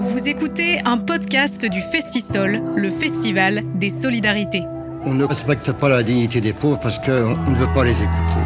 Vous 0.00 0.28
écoutez 0.28 0.80
un 0.84 0.98
podcast 0.98 1.64
du 1.64 1.80
Festisol, 1.80 2.62
le 2.76 2.90
festival 2.90 3.62
des 3.74 3.90
solidarités. 3.90 4.64
On 5.04 5.14
ne 5.14 5.24
respecte 5.24 5.70
pas 5.72 5.88
la 5.88 6.02
dignité 6.02 6.40
des 6.40 6.52
pauvres 6.52 6.80
parce 6.80 6.98
qu'on 6.98 7.36
ne 7.36 7.54
veut 7.54 7.72
pas 7.74 7.84
les 7.84 7.96
écouter. 8.02 8.40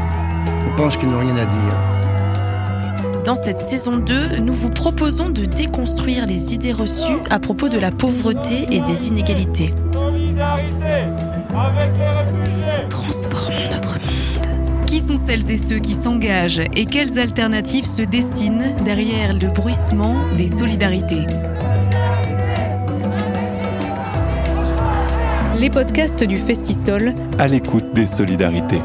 On 0.66 0.76
pense 0.76 0.96
qu'ils 0.96 1.08
n'ont 1.08 1.20
rien 1.20 1.36
à 1.36 1.44
dire. 1.44 3.22
Dans 3.24 3.36
cette 3.36 3.60
saison 3.60 3.96
2, 3.96 4.38
nous 4.38 4.52
vous 4.52 4.70
proposons 4.70 5.30
de 5.30 5.44
déconstruire 5.44 6.26
les 6.26 6.54
idées 6.54 6.72
reçues 6.72 7.20
à 7.30 7.38
propos 7.38 7.68
de 7.68 7.78
la 7.78 7.90
pauvreté 7.90 8.66
et 8.70 8.80
des 8.80 9.08
inégalités. 9.08 9.74
Solidarité 9.92 11.04
avec 11.54 11.90
les 11.98 12.08
réfugiés. 12.08 12.79
Sont 15.10 15.26
celles 15.26 15.50
et 15.50 15.56
ceux 15.56 15.78
qui 15.78 15.94
s'engagent 15.94 16.62
et 16.76 16.86
quelles 16.86 17.18
alternatives 17.18 17.86
se 17.86 18.02
dessinent 18.02 18.76
derrière 18.84 19.32
le 19.32 19.48
bruissement 19.48 20.30
des 20.34 20.48
solidarités 20.48 21.26
Les 25.58 25.70
podcasts 25.70 26.22
du 26.22 26.36
Festisol, 26.36 27.14
à 27.38 27.48
l'écoute 27.48 27.92
des 27.92 28.06
solidarités. 28.06 28.80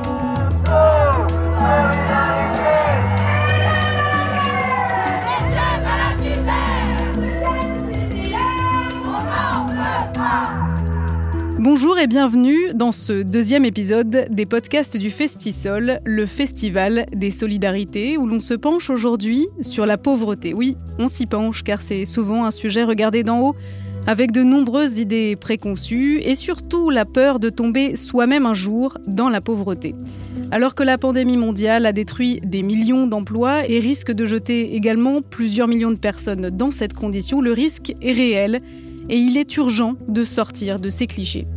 Bonjour 11.65 11.97
et 11.97 12.05
bienvenue 12.05 12.75
dans 12.75 12.91
ce 12.91 13.23
deuxième 13.23 13.65
épisode 13.65 14.27
des 14.29 14.45
podcasts 14.45 14.97
du 14.97 15.09
Festisol, 15.09 15.99
le 16.05 16.27
festival 16.27 17.07
des 17.11 17.31
solidarités, 17.31 18.19
où 18.19 18.27
l'on 18.27 18.39
se 18.39 18.53
penche 18.53 18.91
aujourd'hui 18.91 19.47
sur 19.61 19.87
la 19.87 19.97
pauvreté. 19.97 20.53
Oui, 20.53 20.77
on 20.99 21.07
s'y 21.07 21.25
penche 21.25 21.63
car 21.63 21.81
c'est 21.81 22.05
souvent 22.05 22.45
un 22.45 22.51
sujet 22.51 22.83
regardé 22.83 23.23
d'en 23.23 23.41
haut 23.41 23.55
avec 24.05 24.31
de 24.31 24.43
nombreuses 24.43 24.99
idées 24.99 25.35
préconçues 25.35 26.19
et 26.21 26.35
surtout 26.35 26.91
la 26.91 27.03
peur 27.03 27.39
de 27.39 27.49
tomber 27.49 27.95
soi-même 27.95 28.45
un 28.45 28.53
jour 28.53 28.99
dans 29.07 29.29
la 29.29 29.41
pauvreté. 29.41 29.95
Alors 30.51 30.75
que 30.75 30.83
la 30.83 30.99
pandémie 30.99 31.35
mondiale 31.35 31.87
a 31.87 31.93
détruit 31.93 32.41
des 32.43 32.61
millions 32.61 33.07
d'emplois 33.07 33.67
et 33.67 33.79
risque 33.79 34.11
de 34.11 34.25
jeter 34.25 34.75
également 34.75 35.23
plusieurs 35.23 35.67
millions 35.67 35.89
de 35.89 35.95
personnes 35.95 36.51
dans 36.51 36.69
cette 36.69 36.93
condition, 36.93 37.41
le 37.41 37.53
risque 37.53 37.95
est 38.03 38.13
réel 38.13 38.61
et 39.09 39.17
il 39.17 39.37
est 39.37 39.57
urgent 39.57 39.95
de 40.07 40.23
sortir 40.23 40.79
de 40.79 40.89
ces 40.89 41.07
clichés. 41.07 41.47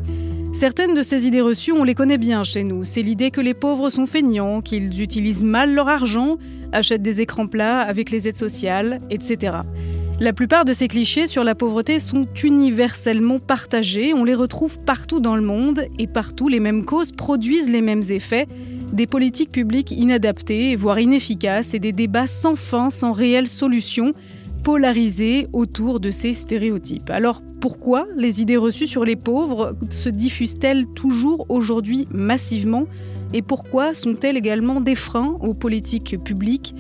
Certaines 0.53 0.95
de 0.95 1.03
ces 1.03 1.27
idées 1.27 1.41
reçues, 1.41 1.73
on 1.73 1.85
les 1.85 1.95
connaît 1.95 2.19
bien 2.19 2.43
chez 2.43 2.65
nous. 2.65 2.85
C'est 2.85 3.03
l'idée 3.03 3.31
que 3.31 3.41
les 3.41 3.55
pauvres 3.55 3.91
sont 3.91 4.07
feignants, 4.07 4.61
qu'ils 4.61 5.03
utilisent 5.03 5.45
mal 5.45 5.73
leur 5.73 5.89
argent, 5.89 6.37
achètent 6.73 7.03
des 7.03 7.21
écrans 7.21 7.47
plats 7.47 7.81
avec 7.81 8.11
les 8.11 8.27
aides 8.27 8.37
sociales, 8.37 9.01
etc. 9.11 9.59
La 10.21 10.33
plupart 10.33 10.65
de 10.65 10.73
ces 10.73 10.89
clichés 10.89 11.29
sur 11.29 11.45
la 11.45 11.55
pauvreté 11.55 12.01
sont 12.01 12.27
universellement 12.43 13.39
partagés, 13.39 14.15
on 14.15 14.25
les 14.25 14.35
retrouve 14.35 14.81
partout 14.81 15.21
dans 15.21 15.37
le 15.37 15.43
monde 15.43 15.85
et 15.97 16.09
partout 16.09 16.49
les 16.49 16.59
mêmes 16.59 16.85
causes 16.85 17.13
produisent 17.13 17.71
les 17.71 17.83
mêmes 17.83 18.03
effets, 18.09 18.49
des 18.93 19.07
politiques 19.07 19.53
publiques 19.53 19.93
inadaptées, 19.93 20.75
voire 20.75 20.99
inefficaces 20.99 21.73
et 21.73 21.79
des 21.79 21.93
débats 21.93 22.27
sans 22.27 22.57
fin, 22.57 22.91
sans 22.91 23.13
réelle 23.13 23.47
solution, 23.47 24.13
polarisés 24.69 25.49
autour 25.55 25.99
de 25.99 26.11
ces 26.11 26.35
stéréotypes. 26.35 27.09
Alors 27.09 27.41
pourquoi 27.59 28.07
les 28.19 28.43
idées 28.43 28.59
reçues 28.59 28.87
sur 28.87 29.03
les 29.03 29.17
pauvres 29.17 29.75
se 29.89 30.11
diffusent-elles 30.11 30.85
toujours 30.89 31.47
aujourd'hui 31.49 32.07
massivement? 32.11 32.85
Et 33.33 33.41
pourquoi 33.41 33.95
sont-elles 33.95 34.37
également 34.37 34.83
des 34.83 34.95
freins 34.95 35.39
aux 35.41 35.55
politiques 35.55 36.23
publiques? 36.23 36.75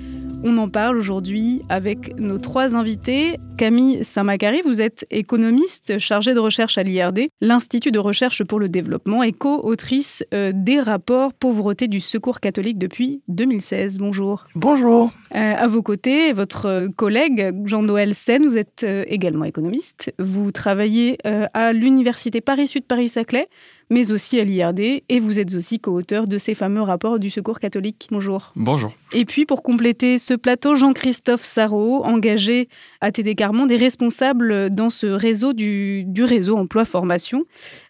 On 0.44 0.56
en 0.58 0.68
parle 0.68 0.96
aujourd'hui 0.96 1.62
avec 1.68 2.18
nos 2.18 2.38
trois 2.38 2.74
invités. 2.74 3.38
Camille 3.56 4.04
Saint-Macary, 4.04 4.62
vous 4.64 4.80
êtes 4.80 5.04
économiste 5.10 5.98
chargée 5.98 6.32
de 6.32 6.38
recherche 6.38 6.78
à 6.78 6.84
l'IRD, 6.84 7.28
l'Institut 7.40 7.90
de 7.90 7.98
recherche 7.98 8.44
pour 8.44 8.60
le 8.60 8.68
développement, 8.68 9.24
et 9.24 9.32
co-autrice 9.32 10.24
euh, 10.32 10.52
des 10.54 10.80
rapports 10.80 11.34
pauvreté 11.34 11.88
du 11.88 11.98
Secours 11.98 12.38
catholique 12.38 12.78
depuis 12.78 13.20
2016. 13.26 13.98
Bonjour. 13.98 14.46
Bonjour. 14.54 15.10
Euh, 15.34 15.54
à 15.56 15.66
vos 15.66 15.82
côtés, 15.82 16.32
votre 16.32 16.88
collègue 16.96 17.52
Jean-Noël 17.64 18.14
Sen, 18.14 18.46
vous 18.46 18.56
êtes 18.56 18.84
euh, 18.84 19.02
également 19.08 19.44
économiste. 19.44 20.14
Vous 20.20 20.52
travaillez 20.52 21.18
à 21.24 21.72
l'Université 21.72 22.40
Paris-Sud 22.40 22.84
Paris-Saclay 22.84 23.48
mais 23.90 24.12
aussi 24.12 24.38
à 24.38 24.44
l'IRD, 24.44 25.02
et 25.08 25.20
vous 25.20 25.38
êtes 25.38 25.54
aussi 25.54 25.80
co-auteur 25.80 26.26
de 26.26 26.38
ces 26.38 26.54
fameux 26.54 26.82
rapports 26.82 27.18
du 27.18 27.30
Secours 27.30 27.60
catholique. 27.60 28.08
Bonjour. 28.10 28.52
Bonjour. 28.56 28.92
Et 29.12 29.24
puis, 29.24 29.46
pour 29.46 29.62
compléter 29.62 30.18
ce 30.18 30.34
plateau, 30.34 30.74
Jean-Christophe 30.74 31.44
Sarrault, 31.44 32.04
engagé 32.04 32.68
à 33.00 33.12
TD 33.12 33.34
Carmonde 33.34 33.72
et 33.72 33.76
responsable 33.76 34.70
dans 34.70 34.90
ce 34.90 35.06
réseau 35.06 35.52
du, 35.52 36.04
du 36.04 36.24
réseau 36.24 36.56
emploi-formation. 36.56 37.44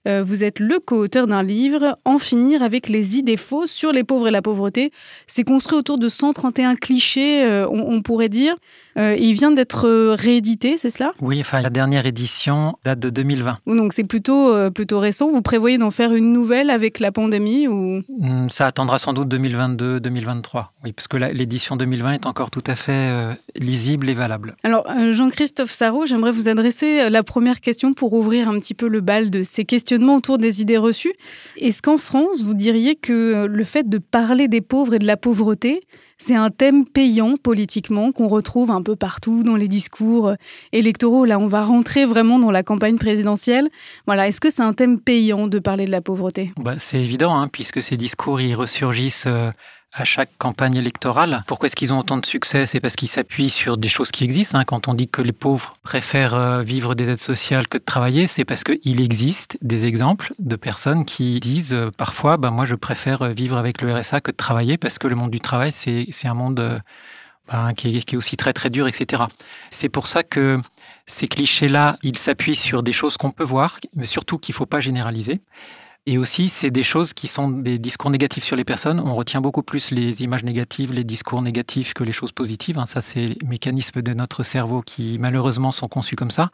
Euh, 0.08 0.22
vous 0.24 0.42
êtes 0.42 0.58
le 0.58 0.78
co-auteur 0.80 1.26
d'un 1.26 1.42
livre, 1.42 1.98
En 2.04 2.18
finir 2.18 2.62
avec 2.62 2.88
les 2.88 3.18
idées 3.18 3.36
fausses 3.36 3.70
sur 3.70 3.92
les 3.92 4.04
pauvres 4.04 4.28
et 4.28 4.30
la 4.30 4.42
pauvreté. 4.42 4.90
C'est 5.26 5.44
construit 5.44 5.78
autour 5.78 5.98
de 5.98 6.08
131 6.08 6.76
clichés, 6.76 7.44
euh, 7.44 7.66
on, 7.68 8.00
pourrait 8.00 8.28
dire. 8.28 8.54
Euh, 8.98 9.14
il 9.18 9.34
vient 9.34 9.50
d'être 9.50 9.88
réédité, 10.14 10.76
c'est 10.76 10.90
cela? 10.90 11.12
Oui, 11.20 11.38
enfin 11.40 11.60
la 11.60 11.70
dernière 11.70 12.06
édition 12.06 12.76
date 12.84 12.98
de 12.98 13.10
2020. 13.10 13.58
Donc 13.66 13.92
c'est 13.92 14.04
plutôt, 14.04 14.52
plutôt 14.70 14.98
récent. 14.98 15.28
Vous 15.28 15.42
prévoyez 15.42 15.78
d'en 15.78 15.90
faire 15.90 16.14
une 16.14 16.32
nouvelle 16.32 16.70
avec 16.70 16.98
la 16.98 17.12
pandémie 17.12 17.68
ou? 17.68 18.02
Hmm, 18.08 18.48
Ça 18.50 18.66
attendra 18.66 18.98
sans 18.98 19.12
doute 19.12 19.28
2022-2023. 19.28 20.66
Oui, 20.84 20.92
parce 20.92 21.06
que 21.06 21.16
l'édition 21.16 21.76
2020 21.76 22.12
est 22.14 22.26
encore 22.26 22.50
tout 22.50 22.64
à 22.66 22.74
fait 22.74 23.36
lisible 23.54 24.08
et 24.08 24.14
valable. 24.14 24.56
Alors 24.64 24.86
Jean-Christophe 25.12 25.72
Sarrault, 25.72 26.06
j'aimerais 26.06 26.32
vous 26.32 26.48
adresser 26.48 27.10
la 27.10 27.22
première 27.22 27.60
question 27.60 27.92
pour 27.92 28.14
ouvrir 28.14 28.48
un 28.48 28.58
petit 28.58 28.74
peu 28.74 28.88
le 28.88 29.00
bal 29.00 29.30
de 29.30 29.42
ces 29.42 29.64
questions 29.64 29.97
autour 30.06 30.38
des 30.38 30.60
idées 30.60 30.78
reçues. 30.78 31.12
Est-ce 31.56 31.82
qu'en 31.82 31.98
France, 31.98 32.42
vous 32.42 32.54
diriez 32.54 32.96
que 32.96 33.46
le 33.46 33.64
fait 33.64 33.88
de 33.88 33.98
parler 33.98 34.48
des 34.48 34.60
pauvres 34.60 34.94
et 34.94 34.98
de 34.98 35.06
la 35.06 35.16
pauvreté, 35.16 35.82
c'est 36.18 36.34
un 36.34 36.50
thème 36.50 36.84
payant 36.84 37.36
politiquement 37.36 38.10
qu'on 38.10 38.26
retrouve 38.26 38.72
un 38.72 38.82
peu 38.82 38.96
partout 38.96 39.44
dans 39.44 39.54
les 39.54 39.68
discours 39.68 40.34
électoraux? 40.72 41.24
Là, 41.24 41.38
on 41.38 41.46
va 41.46 41.64
rentrer 41.64 42.06
vraiment 42.06 42.38
dans 42.38 42.50
la 42.50 42.64
campagne 42.64 42.96
présidentielle. 42.96 43.68
Voilà, 44.06 44.26
est-ce 44.26 44.40
que 44.40 44.50
c'est 44.50 44.62
un 44.62 44.72
thème 44.72 44.98
payant 44.98 45.46
de 45.46 45.58
parler 45.60 45.86
de 45.86 45.92
la 45.92 46.00
pauvreté? 46.00 46.52
Bah, 46.56 46.74
C'est 46.78 47.00
évident, 47.00 47.38
hein, 47.38 47.48
puisque 47.48 47.82
ces 47.82 47.96
discours, 47.96 48.40
ils 48.40 48.54
ressurgissent 48.54 49.26
euh, 49.26 49.50
à 49.92 50.04
chaque 50.04 50.30
campagne 50.38 50.76
électorale. 50.76 51.44
Pourquoi 51.46 51.66
est-ce 51.66 51.76
qu'ils 51.76 51.92
ont 51.92 51.98
autant 51.98 52.18
de 52.18 52.26
succès? 52.26 52.66
C'est 52.66 52.80
parce 52.80 52.94
qu'ils 52.94 53.08
s'appuient 53.08 53.50
sur 53.50 53.76
des 53.76 53.88
choses 53.88 54.10
qui 54.10 54.24
existent. 54.24 54.58
Hein. 54.58 54.64
Quand 54.64 54.88
on 54.88 54.94
dit 54.94 55.08
que 55.08 55.22
les 55.22 55.32
pauvres 55.32 55.74
préfèrent 55.82 56.34
euh, 56.34 56.62
vivre 56.62 56.94
des 56.94 57.08
aides 57.10 57.20
sociales 57.20 57.68
que 57.68 57.78
de 57.78 57.82
travailler, 57.84 58.26
c'est 58.26 58.44
parce 58.44 58.64
qu'il 58.64 59.00
existe 59.00 59.56
des 59.62 59.86
exemples 59.86 60.32
de 60.38 60.56
personnes 60.56 61.04
qui 61.04 61.40
disent 61.40 61.74
euh, 61.74 61.90
parfois, 61.90 62.36
ben 62.36 62.50
moi 62.50 62.64
je 62.64 62.74
préfère 62.74 63.22
euh, 63.22 63.30
vivre 63.30 63.56
avec 63.56 63.80
le 63.80 63.94
RSA 63.94 64.20
que 64.20 64.30
de 64.30 64.36
travailler 64.36 64.76
parce 64.76 64.98
que 64.98 65.08
le 65.08 65.16
monde 65.16 65.30
du 65.30 65.40
travail, 65.40 65.72
c'est 65.72 66.06
un 66.24 66.34
monde 66.34 66.80
ben, 67.50 67.72
qui, 67.74 67.96
est, 67.96 68.02
qui 68.02 68.14
est 68.14 68.18
aussi 68.18 68.36
très 68.36 68.52
très 68.52 68.70
dur, 68.70 68.86
etc. 68.86 69.24
C'est 69.70 69.88
pour 69.88 70.06
ça 70.06 70.22
que 70.22 70.60
ces 71.06 71.28
clichés-là, 71.28 71.96
ils 72.02 72.18
s'appuient 72.18 72.54
sur 72.54 72.82
des 72.82 72.92
choses 72.92 73.16
qu'on 73.16 73.30
peut 73.30 73.44
voir, 73.44 73.78
mais 73.96 74.04
surtout 74.04 74.38
qu'il 74.38 74.52
ne 74.52 74.56
faut 74.56 74.66
pas 74.66 74.80
généraliser. 74.80 75.40
Et 76.10 76.16
aussi, 76.16 76.48
c'est 76.48 76.70
des 76.70 76.84
choses 76.84 77.12
qui 77.12 77.28
sont 77.28 77.50
des 77.50 77.78
discours 77.78 78.10
négatifs 78.10 78.42
sur 78.42 78.56
les 78.56 78.64
personnes. 78.64 78.98
On 78.98 79.14
retient 79.14 79.42
beaucoup 79.42 79.62
plus 79.62 79.90
les 79.90 80.22
images 80.22 80.42
négatives, 80.42 80.90
les 80.90 81.04
discours 81.04 81.42
négatifs 81.42 81.92
que 81.92 82.02
les 82.02 82.12
choses 82.12 82.32
positives. 82.32 82.78
Hein. 82.78 82.86
Ça, 82.86 83.02
c'est 83.02 83.26
les 83.26 83.36
mécanismes 83.44 84.00
de 84.00 84.14
notre 84.14 84.42
cerveau 84.42 84.80
qui, 84.80 85.18
malheureusement, 85.20 85.70
sont 85.70 85.86
conçus 85.86 86.16
comme 86.16 86.30
ça. 86.30 86.50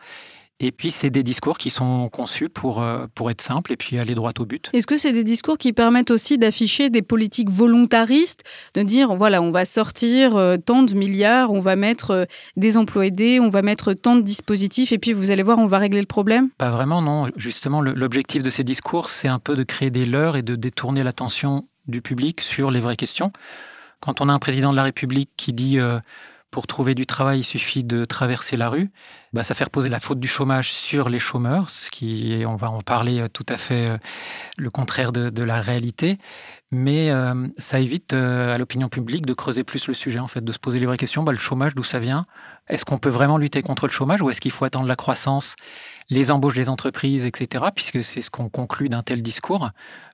Et 0.60 0.70
puis, 0.70 0.92
c'est 0.92 1.10
des 1.10 1.24
discours 1.24 1.58
qui 1.58 1.70
sont 1.70 2.08
conçus 2.08 2.48
pour, 2.48 2.80
euh, 2.80 3.06
pour 3.14 3.30
être 3.30 3.42
simples 3.42 3.72
et 3.72 3.76
puis 3.76 3.98
aller 3.98 4.14
droit 4.14 4.32
au 4.38 4.44
but. 4.44 4.70
Est-ce 4.72 4.86
que 4.86 4.96
c'est 4.96 5.12
des 5.12 5.24
discours 5.24 5.58
qui 5.58 5.72
permettent 5.72 6.12
aussi 6.12 6.38
d'afficher 6.38 6.90
des 6.90 7.02
politiques 7.02 7.50
volontaristes, 7.50 8.44
de 8.74 8.82
dire, 8.82 9.16
voilà, 9.16 9.42
on 9.42 9.50
va 9.50 9.64
sortir 9.64 10.36
euh, 10.36 10.56
tant 10.56 10.84
de 10.84 10.94
milliards, 10.94 11.52
on 11.52 11.58
va 11.58 11.74
mettre 11.74 12.10
euh, 12.12 12.24
des 12.56 12.76
emplois 12.76 13.06
aidés, 13.06 13.40
on 13.40 13.48
va 13.48 13.62
mettre 13.62 13.94
tant 13.94 14.14
de 14.14 14.20
dispositifs, 14.20 14.92
et 14.92 14.98
puis 14.98 15.12
vous 15.12 15.32
allez 15.32 15.42
voir, 15.42 15.58
on 15.58 15.66
va 15.66 15.78
régler 15.78 16.00
le 16.00 16.06
problème? 16.06 16.50
Pas 16.56 16.70
vraiment, 16.70 17.02
non. 17.02 17.26
Justement, 17.36 17.80
l'objectif 17.80 18.42
de 18.42 18.50
ces 18.50 18.62
discours, 18.62 19.10
c'est 19.10 19.28
un 19.28 19.40
peu 19.40 19.56
de 19.56 19.64
créer 19.64 19.90
des 19.90 20.06
leurs 20.06 20.36
et 20.36 20.42
de 20.42 20.54
détourner 20.54 21.02
l'attention 21.02 21.66
du 21.88 22.00
public 22.00 22.40
sur 22.40 22.70
les 22.70 22.78
vraies 22.78 22.96
questions. 22.96 23.32
Quand 24.00 24.20
on 24.20 24.28
a 24.28 24.32
un 24.32 24.38
président 24.38 24.70
de 24.70 24.76
la 24.76 24.84
République 24.84 25.30
qui 25.36 25.52
dit 25.52 25.78
pour 26.54 26.68
trouver 26.68 26.94
du 26.94 27.04
travail, 27.04 27.40
il 27.40 27.44
suffit 27.44 27.82
de 27.82 28.04
traverser 28.04 28.56
la 28.56 28.68
rue. 28.68 28.92
Bah, 29.32 29.42
ça 29.42 29.56
fait 29.56 29.64
reposer 29.64 29.88
la 29.88 29.98
faute 29.98 30.20
du 30.20 30.28
chômage 30.28 30.70
sur 30.70 31.08
les 31.08 31.18
chômeurs, 31.18 31.68
ce 31.68 31.90
qui 31.90 32.44
on 32.46 32.54
va 32.54 32.70
en 32.70 32.80
parler 32.80 33.22
euh, 33.22 33.28
tout 33.28 33.44
à 33.48 33.56
fait 33.56 33.90
euh, 33.90 33.98
le 34.56 34.70
contraire 34.70 35.10
de, 35.10 35.42
la 35.42 35.60
réalité. 35.60 36.16
mais 36.70 37.10
euh, 37.10 37.48
ça 37.58 37.80
évite 37.80 38.12
à 38.12 38.56
l'opinion 38.56 38.88
publique 38.88 39.26
de 39.26 39.34
creuser 39.34 39.64
plus 39.64 39.88
le 39.88 39.94
sujet, 39.94 40.20
en 40.20 40.28
fait, 40.28 40.44
de 40.44 40.52
se 40.52 40.60
poser 40.60 40.78
les 40.78 40.86
vraies 40.86 40.96
questions. 40.96 41.24
Bah, 41.24 41.32
le 41.32 41.38
chômage, 41.38 41.74
d'où 41.74 41.82
ça 41.82 41.98
vient? 41.98 42.24
Est-ce 42.68 42.84
qu'on 42.84 42.98
peut 42.98 43.10
vraiment 43.10 43.36
lutter 43.36 43.62
contre 43.62 43.88
le 43.88 43.92
chômage 43.92 44.22
ou 44.22 44.30
est-ce 44.30 44.40
qu'il 44.40 44.52
faut 44.52 44.64
attendre 44.64 44.86
la 44.86 44.94
croissance, 44.94 45.56
les 46.08 46.30
embauches 46.30 46.54
des 46.54 46.68
entreprises, 46.68 47.26
etc., 47.26 47.64
puisque 47.74 48.04
c'est 48.04 48.22
ce 48.22 48.30
qu'on 48.30 48.48
conclut 48.48 48.88
d'un 48.88 49.02
tel 49.02 49.22
discours? 49.22 49.70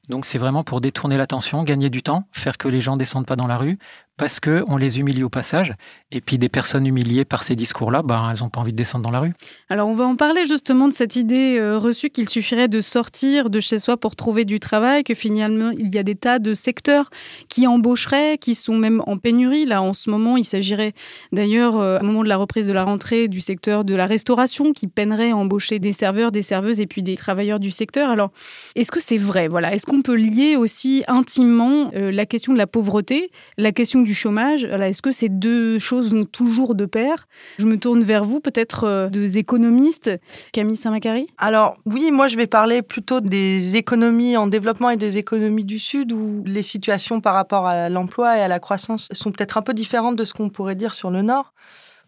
Donc 0.08 0.24
c'est 0.24 0.38
vraiment 0.38 0.64
pour 0.64 0.80
détourner 0.80 1.16
l'attention, 1.16 1.62
gagner 1.62 1.90
du 1.90 2.02
temps, 2.02 2.24
faire 2.32 2.58
que 2.58 2.66
les 2.66 2.80
gens 2.80 2.96
descendent 2.96 3.26
pas 3.26 3.36
dans 3.36 3.46
la 3.46 3.58
rue, 3.58 3.78
parce 4.20 4.38
que 4.38 4.62
on 4.68 4.76
les 4.76 4.98
humilie 4.98 5.22
au 5.22 5.30
passage. 5.30 5.72
Et 6.12 6.20
puis 6.20 6.36
des 6.36 6.50
personnes 6.50 6.86
humiliées 6.86 7.24
par 7.24 7.42
ces 7.42 7.56
discours-là, 7.56 8.02
bah, 8.02 8.28
elles 8.30 8.40
n'ont 8.40 8.50
pas 8.50 8.60
envie 8.60 8.72
de 8.72 8.76
descendre 8.76 9.02
dans 9.02 9.12
la 9.12 9.20
rue. 9.20 9.32
Alors 9.70 9.88
on 9.88 9.94
va 9.94 10.04
en 10.04 10.14
parler 10.14 10.44
justement 10.46 10.88
de 10.88 10.92
cette 10.92 11.16
idée 11.16 11.56
euh, 11.58 11.78
reçue 11.78 12.10
qu'il 12.10 12.28
suffirait 12.28 12.68
de 12.68 12.82
sortir 12.82 13.48
de 13.48 13.60
chez 13.60 13.78
soi 13.78 13.96
pour 13.96 14.16
trouver 14.16 14.44
du 14.44 14.60
travail, 14.60 15.04
que 15.04 15.14
finalement 15.14 15.70
il 15.78 15.94
y 15.94 15.96
a 15.96 16.02
des 16.02 16.16
tas 16.16 16.38
de 16.38 16.52
secteurs 16.52 17.08
qui 17.48 17.66
embaucheraient, 17.66 18.36
qui 18.36 18.54
sont 18.54 18.76
même 18.76 19.02
en 19.06 19.16
pénurie. 19.16 19.64
Là 19.64 19.80
en 19.80 19.94
ce 19.94 20.10
moment, 20.10 20.36
il 20.36 20.44
s'agirait 20.44 20.92
d'ailleurs, 21.32 21.80
euh, 21.80 21.98
au 22.00 22.04
moment 22.04 22.22
de 22.22 22.28
la 22.28 22.36
reprise 22.36 22.66
de 22.66 22.74
la 22.74 22.84
rentrée, 22.84 23.26
du 23.26 23.40
secteur 23.40 23.86
de 23.86 23.94
la 23.94 24.04
restauration 24.04 24.74
qui 24.74 24.86
peinerait 24.86 25.30
à 25.30 25.36
embaucher 25.36 25.78
des 25.78 25.94
serveurs, 25.94 26.30
des 26.30 26.42
serveuses 26.42 26.80
et 26.80 26.86
puis 26.86 27.02
des 27.02 27.16
travailleurs 27.16 27.58
du 27.58 27.70
secteur. 27.70 28.10
Alors 28.10 28.32
est-ce 28.74 28.92
que 28.92 29.00
c'est 29.00 29.16
vrai? 29.16 29.48
Voilà, 29.48 29.72
est-ce 29.74 29.86
qu'on 29.86 30.02
peut 30.02 30.16
lier 30.16 30.56
aussi 30.56 31.04
intimement 31.08 31.90
euh, 31.94 32.12
la 32.12 32.26
question 32.26 32.52
de 32.52 32.58
la 32.58 32.66
pauvreté, 32.66 33.30
la 33.56 33.72
question 33.72 34.02
du 34.02 34.09
chômage 34.14 34.64
Est-ce 34.64 35.02
que 35.02 35.12
ces 35.12 35.28
deux 35.28 35.78
choses 35.78 36.10
vont 36.10 36.24
toujours 36.24 36.74
de 36.74 36.86
pair? 36.86 37.28
Je 37.58 37.66
me 37.66 37.78
tourne 37.78 38.02
vers 38.02 38.24
vous, 38.24 38.40
peut-être 38.40 38.84
euh, 38.84 39.08
deux 39.08 39.36
économistes. 39.36 40.10
Camille 40.52 40.76
Saint-Macary? 40.76 41.28
Alors 41.38 41.76
oui, 41.86 42.10
moi 42.10 42.28
je 42.28 42.36
vais 42.36 42.46
parler 42.46 42.82
plutôt 42.82 43.20
des 43.20 43.76
économies 43.76 44.36
en 44.36 44.46
développement 44.46 44.90
et 44.90 44.96
des 44.96 45.18
économies 45.18 45.64
du 45.64 45.78
Sud 45.78 46.12
où 46.12 46.42
les 46.46 46.62
situations 46.62 47.20
par 47.20 47.34
rapport 47.34 47.66
à 47.66 47.88
l'emploi 47.88 48.38
et 48.38 48.40
à 48.40 48.48
la 48.48 48.60
croissance 48.60 49.08
sont 49.12 49.32
peut-être 49.32 49.58
un 49.58 49.62
peu 49.62 49.74
différentes 49.74 50.16
de 50.16 50.24
ce 50.24 50.32
qu'on 50.32 50.48
pourrait 50.48 50.74
dire 50.74 50.94
sur 50.94 51.10
le 51.10 51.22
Nord. 51.22 51.52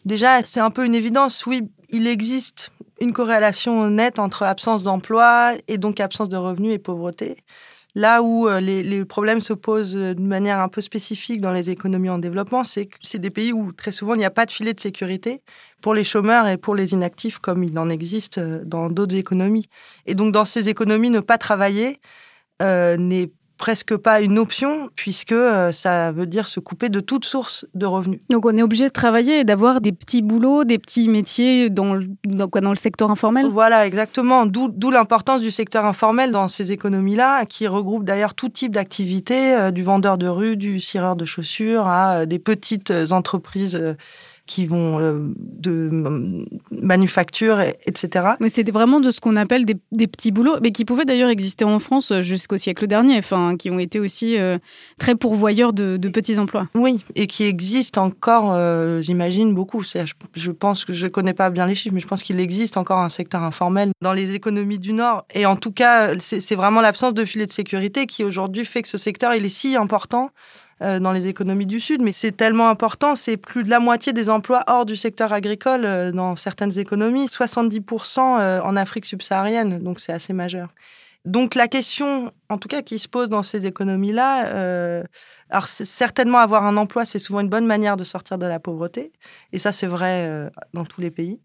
Déjà, 0.04 0.44
c'est 0.44 0.60
un 0.60 0.70
peu 0.70 0.84
une 0.84 0.96
évidence, 0.96 1.46
oui, 1.46 1.62
il 1.90 2.08
existe 2.08 2.72
une 3.00 3.12
corrélation 3.12 3.88
nette 3.88 4.18
entre 4.18 4.42
absence 4.42 4.82
d'emploi 4.82 5.52
et 5.68 5.78
donc 5.78 6.00
absence 6.00 6.28
de 6.28 6.36
revenus 6.36 6.72
et 6.72 6.78
pauvreté. 6.78 7.36
Là 7.94 8.22
où 8.22 8.48
euh, 8.48 8.58
les, 8.60 9.04
problèmes 9.04 9.42
se 9.42 9.52
posent 9.52 9.96
euh, 9.96 10.14
de 10.14 10.20
manière 10.22 10.60
un 10.60 10.68
peu 10.68 10.80
spécifique 10.80 11.42
dans 11.42 11.52
les 11.52 11.68
économies 11.68 12.08
en 12.08 12.18
développement, 12.18 12.64
c'est 12.64 12.86
que 12.86 12.96
c'est 13.02 13.18
des 13.18 13.30
pays 13.30 13.52
où 13.52 13.72
très 13.72 13.92
souvent 13.92 14.14
il 14.14 14.18
n'y 14.18 14.24
a 14.24 14.30
pas 14.30 14.46
de 14.46 14.50
filet 14.50 14.72
de 14.72 14.80
sécurité 14.80 15.42
pour 15.82 15.92
les 15.92 16.04
chômeurs 16.04 16.48
et 16.48 16.56
pour 16.56 16.74
les 16.74 16.92
inactifs 16.94 17.38
comme 17.38 17.62
il 17.62 17.78
en 17.78 17.90
existe 17.90 18.38
euh, 18.38 18.62
dans 18.64 18.88
d'autres 18.88 19.16
économies. 19.16 19.68
Et 20.06 20.14
donc 20.14 20.32
dans 20.32 20.46
ces 20.46 20.70
économies, 20.70 21.10
ne 21.10 21.20
pas 21.20 21.38
travailler 21.38 21.98
n'est 22.60 23.28
presque 23.62 23.96
pas 23.96 24.20
une 24.20 24.40
option 24.40 24.90
puisque 24.96 25.30
euh, 25.30 25.70
ça 25.70 26.10
veut 26.10 26.26
dire 26.26 26.48
se 26.48 26.58
couper 26.58 26.88
de 26.88 26.98
toute 26.98 27.24
source 27.24 27.64
de 27.74 27.86
revenus. 27.86 28.18
Donc 28.28 28.44
on 28.44 28.56
est 28.56 28.62
obligé 28.62 28.86
de 28.88 28.92
travailler 28.92 29.38
et 29.38 29.44
d'avoir 29.44 29.80
des 29.80 29.92
petits 29.92 30.20
boulots, 30.20 30.64
des 30.64 30.80
petits 30.80 31.08
métiers 31.08 31.70
dans 31.70 31.94
le, 31.94 32.08
dans, 32.24 32.48
quoi, 32.48 32.60
dans 32.60 32.70
le 32.70 32.76
secteur 32.76 33.12
informel? 33.12 33.46
Voilà, 33.46 33.86
exactement. 33.86 34.46
D'où 34.46 34.90
l'importance 34.90 35.42
du 35.42 35.52
secteur 35.52 35.84
informel 35.84 36.32
dans 36.32 36.48
ces 36.48 36.72
économies-là, 36.72 37.46
qui 37.46 37.68
regroupe 37.68 38.02
d'ailleurs 38.02 38.34
tout 38.34 38.48
type 38.48 38.72
d'activités, 38.72 39.54
euh, 39.54 39.70
du 39.70 39.84
vendeur 39.84 40.18
de 40.18 40.26
rue, 40.26 40.56
du 40.56 40.80
cireur 40.80 41.14
de 41.14 41.24
chaussures, 41.24 41.86
à 41.86 42.14
euh, 42.14 42.26
des 42.26 42.40
petites 42.40 42.92
entreprises 43.12 43.80
qui 44.52 44.66
vont 44.66 44.98
euh, 45.00 45.32
de 45.38 45.88
manufacture, 46.82 47.58
etc. 47.86 48.32
Mais 48.38 48.50
c'était 48.50 48.70
vraiment 48.70 49.00
de 49.00 49.10
ce 49.10 49.18
qu'on 49.18 49.36
appelle 49.36 49.64
des, 49.64 50.06
petits 50.06 50.30
boulots, 50.30 50.56
mais 50.60 50.72
qui 50.72 50.84
pouvaient 50.84 51.06
d'ailleurs 51.06 51.30
exister 51.30 51.64
en 51.64 51.78
France 51.78 52.12
jusqu'au 52.20 52.58
siècle 52.58 52.86
dernier, 52.86 53.16
enfin, 53.16 53.56
qui 53.56 53.70
ont 53.70 53.78
été 53.78 53.98
aussi 53.98 54.38
euh, 54.38 54.58
très 54.98 55.14
pourvoyeurs 55.14 55.72
de, 55.72 55.96
petits 56.08 56.38
emplois. 56.38 56.68
Oui, 56.74 57.02
et 57.14 57.26
qui 57.26 57.44
existent 57.44 58.04
encore, 58.04 58.52
euh, 58.52 59.00
j'imagine, 59.00 59.54
beaucoup. 59.54 59.82
Je, 59.82 60.04
je, 60.34 60.50
pense 60.50 60.84
que 60.84 60.92
je 60.92 61.06
ne 61.06 61.10
connais 61.10 61.32
pas 61.32 61.48
bien 61.48 61.64
les 61.64 61.74
chiffres, 61.74 61.94
mais 61.94 62.02
je 62.02 62.06
pense 62.06 62.22
qu'il 62.22 62.38
existe 62.38 62.76
encore 62.76 62.98
un 62.98 63.08
secteur 63.08 63.42
informel 63.42 63.92
dans 64.02 64.12
les 64.12 64.34
économies 64.34 64.78
du 64.78 64.92
Nord. 64.92 65.24
Et 65.32 65.46
en 65.46 65.56
tout 65.56 65.72
cas, 65.72 66.10
c'est 66.20 66.56
vraiment 66.56 66.82
l'absence 66.82 67.14
de 67.14 67.24
filet 67.24 67.46
de 67.46 67.52
sécurité 67.52 68.04
qui 68.04 68.22
aujourd'hui 68.22 68.66
fait 68.66 68.82
que 68.82 68.88
ce 68.88 68.98
secteur, 68.98 69.34
il 69.34 69.46
est 69.46 69.48
si 69.48 69.76
important 69.76 70.28
euh, 70.28 70.71
dans 71.00 71.12
les 71.12 71.28
économies 71.28 71.66
du 71.66 71.80
Sud, 71.80 72.02
mais 72.02 72.12
c'est 72.12 72.32
tellement 72.32 72.68
important, 72.68 73.16
c'est 73.16 73.36
plus 73.36 73.62
de 73.62 73.70
la 73.70 73.80
moitié 73.80 74.12
des 74.12 74.28
emplois 74.28 74.64
hors 74.66 74.84
du 74.84 74.96
secteur 74.96 75.32
agricole 75.32 75.84
euh, 75.84 76.12
dans 76.12 76.36
certaines 76.36 76.78
économies, 76.78 77.26
70% 77.26 78.40
euh, 78.40 78.60
en 78.62 78.76
Afrique 78.76 79.04
subsaharienne, 79.04 79.78
donc 79.78 80.00
c'est 80.00 80.12
assez 80.12 80.32
majeur. 80.32 80.68
Donc 81.24 81.54
la 81.54 81.68
question, 81.68 82.32
en 82.48 82.58
tout 82.58 82.68
cas, 82.68 82.82
qui 82.82 82.98
se 82.98 83.08
pose 83.08 83.28
dans 83.28 83.44
ces 83.44 83.64
économies-là, 83.64 85.04
alors 85.50 85.68
certainement 85.68 86.38
avoir 86.38 86.66
un 86.66 86.76
emploi, 86.76 87.04
c'est 87.04 87.20
souvent 87.20 87.38
une 87.38 87.48
bonne 87.48 87.66
manière 87.66 87.96
de 87.96 88.02
sortir 88.02 88.38
de 88.38 88.46
la 88.46 88.58
pauvreté, 88.58 89.12
et 89.52 89.60
ça 89.60 89.70
c'est 89.70 89.86
vrai 89.86 90.50
dans 90.74 90.84
tous 90.84 91.00
les 91.00 91.12
pays. 91.12 91.38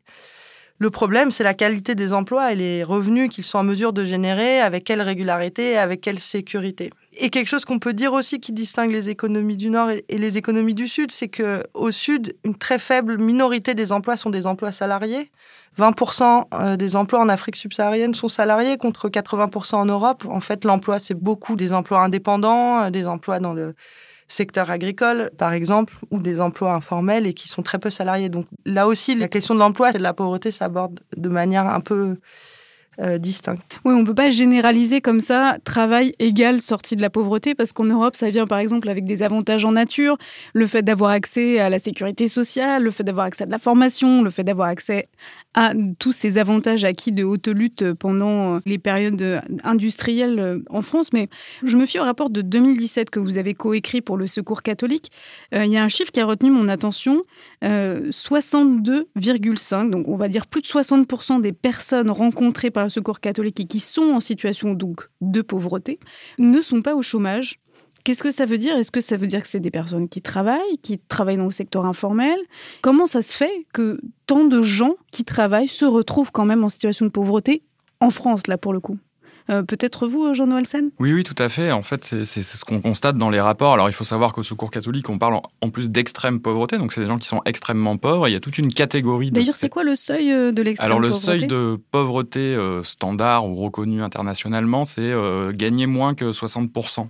Le 0.79 0.91
problème, 0.91 1.31
c'est 1.31 1.43
la 1.43 1.55
qualité 1.55 1.95
des 1.95 2.13
emplois 2.13 2.53
et 2.53 2.55
les 2.55 2.83
revenus 2.83 3.29
qu'ils 3.29 3.43
sont 3.43 3.57
en 3.57 3.63
mesure 3.63 3.93
de 3.93 4.05
générer, 4.05 4.59
avec 4.61 4.83
quelle 4.83 5.01
régularité, 5.01 5.75
avec 5.75 6.01
quelle 6.01 6.19
sécurité. 6.19 6.91
Et 7.19 7.29
quelque 7.29 7.47
chose 7.47 7.65
qu'on 7.65 7.79
peut 7.79 7.93
dire 7.93 8.13
aussi 8.13 8.39
qui 8.39 8.51
distingue 8.51 8.91
les 8.91 9.09
économies 9.09 9.57
du 9.57 9.69
Nord 9.69 9.89
et 9.89 10.17
les 10.17 10.37
économies 10.37 10.75
du 10.75 10.87
Sud, 10.87 11.11
c'est 11.11 11.27
que 11.27 11.63
au 11.73 11.89
Sud, 11.89 12.35
une 12.43 12.55
très 12.55 12.77
faible 12.77 13.17
minorité 13.17 13.73
des 13.73 13.91
emplois 13.91 14.17
sont 14.17 14.29
des 14.29 14.45
emplois 14.45 14.71
salariés. 14.71 15.31
20% 15.79 16.45
euh, 16.53 16.75
des 16.75 16.95
emplois 16.95 17.19
en 17.19 17.29
Afrique 17.29 17.55
subsaharienne 17.55 18.13
sont 18.13 18.27
salariés 18.27 18.77
contre 18.77 19.09
80% 19.09 19.75
en 19.75 19.85
Europe. 19.85 20.25
En 20.29 20.39
fait, 20.41 20.63
l'emploi, 20.63 20.99
c'est 20.99 21.13
beaucoup 21.15 21.55
des 21.55 21.73
emplois 21.73 22.01
indépendants, 22.03 22.81
euh, 22.81 22.89
des 22.89 23.07
emplois 23.07 23.39
dans 23.39 23.53
le 23.53 23.73
secteur 24.27 24.69
agricole, 24.69 25.31
par 25.37 25.53
exemple, 25.53 25.95
ou 26.11 26.19
des 26.19 26.41
emplois 26.41 26.73
informels 26.73 27.25
et 27.25 27.33
qui 27.33 27.47
sont 27.47 27.63
très 27.63 27.79
peu 27.79 27.89
salariés. 27.89 28.29
Donc 28.29 28.45
là 28.65 28.87
aussi, 28.87 29.15
la 29.15 29.27
question 29.27 29.55
de 29.55 29.59
l'emploi 29.59 29.91
et 29.91 29.93
de 29.93 30.03
la 30.03 30.13
pauvreté 30.13 30.51
s'aborde 30.51 30.99
de 31.15 31.29
manière 31.29 31.67
un 31.67 31.79
peu 31.79 32.17
euh. 32.99 33.19
Oui, 33.85 33.93
on 33.93 33.99
ne 33.99 34.05
peut 34.05 34.15
pas 34.15 34.29
généraliser 34.29 35.01
comme 35.01 35.19
ça 35.19 35.57
travail 35.63 36.13
égal 36.19 36.61
sortie 36.61 36.95
de 36.95 37.01
la 37.01 37.09
pauvreté 37.09 37.53
parce 37.53 37.73
qu'en 37.73 37.85
Europe, 37.85 38.15
ça 38.15 38.29
vient 38.31 38.47
par 38.47 38.59
exemple 38.59 38.89
avec 38.89 39.05
des 39.05 39.23
avantages 39.23 39.65
en 39.65 39.73
nature, 39.73 40.17
le 40.53 40.67
fait 40.67 40.81
d'avoir 40.81 41.11
accès 41.11 41.59
à 41.59 41.69
la 41.69 41.79
sécurité 41.79 42.27
sociale, 42.27 42.83
le 42.83 42.91
fait 42.91 43.03
d'avoir 43.03 43.25
accès 43.27 43.43
à 43.43 43.45
de 43.45 43.51
la 43.51 43.59
formation, 43.59 44.23
le 44.23 44.31
fait 44.31 44.43
d'avoir 44.43 44.69
accès 44.69 45.09
à 45.57 45.73
tous 45.97 46.11
ces 46.11 46.37
avantages 46.37 46.85
acquis 46.85 47.11
de 47.11 47.23
haute 47.23 47.47
lutte 47.47 47.93
pendant 47.93 48.59
les 48.67 48.77
périodes 48.77 49.41
industrielles 49.63 50.61
en 50.69 50.83
France. 50.83 51.11
Mais 51.13 51.29
je 51.63 51.75
me 51.77 51.87
fie 51.87 51.97
au 51.97 52.03
rapport 52.03 52.29
de 52.29 52.41
2017 52.41 53.09
que 53.09 53.19
vous 53.19 53.39
avez 53.39 53.55
coécrit 53.55 54.01
pour 54.01 54.17
le 54.17 54.27
Secours 54.27 54.61
catholique. 54.61 55.11
Euh, 55.55 55.65
il 55.65 55.71
y 55.71 55.77
a 55.77 55.83
un 55.83 55.89
chiffre 55.89 56.11
qui 56.11 56.19
a 56.19 56.25
retenu 56.25 56.51
mon 56.51 56.69
attention, 56.69 57.23
62,5, 57.63 59.87
euh, 59.87 59.89
donc 59.89 60.07
on 60.07 60.15
va 60.15 60.29
dire 60.29 60.45
plus 60.45 60.61
de 60.61 60.67
60% 60.67 61.41
des 61.41 61.53
personnes 61.53 62.11
rencontrées 62.11 62.69
par 62.69 62.91
Secours 62.91 63.19
catholique 63.19 63.59
et 63.59 63.65
qui 63.65 63.79
sont 63.79 64.11
en 64.13 64.19
situation 64.19 64.73
donc 64.73 65.09
de 65.21 65.41
pauvreté 65.41 65.97
ne 66.37 66.61
sont 66.61 66.83
pas 66.83 66.93
au 66.93 67.01
chômage. 67.01 67.59
Qu'est-ce 68.07 68.23
que 68.23 68.31
ça 68.31 68.45
veut 68.45 68.57
dire? 68.57 68.77
Est-ce 68.77 68.89
que 68.89 69.01
ça 69.01 69.17
veut 69.17 69.27
dire 69.27 69.41
que 69.41 69.49
c'est 69.49 69.59
des 69.59 69.69
personnes 69.69 70.07
qui 70.07 70.21
travaillent, 70.21 70.77
qui 70.81 70.97
travaillent 70.97 71.35
dans 71.35 71.43
le 71.43 71.51
secteur 71.51 71.85
informel? 71.85 72.39
Comment 72.81 73.05
ça 73.05 73.21
se 73.21 73.35
fait 73.35 73.65
que 73.73 73.99
tant 74.27 74.45
de 74.45 74.61
gens 74.61 74.95
qui 75.11 75.25
travaillent 75.25 75.67
se 75.67 75.83
retrouvent 75.83 76.31
quand 76.31 76.45
même 76.45 76.63
en 76.63 76.69
situation 76.69 77.05
de 77.05 77.11
pauvreté 77.11 77.63
en 77.99 78.09
France, 78.09 78.47
là, 78.47 78.57
pour 78.57 78.71
le 78.71 78.79
coup? 78.79 78.97
Euh, 79.49 79.61
peut-être 79.63 80.07
vous, 80.07 80.33
Jean-Noël 80.33 80.65
Sen 80.65 80.89
Oui, 80.99 81.11
oui, 81.11 81.25
tout 81.25 81.35
à 81.37 81.49
fait. 81.49 81.73
En 81.73 81.81
fait, 81.81 82.05
c'est 82.05 82.43
ce 82.43 82.63
qu'on 82.63 82.79
constate 82.79 83.17
dans 83.17 83.29
les 83.29 83.41
rapports. 83.41 83.73
Alors, 83.73 83.89
il 83.89 83.93
faut 83.93 84.05
savoir 84.05 84.31
qu'au 84.31 84.43
Secours 84.43 84.71
catholique, 84.71 85.09
on 85.09 85.17
parle 85.17 85.41
en 85.59 85.69
plus 85.69 85.89
d'extrême 85.89 86.39
pauvreté. 86.39 86.77
Donc, 86.77 86.93
c'est 86.93 87.01
des 87.01 87.07
gens 87.07 87.17
qui 87.17 87.27
sont 87.27 87.41
extrêmement 87.43 87.97
pauvres. 87.97 88.29
il 88.29 88.31
y 88.31 88.37
a 88.37 88.39
toute 88.39 88.57
une 88.57 88.71
catégorie. 88.71 89.31
D'ailleurs, 89.31 89.53
c'est 89.53 89.67
quoi 89.67 89.83
le 89.83 89.97
seuil 89.97 90.31
euh, 90.31 90.53
de 90.53 90.61
l'extrême 90.61 90.89
pauvreté 90.89 91.07
Alors, 91.07 91.19
le 91.19 91.39
seuil 91.39 91.45
de 91.45 91.77
pauvreté 91.91 92.55
euh, 92.55 92.83
standard 92.83 93.45
ou 93.45 93.55
reconnu 93.55 94.01
internationalement, 94.01 94.85
c'est 94.85 95.11
gagner 95.57 95.87
moins 95.87 96.15
que 96.15 96.31
60% 96.31 97.09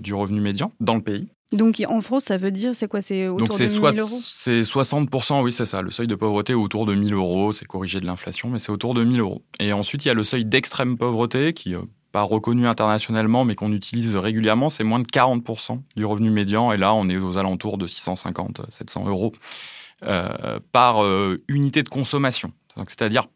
du 0.00 0.14
revenu 0.14 0.40
médian 0.40 0.72
dans 0.80 0.94
le 0.94 1.02
pays. 1.02 1.28
Donc 1.54 1.80
en 1.86 2.00
France, 2.00 2.24
ça 2.24 2.36
veut 2.36 2.50
dire, 2.50 2.72
c'est 2.74 2.88
quoi? 2.88 3.00
C'est 3.00 3.28
autour 3.28 3.56
de 3.58 3.64
1000 3.64 4.00
euros? 4.00 4.08
C'est 4.08 4.62
60%, 4.62 5.42
oui, 5.42 5.52
c'est 5.52 5.66
ça. 5.66 5.82
Le 5.82 5.90
seuil 5.90 6.06
de 6.06 6.14
pauvreté 6.14 6.52
est 6.52 6.56
autour 6.56 6.84
de 6.84 6.94
1000 6.94 7.14
euros. 7.14 7.52
C'est 7.52 7.66
corrigé 7.66 8.00
de 8.00 8.06
l'inflation, 8.06 8.50
mais 8.50 8.58
c'est 8.58 8.72
autour 8.72 8.94
de 8.94 9.04
1000 9.04 9.20
euros. 9.20 9.42
Et 9.60 9.72
ensuite, 9.72 10.04
il 10.04 10.08
y 10.08 10.10
a 10.10 10.14
le 10.14 10.24
seuil 10.24 10.44
d'extrême 10.44 10.98
pauvreté 10.98 11.52
qui 11.52 11.70
n'est 11.70 11.76
euh, 11.76 11.88
pas 12.12 12.22
reconnu 12.22 12.66
internationalement, 12.66 13.44
mais 13.44 13.54
qu'on 13.54 13.72
utilise 13.72 14.16
régulièrement. 14.16 14.68
C'est 14.68 14.84
moins 14.84 15.00
de 15.00 15.06
40% 15.06 15.80
du 15.96 16.04
revenu 16.04 16.30
médian. 16.30 16.72
Et 16.72 16.76
là, 16.76 16.92
on 16.94 17.08
est 17.08 17.16
aux 17.16 17.38
alentours 17.38 17.78
de 17.78 17.86
650, 17.86 18.62
700 18.68 19.06
euros 19.06 19.32
euh, 20.02 20.58
par 20.72 21.04
euh, 21.04 21.42
unité 21.48 21.82
de 21.82 21.88
consommation. 21.88 22.52
C'est-à-dire 22.88 23.28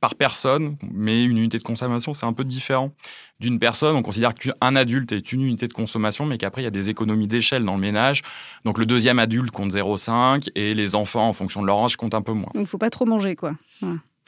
par 0.00 0.14
personne, 0.14 0.76
mais 0.90 1.24
une 1.24 1.36
unité 1.36 1.58
de 1.58 1.62
consommation, 1.62 2.14
c'est 2.14 2.26
un 2.26 2.32
peu 2.32 2.44
différent 2.44 2.92
d'une 3.38 3.58
personne. 3.58 3.94
On 3.96 4.02
considère 4.02 4.34
qu'un 4.34 4.76
adulte 4.76 5.12
est 5.12 5.32
une 5.32 5.42
unité 5.42 5.68
de 5.68 5.72
consommation, 5.72 6.24
mais 6.24 6.38
qu'après, 6.38 6.62
il 6.62 6.64
y 6.64 6.68
a 6.68 6.72
des 6.72 6.88
économies 6.88 7.28
d'échelle 7.28 7.64
dans 7.64 7.74
le 7.74 7.80
ménage. 7.80 8.22
Donc, 8.64 8.78
le 8.78 8.86
deuxième 8.86 9.18
adulte 9.18 9.50
compte 9.50 9.72
0,5 9.72 10.48
et 10.54 10.74
les 10.74 10.94
enfants, 10.94 11.28
en 11.28 11.32
fonction 11.34 11.60
de 11.60 11.66
leur 11.66 11.82
âge, 11.82 11.96
comptent 11.96 12.14
un 12.14 12.22
peu 12.22 12.32
moins. 12.32 12.50
Donc, 12.54 12.54
il 12.54 12.60
ne 12.62 12.66
faut 12.66 12.78
pas 12.78 12.90
trop 12.90 13.04
manger, 13.04 13.36
quoi 13.36 13.54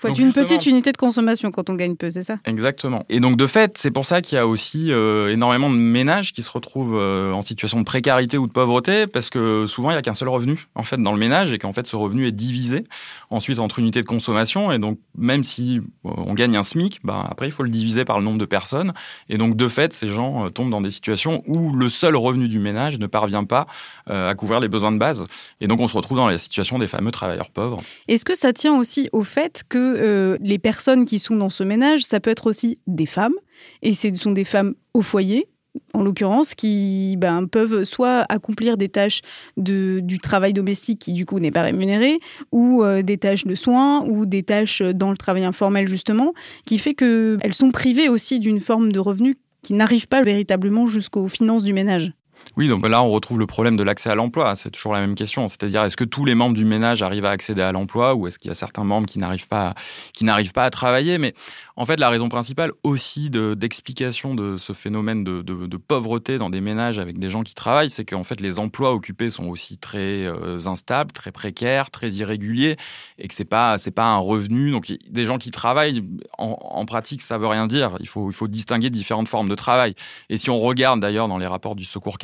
faut 0.02 0.09
Donc 0.09 0.18
être 0.18 0.25
une 0.25 0.32
petite 0.32 0.66
unité 0.66 0.90
de 0.90 0.97
consommation 0.97 1.50
quand 1.52 1.71
on 1.71 1.75
gagne 1.75 1.94
peu, 1.94 2.11
c'est 2.11 2.25
ça? 2.25 2.38
Exactement. 2.44 3.04
Et 3.09 3.21
donc 3.21 3.37
de 3.37 3.47
fait, 3.47 3.78
c'est 3.78 3.92
pour 3.92 4.04
ça 4.04 4.21
qu'il 4.21 4.37
y 4.37 4.38
a 4.38 4.47
aussi 4.49 4.90
euh, 4.90 5.32
énormément 5.32 5.71
de 5.71 5.76
ménages 5.76 6.32
qui 6.32 6.42
se 6.42 6.50
retrouvent 6.50 6.99
euh, 6.99 7.32
en 7.32 7.42
situation 7.42 7.78
de 7.78 7.85
précarité 7.85 8.37
ou 8.37 8.49
de 8.49 8.52
pauvreté, 8.52 9.06
parce 9.06 9.30
que 9.30 9.66
souvent 9.68 9.90
il 9.90 9.94
n'y 9.94 9.99
a 9.99 10.02
qu'un 10.02 10.14
seul 10.14 10.28
revenu 10.28 10.66
en 10.75 10.82
fait 10.82 11.00
dans 11.00 11.12
le 11.12 11.18
ménage 11.18 11.52
et 11.52 11.59
qu'en 11.59 11.73
fait 11.73 11.87
ce 11.87 11.94
revenu 11.94 12.26
est 12.26 12.32
divisé 12.32 12.85
ensuite 13.30 13.61
entre 13.61 13.78
unités 13.78 14.02
de 14.02 14.06
consommation. 14.06 14.73
Et 14.73 14.80
donc 14.80 14.99
même 15.16 15.44
si 15.44 15.80
euh, 16.04 16.11
on 16.16 16.35
gagne 16.35 16.56
un 16.56 16.64
SMIC, 16.64 17.00
ben, 17.04 17.25
après 17.30 17.47
il 17.47 17.52
faut 17.52 17.62
le 17.62 17.71
diviser 17.71 18.04
par 18.04 18.18
le 18.18 18.25
nombre 18.25 18.38
de 18.38 18.44
personnes. 18.44 18.92
Et 19.28 19.38
donc 19.38 19.56
de 19.56 19.68
fait, 19.68 19.92
ces 19.92 20.09
gens 20.09 20.50
tombent 20.50 20.71
dans 20.71 20.80
des 20.80 20.90
situations 20.90 21.44
où 21.47 21.73
le 21.73 21.88
seul 21.88 22.16
revenu 22.16 22.49
du 22.49 22.59
ménage 22.59 22.99
ne 22.99 23.06
parvient 23.06 23.44
pas 23.44 23.66
à 24.06 24.35
couvrir 24.35 24.59
les 24.59 24.68
besoins 24.68 24.92
de 24.92 24.99
base. 24.99 25.26
Et 25.61 25.68
donc 25.68 25.78
on 25.80 25.87
se 25.87 25.97
retrouve 25.97 26.18
dans 26.18 26.26
la 26.26 26.38
situation 26.38 26.78
des 26.78 26.88
fameux 26.88 27.12
travailleurs 27.12 27.50
pauvres. 27.50 27.78
Est-ce 28.09 28.25
que 28.25 28.37
ça 28.37 28.52
tient 28.52 28.76
aussi 28.76 29.09
au 29.12 29.23
fait 29.23 29.62
que 29.68 29.91
euh, 29.96 30.37
les 30.40 30.58
personnes 30.58 31.04
qui 31.04 31.18
sont 31.18 31.37
dans 31.37 31.50
ce 31.50 31.62
ménage, 31.62 32.02
ça 32.02 32.20
peut 32.20 32.30
être 32.30 32.46
aussi 32.46 32.78
des 32.87 33.06
femmes, 33.06 33.34
et 33.82 33.94
ce 33.94 34.12
sont 34.14 34.32
des 34.32 34.44
femmes 34.44 34.75
au 34.94 35.02
foyer 35.02 35.49
en 35.94 36.02
l'occurrence, 36.02 36.54
qui 36.54 37.16
ben, 37.18 37.46
peuvent 37.46 37.84
soit 37.84 38.26
accomplir 38.28 38.76
des 38.76 38.88
tâches 38.88 39.22
de, 39.56 40.00
du 40.00 40.18
travail 40.18 40.52
domestique 40.52 40.99
qui 40.99 41.14
du 41.14 41.25
coup 41.25 41.38
n'est 41.38 41.50
pas 41.50 41.62
rémunéré, 41.62 42.18
ou 42.50 42.82
euh, 42.82 43.02
des 43.02 43.16
tâches 43.16 43.44
de 43.44 43.54
soins, 43.54 44.04
ou 44.06 44.26
des 44.26 44.42
tâches 44.42 44.82
dans 44.82 45.11
le 45.11 45.16
travail 45.16 45.44
informel 45.44 45.88
justement, 45.88 46.34
qui 46.66 46.78
fait 46.78 46.94
qu'elles 46.94 47.54
sont 47.54 47.70
privées 47.70 48.08
aussi 48.08 48.38
d'une 48.38 48.61
forme 48.61 48.92
de 48.92 48.99
revenu 48.99 49.37
qui 49.62 49.75
n'arrive 49.75 50.08
pas 50.08 50.22
véritablement 50.22 50.87
jusqu'aux 50.87 51.28
finances 51.28 51.62
du 51.62 51.72
ménage. 51.72 52.12
Oui, 52.56 52.68
donc 52.68 52.87
là, 52.87 53.02
on 53.02 53.08
retrouve 53.08 53.38
le 53.38 53.46
problème 53.46 53.76
de 53.76 53.82
l'accès 53.82 54.11
à 54.11 54.14
l'emploi. 54.14 54.54
C'est 54.56 54.70
toujours 54.70 54.92
la 54.92 55.00
même 55.00 55.14
question. 55.14 55.49
C'est-à-dire, 55.49 55.84
est-ce 55.84 55.96
que 55.96 56.04
tous 56.04 56.25
les 56.25 56.34
membres 56.34 56.54
du 56.54 56.64
ménage 56.64 57.02
arrivent 57.02 57.25
à 57.25 57.30
accéder 57.30 57.62
à 57.62 57.72
l'emploi 57.72 58.14
ou 58.14 58.26
est-ce 58.26 58.38
qu'il 58.38 58.49
y 58.49 58.52
a 58.52 58.54
certains 58.54 58.84
membres 58.84 59.06
qui 59.06 59.18
n'arrivent 59.18 59.49
pas, 59.49 59.75
n'arrivent 60.20 60.52
pas 60.52 60.64
à 60.64 60.70
travailler? 60.70 61.18
Mais 61.18 61.34
en 61.76 61.87
fait, 61.87 61.99
la 61.99 62.11
raison 62.11 62.28
principale 62.28 62.72
aussi 62.82 63.30
de- 63.30 63.54
d'explication 63.54 64.34
de, 64.34 64.56
ce 64.58 64.72
phénomène 64.72 65.25
de, 65.25 65.76
pauvreté 65.76 66.38
dans 66.38 66.50
des 66.50 66.61
ménages 66.61 66.99
avec 66.99 67.18
des 67.18 67.30
gens 67.30 67.42
qui 67.42 67.54
travaillent, 67.54 67.90
c'est 67.90 68.04
qu'en 68.04 68.22
fait, 68.22 68.40
les 68.40 68.58
emplois 68.58 68.92
occupés 68.92 69.30
sont 69.30 69.46
aussi 69.46 69.78
très 69.78 70.25
euh, 70.25 70.58
instables, 70.66 71.12
très 71.12 71.32
précaires, 71.32 71.90
très 71.90 72.11
irréguliers 72.11 72.76
et 73.18 73.28
que 73.28 73.34
c'est 73.34 73.44
pas, 73.44 73.76
pas 73.94 74.04
un 74.04 74.18
revenu. 74.18 74.70
Donc, 74.70 74.92
des 75.08 75.25
gens 75.25 75.38
qui 75.38 75.50
travaillent, 75.50 76.04
en, 76.38 76.84
pratique, 76.84 77.22
ça 77.22 77.38
veut 77.38 77.46
rien 77.46 77.66
dire. 77.66 77.96
Il 78.00 78.08
faut, 78.08 78.30
il 78.30 78.34
faut 78.34 78.49
distinguer 78.49 78.90
différentes 78.90 79.28
formes 79.28 79.49
de 79.49 79.54
travail. 79.54 79.94
Et 80.28 80.37
si 80.37 80.50
on 80.50 80.58
regarde 80.58 81.00
d'ailleurs 81.00 81.28
dans 81.28 81.38
les 81.38 81.46
rapports 81.46 81.75
du 81.75 81.84
Secours 81.84 82.18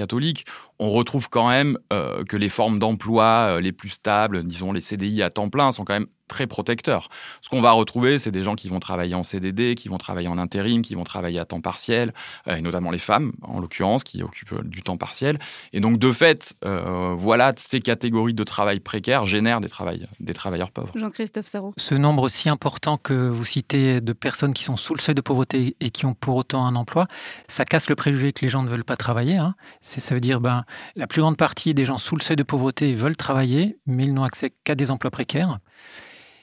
on 0.78 0.88
retrouve 0.88 1.28
quand 1.28 1.48
même 1.48 1.78
euh, 1.92 2.24
que 2.24 2.36
les 2.36 2.48
formes 2.48 2.78
d'emploi 2.78 3.24
euh, 3.24 3.60
les 3.60 3.72
plus 3.72 3.90
stables, 3.90 4.44
disons 4.44 4.72
les 4.72 4.80
CDI 4.80 5.22
à 5.22 5.30
temps 5.30 5.50
plein, 5.50 5.70
sont 5.70 5.84
quand 5.84 5.94
même 5.94 6.08
très 6.28 6.46
protecteurs. 6.46 7.08
Ce 7.42 7.48
qu'on 7.48 7.60
va 7.60 7.72
retrouver, 7.72 8.18
c'est 8.18 8.30
des 8.30 8.42
gens 8.42 8.54
qui 8.54 8.68
vont 8.68 8.78
travailler 8.80 9.14
en 9.14 9.22
CDD, 9.22 9.74
qui 9.74 9.88
vont 9.88 9.98
travailler 9.98 10.28
en 10.28 10.38
intérim, 10.38 10.82
qui 10.82 10.94
vont 10.94 11.04
travailler 11.04 11.40
à 11.40 11.44
temps 11.44 11.60
partiel, 11.60 12.12
euh, 12.46 12.56
et 12.56 12.60
notamment 12.60 12.90
les 12.90 12.98
femmes, 12.98 13.32
en 13.42 13.60
l'occurrence, 13.60 14.04
qui 14.04 14.22
occupent 14.22 14.52
euh, 14.52 14.62
du 14.62 14.82
temps 14.82 14.96
partiel. 14.96 15.38
Et 15.72 15.80
donc, 15.80 15.98
de 15.98 16.12
fait, 16.12 16.54
euh, 16.64 17.14
voilà, 17.16 17.52
ces 17.56 17.80
catégories 17.80 18.34
de 18.34 18.44
travail 18.44 18.80
précaires 18.80 19.26
génèrent 19.26 19.60
des, 19.60 19.68
travail- 19.68 20.06
des 20.20 20.34
travailleurs 20.34 20.70
pauvres. 20.70 20.92
Jean-Christophe 20.94 21.46
Sarraud. 21.46 21.72
Ce 21.76 21.94
nombre 21.94 22.22
aussi 22.22 22.48
important 22.48 22.98
que 22.98 23.28
vous 23.28 23.44
citez 23.44 24.00
de 24.00 24.12
personnes 24.12 24.54
qui 24.54 24.64
sont 24.64 24.76
sous 24.76 24.94
le 24.94 25.00
seuil 25.00 25.14
de 25.14 25.20
pauvreté 25.20 25.76
et 25.80 25.90
qui 25.90 26.06
ont 26.06 26.14
pour 26.14 26.36
autant 26.36 26.66
un 26.66 26.76
emploi, 26.76 27.06
ça 27.48 27.64
casse 27.64 27.88
le 27.88 27.94
préjugé 27.96 28.32
que 28.32 28.44
les 28.44 28.50
gens 28.50 28.62
ne 28.62 28.68
veulent 28.68 28.84
pas 28.84 28.96
travailler. 28.96 29.36
hein. 29.36 29.54
C'est- 29.80 30.00
Ça 30.00 30.14
veut 30.14 30.20
dire 30.20 30.40
ben, 30.40 30.64
la 30.96 31.06
plus 31.06 31.20
grande 31.22 31.36
partie 31.36 31.74
des 31.74 31.84
gens 31.84 31.98
sous 31.98 32.14
le 32.16 32.22
seuil 32.22 32.36
de 32.36 32.42
pauvreté 32.42 32.94
veulent 32.94 33.16
travailler, 33.16 33.78
mais 33.86 34.04
ils 34.04 34.14
n'ont 34.14 34.24
accès 34.24 34.52
qu'à 34.64 34.74
des 34.74 34.90
emplois 34.90 35.10
précaires. 35.10 35.58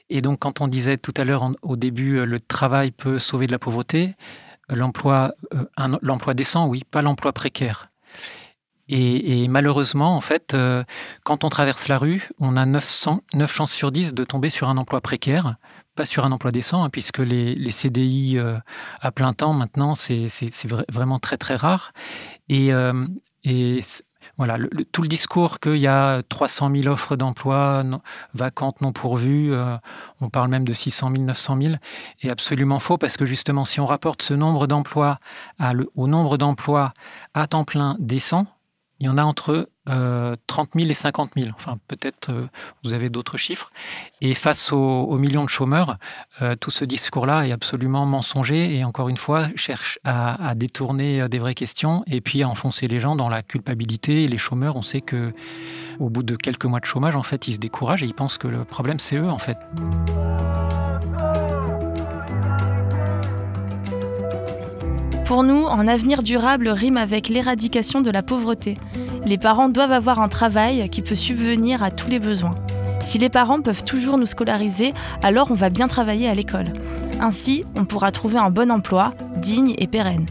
Et 0.08 0.22
donc, 0.22 0.38
quand 0.40 0.60
on 0.60 0.68
disait 0.68 0.98
tout 0.98 1.14
à 1.16 1.24
l'heure 1.24 1.50
au 1.62 1.76
début, 1.76 2.18
euh, 2.18 2.24
le 2.26 2.40
travail 2.40 2.90
peut 2.90 3.18
sauver 3.18 3.46
de 3.46 3.52
la 3.52 3.58
pauvreté, 3.58 4.14
euh, 4.70 4.76
l'emploi, 4.76 5.34
euh, 5.54 5.98
l'emploi 6.02 6.34
décent, 6.34 6.66
oui, 6.68 6.84
pas 6.90 7.02
l'emploi 7.02 7.32
précaire. 7.32 7.90
Et, 8.88 9.48
malheureusement, 9.48 10.14
en 10.16 10.20
fait, 10.20 10.56
quand 11.24 11.42
on 11.42 11.48
traverse 11.48 11.88
la 11.88 11.98
rue, 11.98 12.28
on 12.38 12.56
a 12.56 12.66
900, 12.66 13.20
9 13.34 13.52
chances 13.52 13.72
sur 13.72 13.90
10 13.90 14.14
de 14.14 14.22
tomber 14.22 14.48
sur 14.48 14.68
un 14.68 14.76
emploi 14.76 15.00
précaire, 15.00 15.56
pas 15.96 16.04
sur 16.04 16.24
un 16.24 16.30
emploi 16.30 16.52
décent, 16.52 16.84
hein, 16.84 16.88
puisque 16.88 17.18
les, 17.18 17.56
CDI 17.72 18.38
à 19.00 19.10
plein 19.10 19.32
temps, 19.32 19.54
maintenant, 19.54 19.96
c'est 19.96 20.28
c'est- 20.28 20.54
c'est 20.54 20.68
vra- 20.68 20.84
vraiment 20.88 21.18
très, 21.18 21.36
très 21.36 21.56
rare. 21.56 21.92
Et, 22.48 22.70
voilà, 24.38 24.58
tout 24.92 25.02
le 25.02 25.08
discours 25.08 25.60
qu'il 25.60 25.76
y 25.76 25.86
a 25.86 26.22
300 26.28 26.70
000 26.74 26.86
offres 26.88 27.16
d'emploi 27.16 27.84
vacantes, 28.34 28.80
non 28.82 28.92
pourvues, 28.92 29.54
euh, 29.54 29.76
on 30.20 30.28
parle 30.28 30.48
même 30.48 30.64
de 30.64 30.72
600 30.72 31.10
000, 31.12 31.24
900 31.24 31.58
000, 31.62 31.74
est 32.22 32.28
absolument 32.28 32.78
faux, 32.78 32.98
parce 32.98 33.16
que 33.16 33.24
justement, 33.24 33.64
si 33.64 33.80
on 33.80 33.86
rapporte 33.86 34.22
ce 34.22 34.34
nombre 34.34 34.66
d'emplois 34.66 35.18
au 35.94 36.06
nombre 36.06 36.36
d'emplois 36.36 36.92
à 37.34 37.46
temps 37.46 37.64
plein 37.64 37.96
décents, 37.98 38.46
il 39.00 39.06
y 39.06 39.08
en 39.08 39.18
a 39.18 39.24
entre 39.24 39.68
euh, 39.88 40.36
30 40.46 40.70
000 40.76 40.90
et 40.90 40.94
50 40.94 41.32
000. 41.36 41.50
Enfin, 41.54 41.78
peut-être 41.88 42.30
euh, 42.30 42.48
vous 42.84 42.92
avez 42.92 43.08
d'autres 43.08 43.36
chiffres. 43.36 43.70
Et 44.20 44.34
face 44.34 44.72
aux, 44.72 45.18
millions 45.18 45.44
de 45.44 45.48
chômeurs, 45.48 45.96
euh, 46.42 46.56
tout 46.56 46.70
ce 46.70 46.84
discours-là 46.84 47.46
est 47.46 47.52
absolument 47.52 48.06
mensonger 48.06 48.76
et 48.76 48.84
encore 48.84 49.08
une 49.08 49.16
fois 49.16 49.48
cherche 49.56 49.98
à, 50.04 50.54
détourner 50.54 51.22
euh, 51.22 51.28
des 51.28 51.38
vraies 51.38 51.54
questions 51.54 52.02
et 52.06 52.20
puis 52.20 52.42
à 52.42 52.48
enfoncer 52.48 52.88
les 52.88 53.00
gens 53.00 53.16
dans 53.16 53.28
la 53.28 53.42
culpabilité. 53.42 54.26
Les 54.28 54.38
chômeurs, 54.38 54.76
on 54.76 54.82
sait 54.82 55.00
que 55.00 55.32
au 55.98 56.10
bout 56.10 56.22
de 56.22 56.36
quelques 56.36 56.66
mois 56.66 56.80
de 56.80 56.86
chômage, 56.86 57.16
en 57.16 57.22
fait, 57.22 57.48
ils 57.48 57.54
se 57.54 57.58
découragent 57.58 58.02
et 58.02 58.06
ils 58.06 58.14
pensent 58.14 58.38
que 58.38 58.48
le 58.48 58.64
problème 58.64 58.98
c'est 58.98 59.16
eux, 59.16 59.30
en 59.30 59.38
fait. 59.38 59.56
Pour 65.26 65.42
nous, 65.42 65.66
un 65.66 65.88
avenir 65.88 66.22
durable 66.22 66.68
rime 66.68 66.96
avec 66.96 67.28
l'éradication 67.28 68.00
de 68.00 68.12
la 68.12 68.22
pauvreté. 68.22 68.76
Les 69.24 69.38
parents 69.38 69.68
doivent 69.68 69.90
avoir 69.90 70.20
un 70.20 70.28
travail 70.28 70.88
qui 70.88 71.02
peut 71.02 71.16
subvenir 71.16 71.82
à 71.82 71.90
tous 71.90 72.08
les 72.08 72.20
besoins. 72.20 72.54
Si 73.00 73.18
les 73.18 73.28
parents 73.28 73.60
peuvent 73.60 73.82
toujours 73.82 74.18
nous 74.18 74.26
scolariser, 74.26 74.92
alors 75.24 75.50
on 75.50 75.54
va 75.54 75.68
bien 75.68 75.88
travailler 75.88 76.28
à 76.28 76.34
l'école. 76.34 76.72
Ainsi, 77.20 77.64
on 77.74 77.84
pourra 77.84 78.12
trouver 78.12 78.38
un 78.38 78.50
bon 78.50 78.70
emploi, 78.70 79.14
digne 79.38 79.74
et 79.78 79.88
pérenne. 79.88 80.26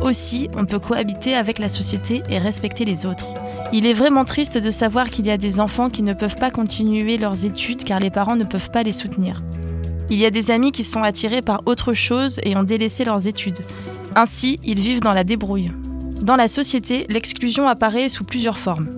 Aussi, 0.00 0.48
on 0.56 0.64
peut 0.64 0.78
cohabiter 0.78 1.34
avec 1.34 1.58
la 1.58 1.68
société 1.68 2.22
et 2.30 2.38
respecter 2.38 2.86
les 2.86 3.04
autres. 3.04 3.26
Il 3.74 3.84
est 3.84 3.92
vraiment 3.92 4.24
triste 4.24 4.56
de 4.56 4.70
savoir 4.70 5.10
qu'il 5.10 5.26
y 5.26 5.30
a 5.30 5.36
des 5.36 5.60
enfants 5.60 5.90
qui 5.90 6.02
ne 6.02 6.14
peuvent 6.14 6.36
pas 6.36 6.50
continuer 6.50 7.18
leurs 7.18 7.44
études 7.44 7.84
car 7.84 8.00
les 8.00 8.10
parents 8.10 8.36
ne 8.36 8.44
peuvent 8.44 8.70
pas 8.70 8.84
les 8.84 8.92
soutenir. 8.92 9.42
Il 10.08 10.18
y 10.18 10.24
a 10.24 10.30
des 10.30 10.50
amis 10.50 10.72
qui 10.72 10.82
sont 10.82 11.02
attirés 11.02 11.42
par 11.42 11.60
autre 11.66 11.92
chose 11.92 12.40
et 12.42 12.56
ont 12.56 12.64
délaissé 12.64 13.04
leurs 13.04 13.26
études. 13.26 13.60
Ainsi, 14.16 14.58
ils 14.64 14.80
vivent 14.80 15.00
dans 15.00 15.12
la 15.12 15.24
débrouille. 15.24 15.70
Dans 16.20 16.36
la 16.36 16.48
société, 16.48 17.06
l'exclusion 17.08 17.68
apparaît 17.68 18.08
sous 18.08 18.24
plusieurs 18.24 18.58
formes. 18.58 18.88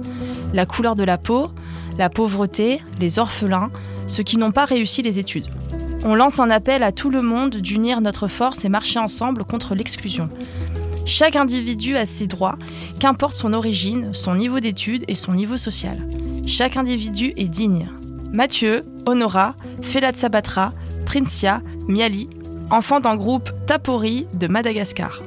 La 0.52 0.66
couleur 0.66 0.96
de 0.96 1.04
la 1.04 1.18
peau, 1.18 1.50
la 1.98 2.08
pauvreté, 2.08 2.80
les 2.98 3.18
orphelins, 3.18 3.70
ceux 4.06 4.22
qui 4.22 4.38
n'ont 4.38 4.52
pas 4.52 4.64
réussi 4.64 5.02
les 5.02 5.18
études. 5.18 5.48
On 6.04 6.14
lance 6.14 6.40
un 6.40 6.50
appel 6.50 6.82
à 6.82 6.90
tout 6.90 7.10
le 7.10 7.22
monde 7.22 7.56
d'unir 7.56 8.00
notre 8.00 8.26
force 8.26 8.64
et 8.64 8.68
marcher 8.68 8.98
ensemble 8.98 9.44
contre 9.44 9.74
l'exclusion. 9.74 10.30
Chaque 11.04 11.36
individu 11.36 11.96
a 11.96 12.06
ses 12.06 12.26
droits, 12.26 12.56
qu'importe 12.98 13.36
son 13.36 13.52
origine, 13.52 14.12
son 14.12 14.34
niveau 14.34 14.60
d'études 14.60 15.04
et 15.08 15.14
son 15.14 15.34
niveau 15.34 15.56
social. 15.56 16.08
Chaque 16.46 16.76
individu 16.76 17.34
est 17.36 17.48
digne. 17.48 17.88
Mathieu, 18.32 18.84
Honora, 19.06 19.54
Felat 19.82 20.14
Sabatra, 20.14 20.72
Princia, 21.04 21.60
Miali, 21.86 22.28
enfants 22.72 23.00
d'un 23.00 23.16
groupe 23.16 23.50
Tapori 23.66 24.26
de 24.32 24.46
Madagascar. 24.46 25.20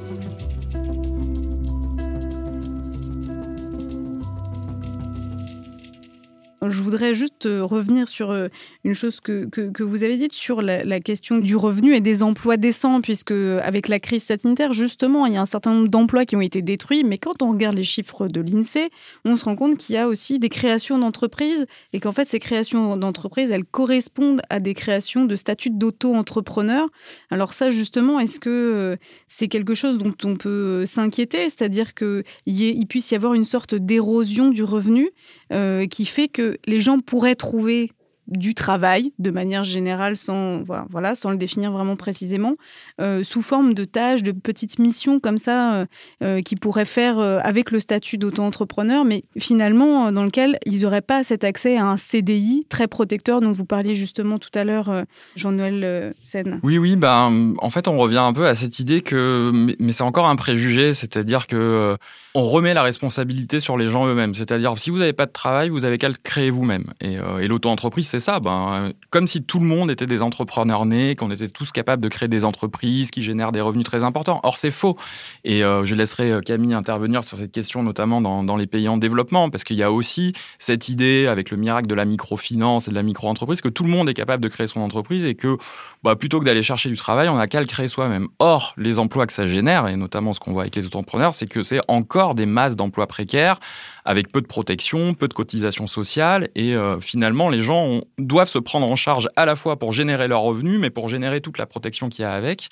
Je 6.70 6.82
voudrais 6.82 7.14
juste 7.14 7.46
euh, 7.46 7.62
revenir 7.62 8.08
sur 8.08 8.30
euh, 8.30 8.48
une 8.84 8.94
chose 8.94 9.20
que, 9.20 9.46
que, 9.46 9.82
vous 9.82 10.04
avez 10.04 10.16
dite 10.16 10.32
sur 10.32 10.62
la, 10.62 10.84
la 10.84 11.00
question 11.00 11.38
du 11.38 11.56
revenu 11.56 11.94
et 11.94 12.00
des 12.00 12.22
emplois 12.22 12.56
décents, 12.56 13.00
puisque 13.00 13.32
avec 13.32 13.88
la 13.88 14.00
crise 14.00 14.24
sanitaire, 14.24 14.72
justement, 14.72 15.26
il 15.26 15.34
y 15.34 15.36
a 15.36 15.40
un 15.40 15.46
certain 15.46 15.72
nombre 15.72 15.88
d'emplois 15.88 16.24
qui 16.24 16.36
ont 16.36 16.40
été 16.40 16.62
détruits, 16.62 17.04
mais 17.04 17.18
quand 17.18 17.42
on 17.42 17.52
regarde 17.52 17.76
les 17.76 17.84
chiffres 17.84 18.28
de 18.28 18.40
l'INSEE, 18.40 18.90
on 19.24 19.36
se 19.36 19.44
rend 19.44 19.56
compte 19.56 19.78
qu'il 19.78 19.94
y 19.94 19.98
a 19.98 20.08
aussi 20.08 20.38
des 20.38 20.48
créations 20.48 20.98
d'entreprises 20.98 21.66
et 21.92 22.00
qu'en 22.00 22.12
fait, 22.12 22.28
ces 22.28 22.38
créations 22.38 22.96
d'entreprises, 22.96 23.50
elles 23.50 23.64
correspondent 23.64 24.42
à 24.50 24.60
des 24.60 24.74
créations 24.74 25.24
de 25.24 25.36
statuts 25.36 25.70
d'auto-entrepreneur. 25.70 26.88
Alors 27.30 27.52
ça, 27.52 27.70
justement, 27.70 28.20
est-ce 28.20 28.40
que 28.40 28.50
euh, 28.50 28.96
c'est 29.28 29.48
quelque 29.48 29.74
chose 29.74 29.98
dont 29.98 30.14
on 30.24 30.36
peut 30.36 30.48
euh, 30.82 30.86
s'inquiéter, 30.86 31.44
c'est-à-dire 31.44 31.94
qu'il 31.94 32.24
il 32.46 32.86
puisse 32.86 33.10
y 33.10 33.14
avoir 33.14 33.34
une 33.34 33.44
sorte 33.44 33.74
d'érosion 33.74 34.50
du 34.50 34.62
revenu? 34.62 35.10
Euh, 35.52 35.86
qui 35.86 36.06
fait 36.06 36.28
que 36.28 36.58
les 36.66 36.80
gens 36.80 37.00
pourraient 37.00 37.36
trouver 37.36 37.90
du 38.28 38.54
travail 38.54 39.12
de 39.18 39.30
manière 39.30 39.64
générale, 39.64 40.16
sans, 40.16 40.62
voilà, 40.88 41.14
sans 41.14 41.30
le 41.30 41.36
définir 41.36 41.70
vraiment 41.70 41.96
précisément, 41.96 42.56
euh, 43.00 43.22
sous 43.22 43.42
forme 43.42 43.74
de 43.74 43.84
tâches, 43.84 44.22
de 44.22 44.32
petites 44.32 44.78
missions 44.78 45.20
comme 45.20 45.38
ça, 45.38 45.74
euh, 45.74 45.86
euh, 46.22 46.40
qui 46.40 46.56
pourraient 46.56 46.84
faire 46.84 47.18
avec 47.18 47.70
le 47.70 47.80
statut 47.80 48.18
d'auto-entrepreneur, 48.18 49.04
mais 49.04 49.24
finalement 49.38 50.10
dans 50.12 50.24
lequel 50.24 50.58
ils 50.66 50.82
n'auraient 50.82 51.02
pas 51.02 51.24
cet 51.24 51.44
accès 51.44 51.76
à 51.76 51.86
un 51.86 51.96
CDI 51.96 52.66
très 52.68 52.88
protecteur 52.88 53.40
dont 53.40 53.52
vous 53.52 53.64
parliez 53.64 53.94
justement 53.94 54.38
tout 54.38 54.50
à 54.54 54.64
l'heure, 54.64 55.04
Jean-Noël 55.36 56.14
Sen. 56.22 56.60
Oui, 56.62 56.78
oui, 56.78 56.96
ben, 56.96 57.54
en 57.58 57.70
fait 57.70 57.88
on 57.88 57.98
revient 57.98 58.18
un 58.18 58.32
peu 58.32 58.46
à 58.46 58.54
cette 58.54 58.78
idée 58.78 59.02
que, 59.02 59.50
mais, 59.78 59.92
c'est 59.92 60.02
encore 60.02 60.26
un 60.26 60.36
préjugé, 60.36 60.94
c'est-à-dire 60.94 61.46
que 61.46 61.96
on 62.36 62.42
remet 62.42 62.74
la 62.74 62.82
responsabilité 62.82 63.60
sur 63.60 63.78
les 63.78 63.88
gens 63.88 64.06
eux-mêmes, 64.06 64.34
c'est-à-dire 64.34 64.76
si 64.76 64.90
vous 64.90 64.98
n'avez 64.98 65.14
pas 65.14 65.24
de 65.24 65.32
travail, 65.32 65.70
vous 65.70 65.86
avez 65.86 65.96
qu'à 65.96 66.10
le 66.10 66.16
créer 66.22 66.50
vous-même. 66.50 66.84
Et, 67.00 67.14
et 67.14 67.48
l'auto-entreprise, 67.48 68.08
c'est 68.08 68.20
ça, 68.20 68.40
ben, 68.40 68.92
comme 69.08 69.26
si 69.26 69.42
tout 69.42 69.58
le 69.58 69.64
monde 69.64 69.90
était 69.90 70.06
des 70.06 70.22
entrepreneurs 70.22 70.84
nés, 70.84 71.16
qu'on 71.16 71.30
était 71.30 71.48
tous 71.48 71.72
capables 71.72 72.02
de 72.02 72.08
créer 72.08 72.28
des 72.28 72.44
entreprises 72.44 73.10
qui 73.10 73.22
génèrent 73.22 73.52
des 73.52 73.62
revenus 73.62 73.86
très 73.86 74.04
importants. 74.04 74.40
Or, 74.42 74.58
c'est 74.58 74.70
faux. 74.70 74.98
Et 75.44 75.64
euh, 75.64 75.86
je 75.86 75.94
laisserai 75.94 76.30
euh, 76.30 76.40
Camille 76.40 76.74
intervenir 76.74 77.24
sur 77.24 77.38
cette 77.38 77.52
question, 77.52 77.82
notamment 77.82 78.20
dans, 78.20 78.42
dans 78.42 78.56
les 78.56 78.66
pays 78.66 78.88
en 78.88 78.98
développement, 78.98 79.48
parce 79.48 79.64
qu'il 79.64 79.76
y 79.76 79.82
a 79.82 79.90
aussi 79.90 80.34
cette 80.58 80.90
idée, 80.90 81.26
avec 81.28 81.50
le 81.50 81.56
miracle 81.56 81.86
de 81.86 81.94
la 81.94 82.04
microfinance 82.04 82.88
et 82.88 82.90
de 82.90 82.96
la 82.96 83.02
micro-entreprise, 83.02 83.62
que 83.62 83.70
tout 83.70 83.84
le 83.84 83.90
monde 83.90 84.10
est 84.10 84.14
capable 84.14 84.42
de 84.42 84.48
créer 84.48 84.66
son 84.66 84.82
entreprise 84.82 85.24
et 85.24 85.36
que 85.36 85.56
bah, 86.06 86.14
plutôt 86.14 86.38
que 86.38 86.44
d'aller 86.44 86.62
chercher 86.62 86.88
du 86.88 86.96
travail, 86.96 87.28
on 87.28 87.34
n'a 87.34 87.48
qu'à 87.48 87.58
le 87.58 87.66
créer 87.66 87.88
soi-même. 87.88 88.28
Or, 88.38 88.74
les 88.76 89.00
emplois 89.00 89.26
que 89.26 89.32
ça 89.32 89.48
génère, 89.48 89.88
et 89.88 89.96
notamment 89.96 90.32
ce 90.32 90.38
qu'on 90.38 90.52
voit 90.52 90.62
avec 90.62 90.76
les 90.76 90.86
entrepreneurs, 90.86 91.34
c'est 91.34 91.48
que 91.48 91.64
c'est 91.64 91.80
encore 91.88 92.36
des 92.36 92.46
masses 92.46 92.76
d'emplois 92.76 93.08
précaires 93.08 93.58
avec 94.06 94.30
peu 94.30 94.40
de 94.40 94.46
protection, 94.46 95.14
peu 95.14 95.26
de 95.26 95.34
cotisations 95.34 95.88
sociales. 95.88 96.48
Et 96.54 96.74
euh, 96.74 97.00
finalement, 97.00 97.50
les 97.50 97.60
gens 97.60 98.02
doivent 98.18 98.48
se 98.48 98.60
prendre 98.60 98.86
en 98.90 98.94
charge 98.94 99.28
à 99.34 99.44
la 99.44 99.56
fois 99.56 99.78
pour 99.78 99.92
générer 99.92 100.28
leurs 100.28 100.42
revenus, 100.42 100.78
mais 100.80 100.90
pour 100.90 101.08
générer 101.08 101.40
toute 101.40 101.58
la 101.58 101.66
protection 101.66 102.08
qu'il 102.08 102.22
y 102.22 102.24
a 102.24 102.32
avec. 102.32 102.68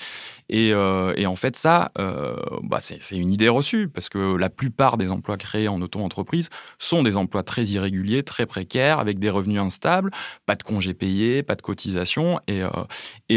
Et, 0.48 0.70
euh, 0.72 1.12
en 1.26 1.36
fait, 1.36 1.56
ça, 1.56 1.90
euh, 1.98 2.36
bah 2.62 2.78
c'est 2.80 3.16
une 3.16 3.32
idée 3.32 3.48
reçue, 3.48 3.88
parce 3.88 4.08
que 4.08 4.36
la 4.36 4.50
plupart 4.50 4.96
des 4.96 5.10
emplois 5.10 5.36
créés 5.36 5.66
en 5.66 5.80
auto-entreprise 5.82 6.50
sont 6.78 7.02
des 7.02 7.16
emplois 7.16 7.42
très 7.42 7.64
irréguliers, 7.64 8.22
très 8.22 8.46
précaires, 8.46 9.00
avec 9.00 9.18
des 9.18 9.30
revenus 9.30 9.60
instables, 9.60 10.12
pas 10.46 10.54
de 10.54 10.62
congés 10.62 10.94
payés, 10.94 11.42
pas 11.42 11.56
de 11.56 11.62
cotisations. 11.62 12.38
Et, 12.46 12.62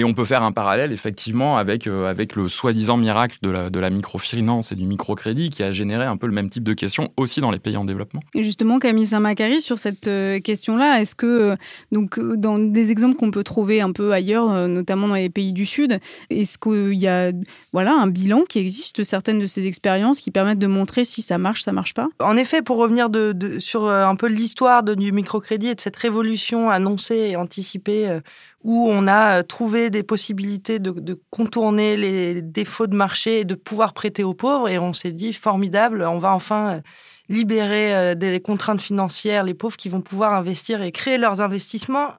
on 0.03 0.13
peut 0.13 0.25
faire 0.25 0.43
un 0.43 0.51
parallèle, 0.51 0.93
effectivement, 0.93 1.57
avec, 1.57 1.87
avec 1.87 2.35
le 2.35 2.47
soi-disant 2.47 2.97
miracle 2.97 3.39
de 3.41 3.49
la, 3.49 3.69
de 3.69 3.79
la 3.79 3.89
microfinance 3.89 4.71
et 4.71 4.75
du 4.75 4.85
microcrédit, 4.85 5.49
qui 5.49 5.63
a 5.63 5.71
généré 5.71 6.05
un 6.05 6.17
peu 6.17 6.27
le 6.27 6.33
même 6.33 6.49
type 6.49 6.63
de 6.63 6.73
questions 6.73 7.11
aussi 7.17 7.41
dans 7.41 7.51
les 7.51 7.59
pays 7.59 7.75
en 7.75 7.86
développement. 7.87 8.21
Et 8.35 8.43
justement, 8.43 8.79
Camille 8.79 9.07
Saint-Macary, 9.07 9.61
sur 9.61 9.79
cette 9.79 10.07
euh, 10.07 10.39
question-là, 10.39 11.01
est-ce 11.01 11.15
que, 11.15 11.25
euh, 11.25 11.55
donc, 11.91 12.19
euh, 12.19 12.35
dans 12.37 12.59
des 12.59 12.91
exemples 12.91 13.15
qu'on 13.15 13.31
peut 13.31 13.43
trouver 13.43 13.81
un 13.81 13.91
peu 13.91 14.11
ailleurs, 14.11 14.67
notamment 14.67 15.07
dans 15.07 15.15
les 15.15 15.29
pays 15.29 15.53
du 15.53 15.65
Sud, 15.65 15.99
est-ce 16.29 16.57
qu'il 16.57 16.97
y 16.97 17.07
a 17.07 17.31
voilà, 17.73 17.93
un 17.93 18.07
bilan 18.07 18.43
qui 18.47 18.59
existe 18.59 18.97
de 18.99 19.03
certaines 19.03 19.39
de 19.39 19.45
ces 19.45 19.65
expériences 19.65 20.19
qui 20.21 20.31
permettent 20.31 20.59
de 20.59 20.67
montrer 20.67 21.05
si 21.05 21.21
ça 21.21 21.37
marche, 21.37 21.63
ça 21.63 21.71
marche 21.71 21.93
pas? 21.93 22.07
En 22.19 22.37
effet, 22.37 22.61
pour 22.61 22.77
revenir 22.77 23.09
de, 23.09 23.59
sur 23.59 23.87
un 23.87 24.15
peu 24.15 24.27
l'histoire 24.27 24.83
du 24.83 25.11
microcrédit 25.11 25.69
et 25.69 25.75
de 25.75 25.81
cette 25.81 25.95
révolution 25.95 26.69
annoncée 26.69 27.29
et 27.31 27.35
anticipée, 27.35 28.19
où 28.63 28.87
on 28.89 29.07
a 29.07 29.43
trouvé 29.43 29.89
des 29.89 30.03
possibilités 30.03 30.79
de, 30.79 30.91
de, 30.91 31.19
contourner 31.29 31.95
les 31.95 32.41
défauts 32.41 32.87
de 32.87 32.95
marché 32.95 33.39
et 33.39 33.45
de 33.45 33.55
pouvoir 33.55 33.93
prêter 33.93 34.23
aux 34.23 34.33
pauvres, 34.33 34.67
et 34.67 34.79
on 34.79 34.93
s'est 34.93 35.11
dit, 35.11 35.33
formidable, 35.33 36.03
on 36.03 36.17
va 36.17 36.33
enfin 36.33 36.81
libérer 37.29 37.95
euh, 37.95 38.15
des 38.15 38.39
contraintes 38.39 38.81
financières, 38.81 39.43
les 39.43 39.53
pauvres 39.53 39.77
qui 39.77 39.89
vont 39.89 40.01
pouvoir 40.01 40.33
investir 40.33 40.81
et 40.81 40.91
créer 40.91 41.17
leurs 41.17 41.41
investissements. 41.41 42.13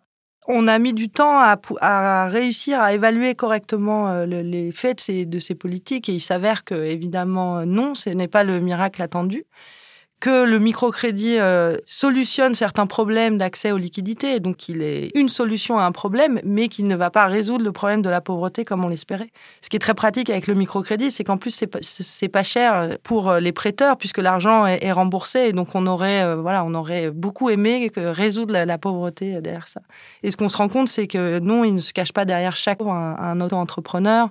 On 0.47 0.67
a 0.67 0.79
mis 0.79 0.95
du 0.95 1.11
temps 1.11 1.38
à, 1.41 2.29
réussir 2.29 2.81
à 2.81 2.95
évaluer 2.95 3.35
correctement 3.35 4.09
euh, 4.09 4.27
les 4.27 4.73
faits 4.73 4.97
de 4.97 5.00
ces, 5.03 5.27
de 5.27 5.38
ces 5.38 5.55
politiques 5.55 6.09
et 6.09 6.15
il 6.15 6.21
s'avère 6.21 6.65
que, 6.65 6.75
évidemment, 6.75 7.67
non, 7.67 7.95
ce 7.95 8.11
n'est 8.11 8.29
pas 8.29 8.45
le 8.45 8.59
miracle 8.61 9.03
attendu 9.03 9.45
que 10.20 10.44
le 10.44 10.58
microcrédit 10.58 11.38
euh, 11.38 11.76
solutionne 11.87 12.54
certains 12.54 12.87
problèmes 12.87 13.38
d'accès 13.38 13.70
aux 13.70 13.76
liquidités, 13.76 14.40
donc 14.40 14.68
il 14.68 14.82
est 14.82 15.10
une 15.14 15.28
solution 15.28 15.78
à 15.78 15.84
un 15.84 15.92
problème, 15.92 16.40
mais 16.44 16.68
qu'il 16.68 16.88
ne 16.88 16.96
va 16.96 17.10
pas 17.10 17.26
résoudre 17.26 17.64
le 17.64 17.70
problème 17.70 18.02
de 18.02 18.10
la 18.10 18.20
pauvreté 18.20 18.64
comme 18.64 18.84
on 18.84 18.88
l'espérait. 18.88 19.30
Ce 19.60 19.68
qui 19.68 19.76
est 19.76 19.80
très 19.80 19.94
pratique 19.94 20.28
avec 20.28 20.48
le 20.48 20.54
microcrédit, 20.54 21.12
c'est 21.12 21.22
qu'en 21.22 21.37
plus 21.37 21.52
c'est 21.52 21.66
pas, 21.68 21.78
pas 22.32 22.42
cher 22.42 22.96
pour 23.04 23.28
euh, 23.28 23.40
les 23.40 23.52
prêteurs 23.52 23.96
puisque 23.96 24.18
l'argent 24.18 24.66
est, 24.66 24.90
remboursé, 24.92 25.40
et 25.40 25.52
donc 25.52 25.75
on 25.75 25.87
aurait 25.87 26.25
euh, 26.25 26.37
voilà, 26.37 26.64
on 26.64 26.75
aurait 26.75 27.10
beaucoup 27.10 27.50
aimé 27.50 27.90
que 27.90 28.00
résoudre 28.00 28.52
la, 28.52 28.78
pauvreté 28.78 29.40
derrière 29.40 29.68
ça. 29.68 29.80
Et 30.22 30.30
ce 30.30 30.37
qu'on 30.37 30.48
se 30.48 30.56
rend 30.56 30.68
compte, 30.68 30.88
c'est 30.88 31.06
que 31.06 31.38
non, 31.38 31.64
il 31.64 31.75
ne 31.75 31.80
se 31.80 31.92
cache 31.92 32.12
pas 32.12 32.25
derrière 32.25 32.56
chaque 32.56 32.80
un, 32.80 32.87
un 32.87 33.40
auto-entrepreneur 33.40 34.30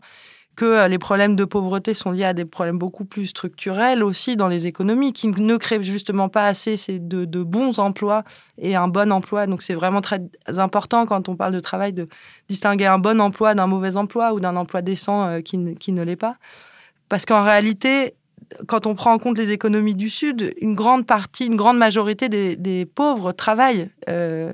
que 0.58 0.66
euh, 0.66 0.88
les 0.90 0.98
problèmes 0.98 1.38
de 1.38 1.46
pauvreté 1.46 1.94
sont 1.94 2.12
liés 2.12 2.26
à 2.26 2.34
des 2.34 2.44
problèmes 2.44 2.80
beaucoup 2.80 3.06
plus 3.06 3.28
structurels 3.28 4.04
aussi 4.04 4.36
dans 4.36 4.50
les 4.50 4.68
économies, 4.68 5.14
qui 5.14 5.28
ne 5.28 5.56
créent 5.56 5.84
justement 5.84 6.28
pas 6.28 6.48
assez 6.48 6.76
de, 7.00 7.44
bons 7.44 7.80
emplois 7.80 8.24
et 8.58 8.76
un 8.76 8.90
bon 8.90 9.14
emploi. 9.14 9.46
Donc 9.46 9.62
c'est 9.62 9.76
vraiment 9.76 10.02
très 10.02 10.20
important 10.58 11.06
quand 11.06 11.30
on 11.30 11.36
parle 11.36 11.54
de 11.54 11.60
travail 11.62 11.94
de 11.94 12.10
distinguer 12.50 12.88
un 12.88 12.98
bon 12.98 13.22
emploi 13.22 13.54
d'un 13.54 13.68
mauvais 13.68 13.96
emploi 13.96 14.34
ou 14.34 14.40
d'un 14.40 14.56
emploi 14.58 14.82
décent 14.82 15.26
euh, 15.26 15.42
qui, 15.42 15.76
qui 15.76 15.92
ne 15.92 16.04
l'est 16.04 16.18
pas. 16.18 16.36
Parce 17.08 17.26
qu'en 17.26 17.44
réalité, 17.44 18.16
quand 18.68 18.88
on 18.88 18.96
prend 18.96 19.14
en 19.14 19.20
compte 19.20 19.38
les 19.38 19.52
économies 19.52 19.96
du 19.96 20.10
Sud, 20.10 20.54
une 20.60 20.74
grande 20.74 21.06
partie, 21.06 21.46
une 21.46 21.56
grande 21.56 21.78
majorité 21.78 22.30
des, 22.30 22.56
des 22.56 22.86
pauvres 22.86 23.32
travaillent. 23.32 23.90
Euh, 24.10 24.52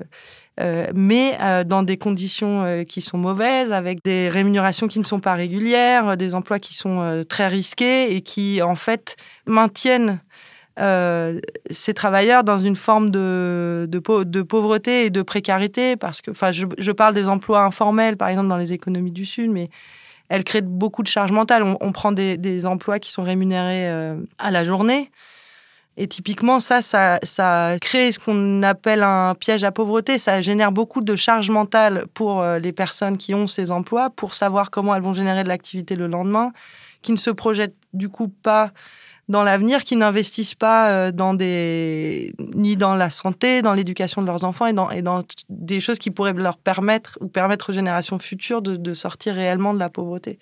euh, 0.60 0.86
mais 0.94 1.36
euh, 1.40 1.64
dans 1.64 1.82
des 1.82 1.96
conditions 1.96 2.62
euh, 2.62 2.84
qui 2.84 3.00
sont 3.00 3.18
mauvaises, 3.18 3.72
avec 3.72 4.04
des 4.04 4.28
rémunérations 4.28 4.86
qui 4.86 5.00
ne 5.00 5.04
sont 5.04 5.18
pas 5.18 5.34
régulières, 5.34 6.16
des 6.16 6.34
emplois 6.34 6.58
qui 6.58 6.74
sont 6.74 7.24
très 7.28 7.48
risqués 7.48 8.14
et 8.14 8.22
qui, 8.22 8.62
en 8.62 8.74
fait, 8.74 9.16
maintiennent 9.46 10.20
ces 10.76 11.94
travailleurs 11.94 12.42
dans 12.42 12.58
une 12.58 12.74
forme 12.74 13.10
de, 13.10 13.88
pauvreté 14.48 15.06
et 15.06 15.10
de 15.10 15.22
précarité, 15.22 15.96
parce 15.96 16.20
que, 16.20 16.32
enfin, 16.32 16.50
je, 16.52 16.92
parle 16.92 17.14
des 17.14 17.28
emplois 17.28 17.62
informels, 17.62 18.16
par 18.16 18.28
exemple, 18.28 18.48
dans 18.48 18.56
les 18.56 18.72
économies 18.72 19.12
du 19.12 19.24
Sud, 19.24 19.50
mais 19.50 19.70
elles 20.28 20.42
créent 20.42 20.62
beaucoup 20.62 21.02
de 21.02 21.08
charges 21.08 21.30
mentales. 21.30 21.62
On, 21.80 21.92
prend 21.92 22.10
des, 22.10 22.66
emplois 22.66 22.98
qui 22.98 23.12
sont 23.12 23.22
rémunérés 23.22 23.88
à 24.38 24.50
la 24.50 24.64
journée. 24.64 25.10
Et 25.96 26.08
typiquement, 26.08 26.58
ça, 26.58 26.82
ça, 26.82 27.20
ça 27.22 27.76
crée 27.80 28.10
ce 28.10 28.18
qu'on 28.18 28.62
appelle 28.64 29.02
un 29.02 29.34
piège 29.34 29.62
à 29.62 29.70
pauvreté. 29.70 30.18
Ça 30.18 30.42
génère 30.42 30.72
beaucoup 30.72 31.00
de 31.00 31.14
charges 31.14 31.50
mentales 31.50 32.06
pour 32.14 32.42
euh, 32.42 32.58
les 32.58 32.72
personnes 32.72 33.16
qui 33.16 33.32
ont 33.32 33.46
ces 33.46 33.70
emplois, 33.70 34.10
pour 34.10 34.34
savoir 34.34 34.70
comment 34.70 34.94
elles 34.94 35.02
vont 35.02 35.12
générer 35.12 35.44
de 35.44 35.48
l'activité 35.48 35.94
le 35.94 36.08
lendemain, 36.08 36.52
qui 37.02 37.12
ne 37.12 37.16
se 37.16 37.30
projettent 37.30 37.76
du 37.92 38.08
coup 38.08 38.28
pas 38.28 38.72
dans 39.28 39.44
l'avenir, 39.44 39.84
qui 39.84 39.94
n'investissent 39.94 40.56
pas 40.56 40.90
euh, 40.90 41.12
dans 41.12 41.32
des 41.32 42.34
ni 42.38 42.76
dans 42.76 42.96
la 42.96 43.08
santé, 43.08 43.62
dans 43.62 43.72
l'éducation 43.72 44.20
de 44.20 44.26
leurs 44.26 44.44
enfants 44.44 44.66
et 44.66 44.72
dans, 44.72 44.90
et 44.90 45.00
dans 45.00 45.22
des 45.48 45.80
choses 45.80 45.98
qui 45.98 46.10
pourraient 46.10 46.34
leur 46.34 46.58
permettre 46.58 47.18
ou 47.20 47.28
permettre 47.28 47.70
aux 47.70 47.72
générations 47.72 48.18
futures 48.18 48.62
de, 48.62 48.76
de 48.76 48.94
sortir 48.94 49.34
réellement 49.34 49.72
de 49.72 49.78
la 49.78 49.88
pauvreté. 49.88 50.40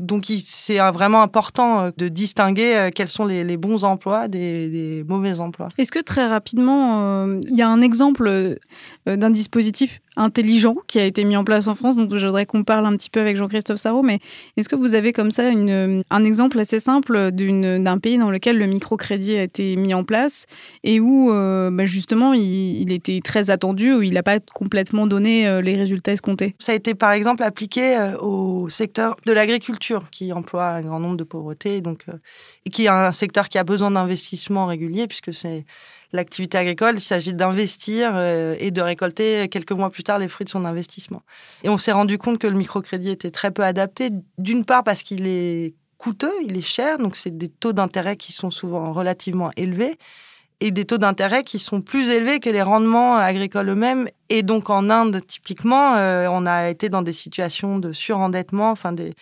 Donc 0.00 0.26
c'est 0.40 0.78
vraiment 0.90 1.22
important 1.22 1.80
euh, 1.80 1.90
de 1.96 2.08
distinguer 2.08 2.76
euh, 2.76 2.90
quels 2.94 3.08
sont 3.08 3.24
les, 3.24 3.56
bons 3.56 3.84
emplois 3.84 4.26
des, 4.28 5.04
mauvais 5.08 5.40
emplois. 5.40 5.68
Est-ce 5.78 5.92
que 5.92 6.00
très 6.00 6.26
rapidement, 6.26 7.22
euh, 7.22 7.40
il 7.48 7.56
y 7.56 7.62
a 7.62 7.68
un 7.68 7.80
exemple 7.80 8.58
d'un 9.06 9.30
dispositif 9.30 10.00
intelligent 10.16 10.76
qui 10.86 10.98
a 10.98 11.04
été 11.04 11.24
mis 11.24 11.36
en 11.36 11.44
place 11.44 11.66
en 11.66 11.74
France, 11.74 11.96
donc 11.96 12.14
je 12.14 12.26
voudrais 12.26 12.46
qu'on 12.46 12.64
parle 12.64 12.86
un 12.86 12.96
petit 12.96 13.10
peu 13.10 13.20
avec 13.20 13.36
Jean-Christophe 13.36 13.78
Sarrault, 13.78 14.02
mais 14.02 14.20
est-ce 14.56 14.68
que 14.68 14.76
vous 14.76 14.94
avez 14.94 15.12
comme 15.12 15.30
ça 15.30 15.48
une, 15.48 16.02
un 16.10 16.24
exemple 16.24 16.58
assez 16.58 16.80
simple 16.80 17.30
d'un 17.32 17.98
pays 17.98 18.18
dans 18.18 18.30
lequel 18.30 18.58
le 18.58 18.66
microcrédit 18.66 19.36
a 19.36 19.42
été 19.42 19.76
mis 19.76 19.94
en 19.94 20.04
place 20.04 20.46
et 20.82 21.00
où 21.00 21.30
euh, 21.32 21.70
bah, 21.70 21.84
justement 21.84 22.32
il, 22.32 22.92
était 22.92 23.20
très 23.22 23.50
attendu, 23.50 23.92
où 23.92 24.02
il 24.02 24.14
n'a 24.14 24.22
pas 24.22 24.38
complètement 24.40 25.06
donné 25.06 25.48
euh, 25.48 25.60
les 25.60 25.74
résultats 25.74 26.12
escomptés? 26.12 26.54
Ça 26.58 26.72
a 26.72 26.74
été 26.74 26.94
par 26.94 27.12
exemple 27.12 27.42
appliqué 27.42 27.96
euh, 27.96 28.16
au 28.18 28.68
secteur 28.68 29.16
de 29.26 29.32
l'agriculture 29.32 30.04
qui 30.10 30.32
emploie 30.32 30.66
un 30.66 30.80
grand 30.82 31.00
nombre 31.00 31.16
de 31.16 31.24
pauvretés, 31.24 31.80
donc, 31.80 32.06
et 32.64 32.70
qui 32.70 32.84
est 32.84 32.88
un 32.88 33.12
secteur 33.12 33.48
qui 33.48 33.58
a 33.58 33.64
besoin 33.64 33.90
d'investissements 33.90 34.66
réguliers 34.66 35.06
puisque 35.06 35.34
c'est 35.34 35.64
l'activité 36.14 36.56
agricole, 36.56 36.94
il 36.96 37.00
s'agit 37.00 37.34
d'investir 37.34 38.12
euh, 38.14 38.54
et 38.58 38.70
de 38.70 38.80
récolter 38.80 39.48
quelques 39.48 39.72
mois 39.72 39.90
plus 39.90 40.04
tard 40.04 40.18
les 40.18 40.28
fruits 40.28 40.44
de 40.44 40.50
son 40.50 40.64
investissement. 40.64 41.22
Et 41.62 41.68
on 41.68 41.76
s'est 41.76 41.92
rendu 41.92 42.16
compte 42.18 42.38
que 42.38 42.46
le 42.46 42.56
microcrédit 42.56 43.10
était 43.10 43.30
très 43.30 43.50
peu 43.50 43.62
adapté, 43.62 44.10
d'une 44.38 44.64
part 44.64 44.84
parce 44.84 45.02
qu'il 45.02 45.26
est 45.26 45.74
coûteux, 45.98 46.32
il 46.44 46.56
est 46.56 46.62
cher, 46.62 46.98
donc 46.98 47.16
c'est 47.16 47.36
des 47.36 47.48
taux 47.48 47.72
d'intérêt 47.72 48.16
qui 48.16 48.32
sont 48.32 48.50
souvent 48.50 48.92
relativement 48.92 49.50
élevés. 49.56 49.96
et 50.60 50.70
des 50.70 50.84
taux 50.84 50.98
d'intérêt 50.98 51.42
qui 51.42 51.58
sont 51.58 51.82
plus 51.82 52.08
élevés 52.10 52.38
que 52.38 52.48
les 52.48 52.62
rendements 52.62 53.16
agricoles 53.16 53.68
eux-mêmes. 53.70 54.08
Et 54.30 54.42
donc 54.42 54.70
en 54.70 54.88
Inde, 54.88 55.20
typiquement, 55.26 55.96
euh, 55.96 56.28
on 56.30 56.46
a 56.46 56.70
été 56.70 56.88
dans 56.88 57.02
des 57.02 57.12
situations 57.12 57.78
de 57.78 57.92
surendettement, 57.92 58.70
enfin 58.70 58.92
des, 58.92 59.14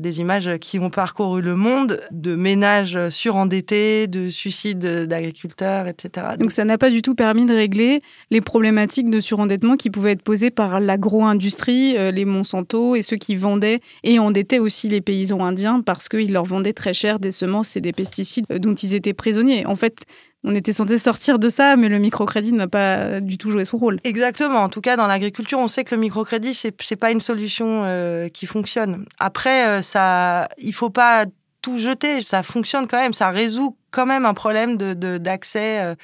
des 0.00 0.20
images 0.20 0.50
qui 0.60 0.78
ont 0.78 0.90
parcouru 0.90 1.42
le 1.42 1.54
monde, 1.54 2.00
de 2.10 2.34
ménages 2.34 3.10
surendettés, 3.10 4.06
de 4.06 4.28
suicides 4.28 5.06
d'agriculteurs, 5.06 5.86
etc. 5.86 6.28
Donc 6.38 6.52
ça 6.52 6.64
n'a 6.64 6.78
pas 6.78 6.90
du 6.90 7.02
tout 7.02 7.14
permis 7.14 7.44
de 7.44 7.54
régler 7.54 8.02
les 8.30 8.40
problématiques 8.40 9.10
de 9.10 9.20
surendettement 9.20 9.76
qui 9.76 9.90
pouvaient 9.90 10.12
être 10.12 10.22
posées 10.22 10.50
par 10.50 10.80
l'agro-industrie, 10.80 11.96
euh, 11.98 12.10
les 12.10 12.24
Monsanto 12.24 12.96
et 12.96 13.02
ceux 13.02 13.16
qui 13.16 13.36
vendaient 13.36 13.80
et 14.02 14.18
endettaient 14.18 14.58
aussi 14.58 14.88
les 14.88 15.00
paysans 15.00 15.44
indiens 15.44 15.80
parce 15.80 16.08
qu'ils 16.08 16.32
leur 16.32 16.44
vendaient 16.44 16.72
très 16.72 16.94
cher 16.94 17.18
des 17.18 17.32
semences 17.32 17.76
et 17.76 17.80
des 17.80 17.92
pesticides 17.92 18.46
dont 18.48 18.74
ils 18.74 18.94
étaient 18.94 19.14
prisonniers. 19.14 19.66
En 19.66 19.76
fait, 19.76 20.04
on 20.42 20.54
était 20.54 20.72
censé 20.72 20.98
sortir 20.98 21.38
de 21.38 21.48
ça, 21.48 21.76
mais 21.76 21.88
le 21.88 21.98
microcrédit 21.98 22.52
n'a 22.52 22.68
pas 22.68 23.20
du 23.20 23.36
tout 23.36 23.50
joué 23.50 23.64
son 23.64 23.76
rôle. 23.76 24.00
Exactement. 24.04 24.60
En 24.60 24.68
tout 24.68 24.80
cas, 24.80 24.96
dans 24.96 25.06
l'agriculture, 25.06 25.58
on 25.58 25.68
sait 25.68 25.84
que 25.84 25.94
le 25.94 26.00
microcrédit, 26.00 26.54
c'est 26.54 26.96
pas 26.96 27.10
une 27.10 27.20
solution 27.20 27.82
euh, 27.84 28.28
qui 28.28 28.46
fonctionne. 28.46 29.04
Après, 29.18 29.66
euh, 29.66 29.82
ça, 29.82 30.48
il 30.58 30.72
faut 30.72 30.90
pas 30.90 31.26
tout 31.60 31.78
jeter. 31.78 32.22
Ça 32.22 32.42
fonctionne 32.42 32.86
quand 32.86 32.98
même. 32.98 33.12
Ça 33.12 33.28
résout 33.30 33.76
quand 33.90 34.06
même 34.06 34.24
un 34.24 34.34
problème 34.34 34.76
d'accès. 34.76 35.94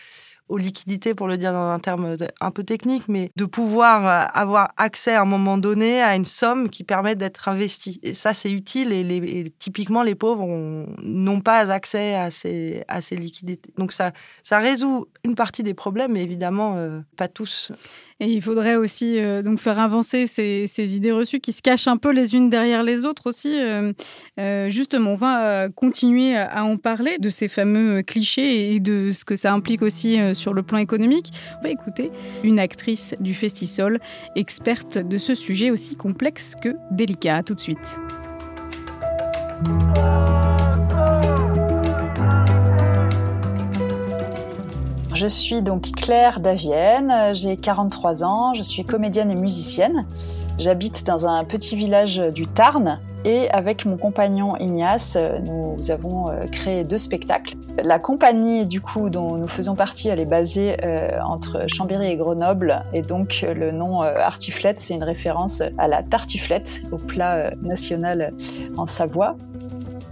Aux 0.49 0.59
liquidités, 0.59 1.15
pour 1.15 1.27
le 1.27 1.39
dire 1.39 1.53
dans 1.53 1.71
un 1.71 1.81
terme 1.81 2.17
un 2.41 2.51
peu 2.53 2.63
technique, 2.63 3.09
mais 3.09 3.31
de 3.35 3.45
pouvoir 3.45 4.07
euh, 4.07 4.29
avoir 4.33 4.73
accès 4.77 5.15
à 5.15 5.23
un 5.23 5.25
moment 5.25 5.59
donné 5.59 6.01
à 6.01 6.15
une 6.15 6.25
somme 6.25 6.69
qui 6.69 6.85
permet 6.85 7.17
d'être 7.17 7.49
investie. 7.49 7.99
Et 8.05 8.15
ça, 8.15 8.33
c'est 8.33 8.53
utile 8.53 8.93
et, 8.93 9.53
typiquement, 9.59 10.03
les 10.03 10.15
pauvres 10.15 10.47
n'ont 11.03 11.41
pas 11.41 11.73
accès 11.73 12.15
à 12.15 12.31
ces, 12.31 12.85
à 12.87 13.01
ces 13.01 13.17
liquidités. 13.17 13.73
Donc 13.77 13.93
ça, 13.93 14.13
ça 14.45 14.59
résout 14.59 15.09
une 15.25 15.35
partie 15.35 15.65
des 15.65 15.75
problèmes, 15.75 16.13
mais 16.13 16.23
évidemment, 16.23 16.77
euh, 16.77 17.01
pas 17.17 17.29
tous. 17.29 17.73
Et 18.21 18.33
il 18.33 18.41
faudrait 18.41 18.77
aussi 18.77 19.21
euh, 19.21 19.43
donc 19.43 19.59
faire 19.59 19.79
avancer 19.79 20.27
ces, 20.27 20.97
idées 20.97 21.13
reçues 21.13 21.41
qui 21.41 21.53
se 21.53 21.61
cachent 21.61 21.87
un 21.87 21.97
peu 21.97 22.11
les 22.11 22.35
unes 22.35 22.49
derrière 22.49 22.83
les 22.83 23.05
autres 23.05 23.29
aussi. 23.29 23.57
justement, 24.69 25.13
on 25.13 25.17
va 25.17 25.69
continuer 25.69 26.37
à 26.37 26.65
en 26.65 26.77
parler 26.77 27.19
de 27.19 27.31
ces 27.31 27.49
fameux 27.49 28.03
clichés 28.03 28.75
et 28.75 28.81
de 28.81 29.13
ce 29.13 29.25
que 29.25 29.37
ça 29.37 29.53
implique 29.53 29.83
aussi 29.83 30.19
sur 30.35 30.55
le 30.55 30.63
plan 30.63 30.79
économique. 30.79 31.31
On 31.59 31.63
va 31.63 31.71
écouter 31.71 32.11
une 32.43 32.59
actrice 32.59 33.15
du 33.21 33.35
Festisol, 33.35 33.99
experte 34.35 34.99
de 34.99 35.19
ce 35.19 35.35
sujet 35.35 35.71
aussi 35.71 35.97
complexe 35.97 36.55
que 36.61 36.77
délicat. 36.91 37.43
tout 37.43 37.55
de 37.55 37.61
suite. 37.61 37.99
Je 45.17 45.27
suis 45.27 45.63
donc 45.63 45.93
Claire 45.93 46.41
Davienne, 46.41 47.33
j'ai 47.33 47.57
43 47.57 48.23
ans, 48.23 48.53
je 48.53 48.61
suis 48.61 48.85
comédienne 48.85 49.31
et 49.31 49.35
musicienne. 49.35 50.05
J'habite 50.59 51.07
dans 51.07 51.27
un 51.27 51.43
petit 51.45 51.75
village 51.75 52.19
du 52.19 52.47
Tarn 52.47 53.01
et 53.25 53.49
avec 53.49 53.87
mon 53.87 53.97
compagnon 53.97 54.57
Ignace, 54.57 55.17
nous 55.43 55.91
avons 55.91 56.29
euh, 56.29 56.45
créé 56.53 56.85
deux 56.85 56.99
spectacles. 56.99 57.55
La 57.83 57.99
compagnie 57.99 58.67
du 58.67 58.83
coup 58.83 59.09
dont 59.09 59.39
nous 59.39 59.49
faisons 59.49 59.75
partie, 59.75 60.09
elle 60.09 60.21
est 60.21 60.27
basée 60.27 60.77
euh, 60.85 61.19
entre 61.23 61.65
Chambéry 61.67 62.09
et 62.09 62.17
Grenoble 62.17 62.85
et 62.93 63.01
donc 63.01 63.41
euh, 63.43 63.55
le 63.55 63.71
nom 63.71 64.03
Artiflette, 64.03 64.81
c'est 64.81 64.93
une 64.93 65.03
référence 65.03 65.63
à 65.79 65.89
la 65.89 66.03
tartiflette, 66.03 66.83
au 66.93 66.99
plat 66.99 67.53
national 67.63 68.35
en 68.77 68.85
Savoie. 68.85 69.35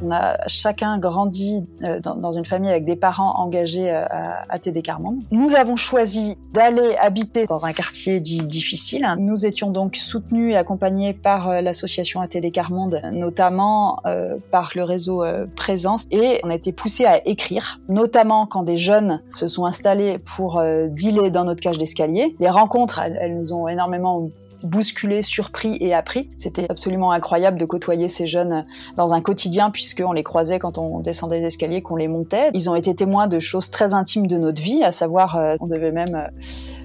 On 0.05 0.11
a 0.11 0.37
chacun 0.49 0.99
grandi 0.99 1.65
euh, 1.83 1.99
dans, 1.99 2.33
une 2.33 2.45
famille 2.45 2.71
avec 2.71 2.85
des 2.85 2.97
parents 2.97 3.39
engagés 3.39 3.91
euh, 3.91 4.05
à, 4.07 4.59
TD 4.59 4.83
Carmonde. 4.83 5.21
Nous 5.31 5.55
avons 5.55 5.77
choisi 5.77 6.37
d'aller 6.53 6.95
habiter 6.97 7.47
dans 7.47 7.65
un 7.65 7.73
quartier 7.73 8.21
dit 8.21 8.45
difficile. 8.45 9.07
Nous 9.19 9.47
étions 9.47 9.71
donc 9.71 9.97
soutenus 9.97 10.53
et 10.53 10.57
accompagnés 10.57 11.15
par 11.15 11.49
euh, 11.49 11.61
l'association 11.63 12.21
ATD 12.21 12.53
Carmonde, 12.53 13.01
notamment 13.13 14.03
par 14.51 14.71
le 14.75 14.83
réseau 14.83 15.25
Présence, 15.57 16.07
et 16.11 16.41
on 16.45 16.51
a 16.51 16.55
été 16.55 16.73
poussés 16.73 17.05
à 17.05 17.27
écrire, 17.27 17.81
notamment 17.89 18.47
quand 18.47 18.63
des 18.63 18.77
jeunes 18.77 19.23
se 19.33 19.47
sont 19.47 19.65
installés 19.65 20.19
pour 20.19 20.63
dealer 20.89 21.31
dans 21.31 21.45
notre 21.45 21.61
cage 21.61 21.79
d'escalier. 21.79 22.37
Les 22.41 22.51
rencontres, 22.51 23.01
elles 23.01 23.37
nous 23.37 23.53
ont 23.53 23.69
énormément 23.69 24.29
bousculé, 24.65 25.23
surpris 25.23 25.77
et 25.81 25.95
appris. 25.95 26.31
C'était 26.37 26.67
absolument 26.71 27.13
incroyable 27.13 27.59
de 27.59 27.65
côtoyer 27.65 28.09
ces 28.09 28.27
jeunes 28.27 28.67
dans 28.97 29.13
un 29.13 29.21
quotidien 29.21 29.71
puisqu'on 29.71 30.13
les 30.13 30.25
croisait 30.25 30.59
quand 30.59 30.79
on 30.79 31.01
descendait 31.01 31.41
les 31.41 31.47
escaliers, 31.47 31.83
qu'on 31.83 31.97
les 31.97 32.09
montait. 32.09 32.51
Ils 32.55 32.71
ont 32.71 32.75
été 32.75 32.95
témoins 32.95 33.27
de 33.27 33.39
choses 33.39 33.71
très 33.71 33.95
intimes 33.95 34.27
de 34.27 34.39
notre 34.39 34.63
vie, 34.63 34.83
à 34.83 34.93
savoir 34.93 35.37
euh, 35.37 35.57
on 35.61 35.67
devait 35.67 35.93
même 35.93 36.29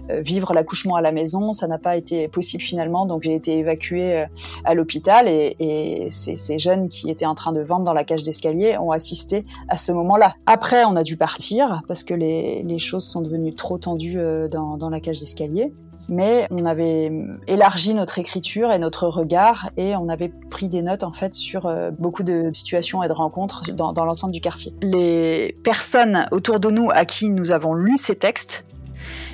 euh, 0.09 0.21
vivre 0.21 0.51
l'accouchement 0.53 0.95
à 0.95 1.01
la 1.01 1.11
maison. 1.11 1.53
Ça 1.53 1.67
n'a 1.67 1.77
pas 1.77 1.95
été 1.95 2.27
possible 2.27 2.61
finalement, 2.61 3.05
donc 3.05 3.23
j'ai 3.23 3.35
été 3.35 3.57
évacuée 3.57 4.21
euh, 4.21 4.25
à 4.65 4.73
l'hôpital 4.73 5.27
et, 5.27 6.07
ces, 6.11 6.59
jeunes 6.59 6.89
qui 6.89 7.09
étaient 7.09 7.25
en 7.25 7.35
train 7.35 7.53
de 7.53 7.61
vendre 7.61 7.85
dans 7.85 7.93
la 7.93 8.03
cage 8.03 8.23
d'escalier 8.23 8.77
ont 8.77 8.91
assisté 8.91 9.45
à 9.69 9.77
ce 9.77 9.91
moment-là. 9.91 10.33
Après, 10.45 10.83
on 10.83 10.95
a 10.95 11.03
dû 11.03 11.15
partir 11.15 11.83
parce 11.87 12.03
que 12.03 12.13
les, 12.13 12.79
choses 12.79 13.05
sont 13.05 13.21
devenues 13.21 13.55
trop 13.55 13.77
tendues 13.77 14.19
dans 14.49 14.89
la 14.89 14.99
cage 14.99 15.19
d'escalier 15.19 15.73
mais 16.09 16.47
on 16.51 16.65
avait 16.65 17.11
élargi 17.47 17.93
notre 17.93 18.19
écriture 18.19 18.71
et 18.71 18.79
notre 18.79 19.07
regard 19.07 19.69
et 19.77 19.95
on 19.95 20.09
avait 20.09 20.31
pris 20.49 20.69
des 20.69 20.81
notes 20.81 21.03
en 21.03 21.13
fait 21.13 21.33
sur 21.33 21.65
euh, 21.65 21.91
beaucoup 21.97 22.23
de 22.23 22.49
situations 22.53 23.03
et 23.03 23.07
de 23.07 23.13
rencontres 23.13 23.71
dans, 23.71 23.93
dans 23.93 24.05
l'ensemble 24.05 24.33
du 24.33 24.41
quartier. 24.41 24.73
Les 24.81 25.55
personnes 25.63 26.27
autour 26.31 26.59
de 26.59 26.69
nous 26.69 26.89
à 26.91 27.05
qui 27.05 27.29
nous 27.29 27.51
avons 27.51 27.73
lu 27.73 27.97
ces 27.97 28.15
textes 28.15 28.65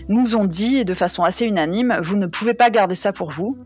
nous 0.10 0.36
ont 0.36 0.46
dit 0.46 0.86
de 0.86 0.94
façon 0.94 1.24
assez 1.24 1.46
unanime, 1.46 2.00
vous 2.04 2.18
ne 2.18 2.28
pouvez 2.28 2.54
pas 2.54 2.70
garder 2.70 2.96
ça 2.96 3.12
pour 3.12 3.32
vous, 3.32 3.58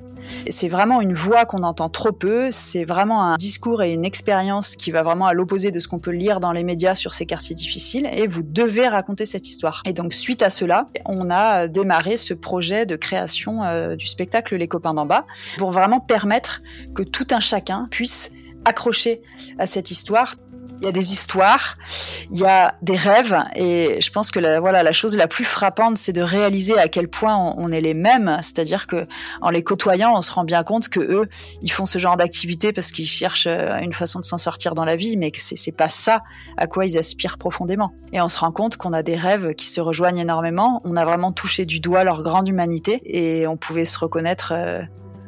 c'est 0.50 0.70
vraiment 0.70 1.02
une 1.02 1.14
voix 1.14 1.46
qu'on 1.46 1.64
entend 1.64 1.90
trop 1.90 2.12
peu, 2.12 2.50
c'est 2.52 2.86
vraiment 2.86 3.24
un 3.24 3.36
discours 3.36 3.84
et 3.84 3.94
une 3.94 4.06
expérience 4.06 4.76
qui 4.76 4.92
va 4.92 5.04
vraiment 5.04 5.28
à 5.28 5.34
l'opposé 5.34 5.72
de 5.72 5.80
ce 5.80 5.88
qu'on 5.88 6.00
peut 6.00 6.12
lire 6.12 6.40
dans 6.40 6.52
les 6.52 6.64
médias 6.64 6.96
sur 6.96 7.14
ces 7.14 7.26
quartiers 7.26 7.56
difficiles, 7.56 8.10
et 8.12 8.28
vous 8.28 8.44
devez 8.44 8.88
raconter 8.88 9.26
cette 9.26 9.48
histoire. 9.48 9.82
Et 9.86 9.94
donc 9.94 10.14
suite 10.14 10.42
à 10.42 10.50
cela, 10.50 10.88
on 11.06 11.30
a 11.30 11.68
démarré 11.68 12.18
ce 12.18 12.34
projet 12.34 12.86
de 12.86 12.96
création 12.96 13.64
euh, 13.64 13.96
du 13.96 14.08
spectacle 14.08 14.56
Les 14.56 14.68
copains 14.68 14.94
d'en 14.94 15.06
bas, 15.06 15.26
pour 15.58 15.72
vraiment 15.72 16.00
permettre 16.00 16.62
que 16.96 17.04
tout 17.04 17.28
un 17.32 17.40
chacun 17.40 17.88
puisse 17.90 18.32
accrocher 18.66 19.22
à 19.58 19.66
cette 19.66 19.92
histoire 19.92 20.36
il 20.82 20.86
y 20.86 20.88
a 20.88 20.92
des 20.92 21.12
histoires, 21.12 21.76
il 22.32 22.40
y 22.40 22.46
a 22.46 22.76
des 22.82 22.96
rêves, 22.96 23.38
et 23.56 24.00
je 24.02 24.12
pense 24.12 24.32
que 24.32 24.40
la, 24.40 24.60
voilà, 24.60 24.84
la 24.84 24.92
chose 24.92 25.16
la 25.18 25.28
plus 25.28 25.44
frappante, 25.44 25.98
c'est 25.98 26.14
de 26.14 26.22
réaliser 26.22 26.78
à 26.78 26.88
quel 26.88 27.08
point 27.08 27.36
on, 27.58 27.72
est 27.72 27.82
les 27.82 27.94
mêmes, 27.94 28.38
c'est-à-dire 28.42 28.88
que 28.88 29.06
en 29.42 29.50
les 29.50 29.64
côtoyant, 29.64 30.14
on 30.16 30.22
se 30.22 30.32
rend 30.32 30.44
bien 30.44 30.64
compte 30.64 30.90
que 30.90 31.00
eux, 31.00 31.24
ils 31.62 31.72
font 31.72 31.86
ce 31.86 32.00
genre 32.00 32.18
d'activité 32.18 32.74
parce 32.74 32.92
qu'ils 32.92 33.08
cherchent 33.08 33.48
euh, 33.48 33.78
une 33.80 33.94
façon 33.94 34.20
de 34.20 34.26
s'en 34.26 34.38
sortir 34.38 34.74
dans 34.74 34.86
la 34.86 34.96
vie, 34.96 35.18
mais 35.18 35.32
que 35.32 35.40
c'est 35.40 35.72
pas 35.72 35.90
ça 35.90 36.24
à 36.58 36.68
quoi 36.68 36.86
ils 36.86 36.98
aspirent 36.98 37.38
profondément. 37.38 37.94
Et 38.14 38.22
on 38.22 38.30
se 38.30 38.40
rend 38.40 38.52
compte 38.52 38.78
qu'on 38.78 38.94
a 38.94 39.04
des 39.04 39.16
rêves 39.16 39.54
qui 39.54 39.68
se 39.68 39.82
rejoignent 39.82 40.20
énormément. 40.20 40.82
On 40.84 40.96
a 40.96 41.06
vraiment 41.06 41.32
touché 41.32 41.66
du 41.66 41.80
doigt 41.80 42.04
leur 42.04 42.24
grande 42.24 42.48
humanité, 42.48 43.02
et 43.06 43.48
on 43.48 43.58
pouvait 43.58 43.86
se 43.86 44.00
reconnaître 44.00 44.54
euh, 44.56 44.82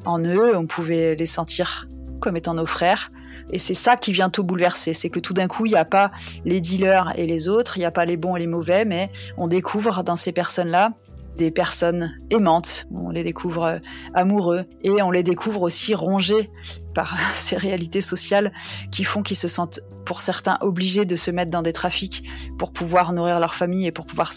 en 0.05 0.19
eux, 0.19 0.55
on 0.55 0.65
pouvait 0.65 1.15
les 1.15 1.25
sentir 1.25 1.87
comme 2.19 2.37
étant 2.37 2.53
nos 2.53 2.65
frères 2.65 3.11
et 3.51 3.59
c'est 3.59 3.73
ça 3.73 3.97
qui 3.97 4.11
vient 4.11 4.29
tout 4.29 4.43
bouleverser, 4.43 4.93
c'est 4.93 5.09
que 5.09 5.19
tout 5.19 5.33
d'un 5.33 5.47
coup, 5.47 5.65
il 5.65 5.71
n'y 5.71 5.77
a 5.77 5.85
pas 5.85 6.09
les 6.45 6.61
dealers 6.61 7.13
et 7.15 7.25
les 7.25 7.47
autres, 7.47 7.77
il 7.77 7.81
n'y 7.81 7.85
a 7.85 7.91
pas 7.91 8.05
les 8.05 8.17
bons 8.17 8.35
et 8.35 8.39
les 8.39 8.47
mauvais, 8.47 8.85
mais 8.85 9.11
on 9.37 9.47
découvre 9.47 10.03
dans 10.03 10.15
ces 10.15 10.31
personnes-là 10.31 10.93
des 11.37 11.51
personnes 11.51 12.11
aimantes, 12.29 12.85
on 12.91 13.09
les 13.09 13.23
découvre 13.23 13.63
euh, 13.63 13.77
amoureux 14.13 14.65
et 14.83 15.01
on 15.01 15.11
les 15.11 15.23
découvre 15.23 15.61
aussi 15.61 15.95
rongés 15.95 16.49
par 16.93 17.17
ces 17.35 17.57
réalités 17.57 18.01
sociales 18.01 18.51
qui 18.91 19.03
font 19.03 19.23
qu'ils 19.23 19.37
se 19.37 19.47
sentent 19.47 19.79
pour 20.05 20.21
certains 20.21 20.57
obligés 20.61 21.05
de 21.05 21.15
se 21.15 21.31
mettre 21.31 21.51
dans 21.51 21.61
des 21.61 21.73
trafics 21.73 22.23
pour 22.57 22.73
pouvoir 22.73 23.13
nourrir 23.13 23.39
leur 23.39 23.55
famille 23.55 23.87
et 23.87 23.91
pour 23.91 24.05
pouvoir 24.05 24.31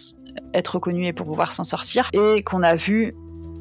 être 0.53 0.77
reconnus 0.77 1.09
et 1.09 1.13
pour 1.13 1.27
pouvoir 1.27 1.53
s'en 1.53 1.65
sortir. 1.65 2.11
Et 2.13 2.43
qu'on 2.43 2.63
a 2.63 2.77
vu 2.77 3.15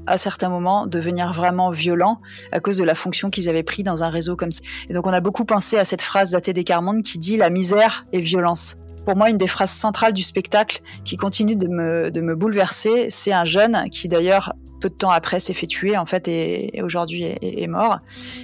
à 0.08 0.18
certains 0.18 0.50
moments 0.50 0.88
devenir 0.88 1.34
vraiment 1.34 1.70
violents 1.70 2.22
à 2.52 2.60
cause 2.60 2.78
de 2.78 2.84
la 2.84 2.96
fonction 2.96 3.30
qu'ils 3.30 3.50
avaient 3.50 3.64
pris 3.64 3.84
dans 3.84 4.04
un 4.04 4.10
réseau 4.10 4.36
comme 4.36 4.52
ça. 4.52 4.62
Et 4.90 4.94
donc 4.94 5.08
on 5.08 5.14
a 5.14 5.20
beaucoup 5.20 5.46
pensé 5.46 5.78
à 5.78 5.86
cette 5.86 6.02
phrase 6.02 6.32
datée 6.32 6.54
des 6.54 6.64
Carmonde 6.64 7.02
qui 7.02 7.20
dit 7.20 7.38
la 7.38 7.50
misère 7.50 8.06
et 8.12 8.20
violence. 8.20 8.78
Pour 9.06 9.18
moi, 9.18 9.30
une 9.30 9.38
des 9.38 9.48
phrases 9.48 9.72
centrales 9.72 10.14
du 10.14 10.24
spectacle 10.24 10.82
qui 11.04 11.18
continue 11.18 11.58
de 11.58 11.68
me, 11.68 12.10
de 12.10 12.22
me 12.22 12.36
bouleverser, 12.36 13.08
c'est 13.10 13.34
un 13.34 13.44
jeune 13.44 13.90
qui 13.90 14.08
d'ailleurs 14.08 14.54
peu 14.80 14.90
de 14.90 14.96
temps 14.96 15.12
après 15.12 15.40
s'est 15.40 15.54
fait 15.54 15.68
tuer 15.68 15.98
en 15.98 16.06
fait 16.06 16.28
et, 16.28 16.82
aujourd'hui 16.82 17.24
est, 17.24 17.38
est, 17.42 17.68
mort, 17.68 18.00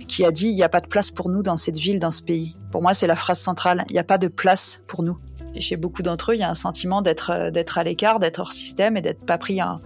qui 0.08 0.24
a 0.26 0.32
dit 0.32 0.48
il 0.48 0.56
n'y 0.56 0.64
a 0.64 0.70
pas 0.70 0.80
de 0.80 0.88
place 0.88 1.12
pour 1.12 1.30
nous 1.30 1.44
dans 1.44 1.58
cette 1.58 1.78
ville, 1.78 2.00
dans 2.00 2.12
ce 2.12 2.22
pays. 2.22 2.56
Pour 2.72 2.82
moi, 2.82 2.94
c'est 2.94 3.08
la 3.08 3.16
phrase 3.16 3.40
centrale. 3.40 3.86
Il 3.90 3.94
n'y 3.94 4.00
a 4.00 4.04
pas 4.04 4.18
de 4.18 4.28
place 4.28 4.82
pour 4.88 5.04
nous. 5.04 5.18
Chez 5.58 5.76
beaucoup 5.76 6.04
d'entre 6.04 6.32
eux, 6.32 6.36
il 6.36 6.40
y 6.40 6.44
a 6.44 6.50
un 6.50 6.56
sentiment 6.56 7.02
d'être 7.02 7.32
euh, 7.32 7.52
d'être 7.52 7.78
à 7.78 7.84
l'écart, 7.84 8.20
d'être 8.20 8.40
hors 8.40 8.54
système 8.54 8.98
et 8.98 9.02
d'être 9.02 9.26
pas 9.26 9.38
pris 9.38 9.62
en, 9.62 9.80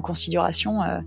considération. 0.00 0.82
Euh, 0.82 1.00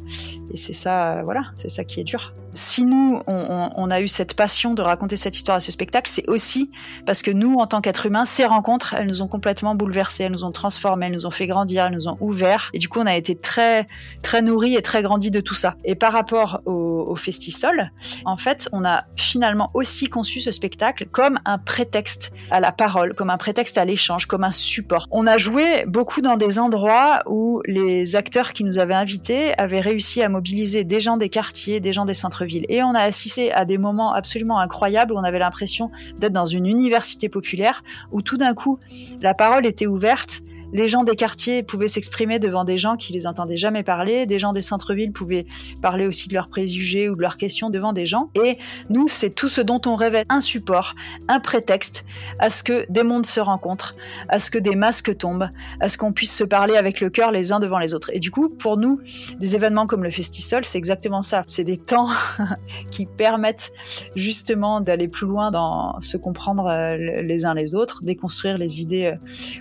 et 0.51 0.57
c'est 0.57 0.73
ça, 0.73 1.17
euh, 1.17 1.23
voilà, 1.23 1.45
c'est 1.55 1.69
ça 1.69 1.83
qui 1.83 1.99
est 1.99 2.03
dur. 2.03 2.33
Si 2.53 2.85
nous, 2.85 3.21
on, 3.27 3.91
a 3.91 4.01
eu 4.01 4.07
cette 4.07 4.35
passion 4.35 4.73
de 4.73 4.81
raconter 4.81 5.15
cette 5.15 5.35
histoire 5.35 5.57
à 5.57 5.61
ce 5.61 5.71
spectacle, 5.71 6.09
c'est 6.09 6.27
aussi 6.29 6.71
parce 7.05 7.21
que 7.21 7.31
nous, 7.31 7.57
en 7.59 7.67
tant 7.67 7.81
qu'êtres 7.81 8.05
humains, 8.05 8.25
ces 8.25 8.45
rencontres, 8.45 8.93
elles 8.93 9.07
nous 9.07 9.21
ont 9.21 9.27
complètement 9.27 9.75
bouleversés, 9.75 10.23
elles 10.23 10.31
nous 10.31 10.43
ont 10.43 10.51
transformés, 10.51 11.07
elles 11.07 11.13
nous 11.13 11.25
ont 11.25 11.31
fait 11.31 11.47
grandir, 11.47 11.85
elles 11.85 11.93
nous 11.93 12.07
ont 12.07 12.17
ouverts. 12.19 12.69
Et 12.73 12.79
du 12.79 12.89
coup, 12.89 12.99
on 12.99 13.05
a 13.05 13.15
été 13.15 13.35
très, 13.35 13.87
très 14.21 14.41
nourris 14.41 14.75
et 14.75 14.81
très 14.81 15.01
grandis 15.01 15.31
de 15.31 15.39
tout 15.39 15.53
ça. 15.53 15.75
Et 15.83 15.95
par 15.95 16.13
rapport 16.13 16.61
au, 16.65 17.05
au 17.07 17.15
Festisol, 17.15 17.91
en 18.25 18.37
fait, 18.37 18.69
on 18.71 18.83
a 18.85 19.05
finalement 19.15 19.71
aussi 19.73 20.07
conçu 20.07 20.39
ce 20.39 20.51
spectacle 20.51 21.07
comme 21.11 21.39
un 21.45 21.57
prétexte 21.57 22.31
à 22.49 22.59
la 22.59 22.71
parole, 22.71 23.13
comme 23.13 23.29
un 23.29 23.37
prétexte 23.37 23.77
à 23.77 23.85
l'échange, 23.85 24.25
comme 24.25 24.43
un 24.43 24.51
support. 24.51 25.07
On 25.11 25.27
a 25.27 25.37
joué 25.37 25.85
beaucoup 25.87 26.21
dans 26.21 26.37
des 26.37 26.59
endroits 26.59 27.23
où 27.27 27.61
les 27.65 28.15
acteurs 28.15 28.53
qui 28.53 28.63
nous 28.63 28.79
avaient 28.79 28.93
invités 28.93 29.57
avaient 29.57 29.81
réussi 29.81 30.21
à 30.21 30.29
mobiliser 30.29 30.83
des 30.83 30.99
gens 30.99 31.17
des 31.17 31.29
quartiers, 31.29 31.79
des 31.79 31.93
gens 31.93 32.05
des 32.05 32.13
centres-villes. 32.41 32.65
Et 32.69 32.83
on 32.83 32.93
a 32.93 33.01
assisté 33.01 33.51
à 33.51 33.65
des 33.65 33.77
moments 33.77 34.13
absolument 34.13 34.59
incroyables 34.59 35.13
où 35.13 35.17
on 35.17 35.23
avait 35.23 35.39
l'impression 35.39 35.91
d'être 36.19 36.33
dans 36.33 36.45
une 36.45 36.65
université 36.65 37.29
populaire, 37.29 37.83
où 38.11 38.21
tout 38.21 38.37
d'un 38.37 38.53
coup, 38.53 38.79
la 39.21 39.33
parole 39.33 39.65
était 39.65 39.87
ouverte 39.87 40.41
les 40.73 40.87
gens 40.87 41.03
des 41.03 41.15
quartiers 41.15 41.63
pouvaient 41.63 41.87
s'exprimer 41.87 42.39
devant 42.39 42.63
des 42.63 42.77
gens 42.77 42.95
qui 42.95 43.13
les 43.13 43.27
entendaient 43.27 43.57
jamais 43.57 43.83
parler, 43.83 44.25
des 44.25 44.39
gens 44.39 44.53
des 44.53 44.61
centres-villes 44.61 45.11
pouvaient 45.11 45.45
parler 45.81 46.05
aussi 46.07 46.27
de 46.27 46.33
leurs 46.33 46.49
préjugés 46.49 47.09
ou 47.09 47.15
de 47.15 47.21
leurs 47.21 47.37
questions 47.37 47.69
devant 47.69 47.93
des 47.93 48.05
gens. 48.05 48.29
Et 48.43 48.57
nous, 48.89 49.07
c'est 49.07 49.31
tout 49.31 49.49
ce 49.49 49.61
dont 49.61 49.81
on 49.85 49.95
rêvait, 49.95 50.25
un 50.29 50.41
support, 50.41 50.95
un 51.27 51.39
prétexte 51.39 52.05
à 52.39 52.49
ce 52.49 52.63
que 52.63 52.85
des 52.89 53.03
mondes 53.03 53.25
se 53.25 53.39
rencontrent, 53.39 53.95
à 54.29 54.39
ce 54.39 54.51
que 54.51 54.59
des 54.59 54.75
masques 54.75 55.17
tombent, 55.17 55.49
à 55.79 55.89
ce 55.89 55.97
qu'on 55.97 56.13
puisse 56.13 56.35
se 56.35 56.43
parler 56.43 56.75
avec 56.75 57.01
le 57.01 57.09
cœur 57.09 57.31
les 57.31 57.51
uns 57.51 57.59
devant 57.59 57.79
les 57.79 57.93
autres. 57.93 58.09
Et 58.13 58.19
du 58.19 58.31
coup, 58.31 58.49
pour 58.49 58.77
nous, 58.77 58.99
des 59.39 59.55
événements 59.55 59.87
comme 59.87 60.03
le 60.03 60.11
Festisol, 60.11 60.63
c'est 60.63 60.77
exactement 60.77 61.21
ça. 61.21 61.43
C'est 61.47 61.63
des 61.63 61.77
temps 61.77 62.09
qui 62.91 63.05
permettent 63.05 63.71
justement 64.15 64.81
d'aller 64.81 65.07
plus 65.07 65.27
loin 65.27 65.51
dans 65.51 65.99
se 65.99 66.17
comprendre 66.17 66.67
euh, 66.67 66.97
les 66.97 67.45
uns 67.45 67.53
les 67.53 67.75
autres, 67.75 68.03
déconstruire 68.03 68.57
les 68.57 68.81
idées 68.81 69.05
euh, 69.05 69.15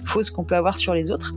fausses 0.04 0.30
qu'on 0.30 0.44
peut 0.44 0.54
avoir 0.56 0.76
sur 0.76 0.94
les 0.94 0.99
autres. 1.08 1.32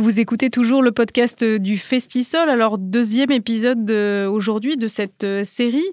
Vous 0.00 0.18
écoutez 0.18 0.48
toujours 0.48 0.80
le 0.80 0.92
podcast 0.92 1.44
du 1.44 1.76
Festisol, 1.76 2.48
alors 2.48 2.78
deuxième 2.78 3.30
épisode 3.30 3.90
aujourd'hui 4.30 4.78
de 4.78 4.88
cette 4.88 5.24
euh, 5.24 5.44
série, 5.44 5.84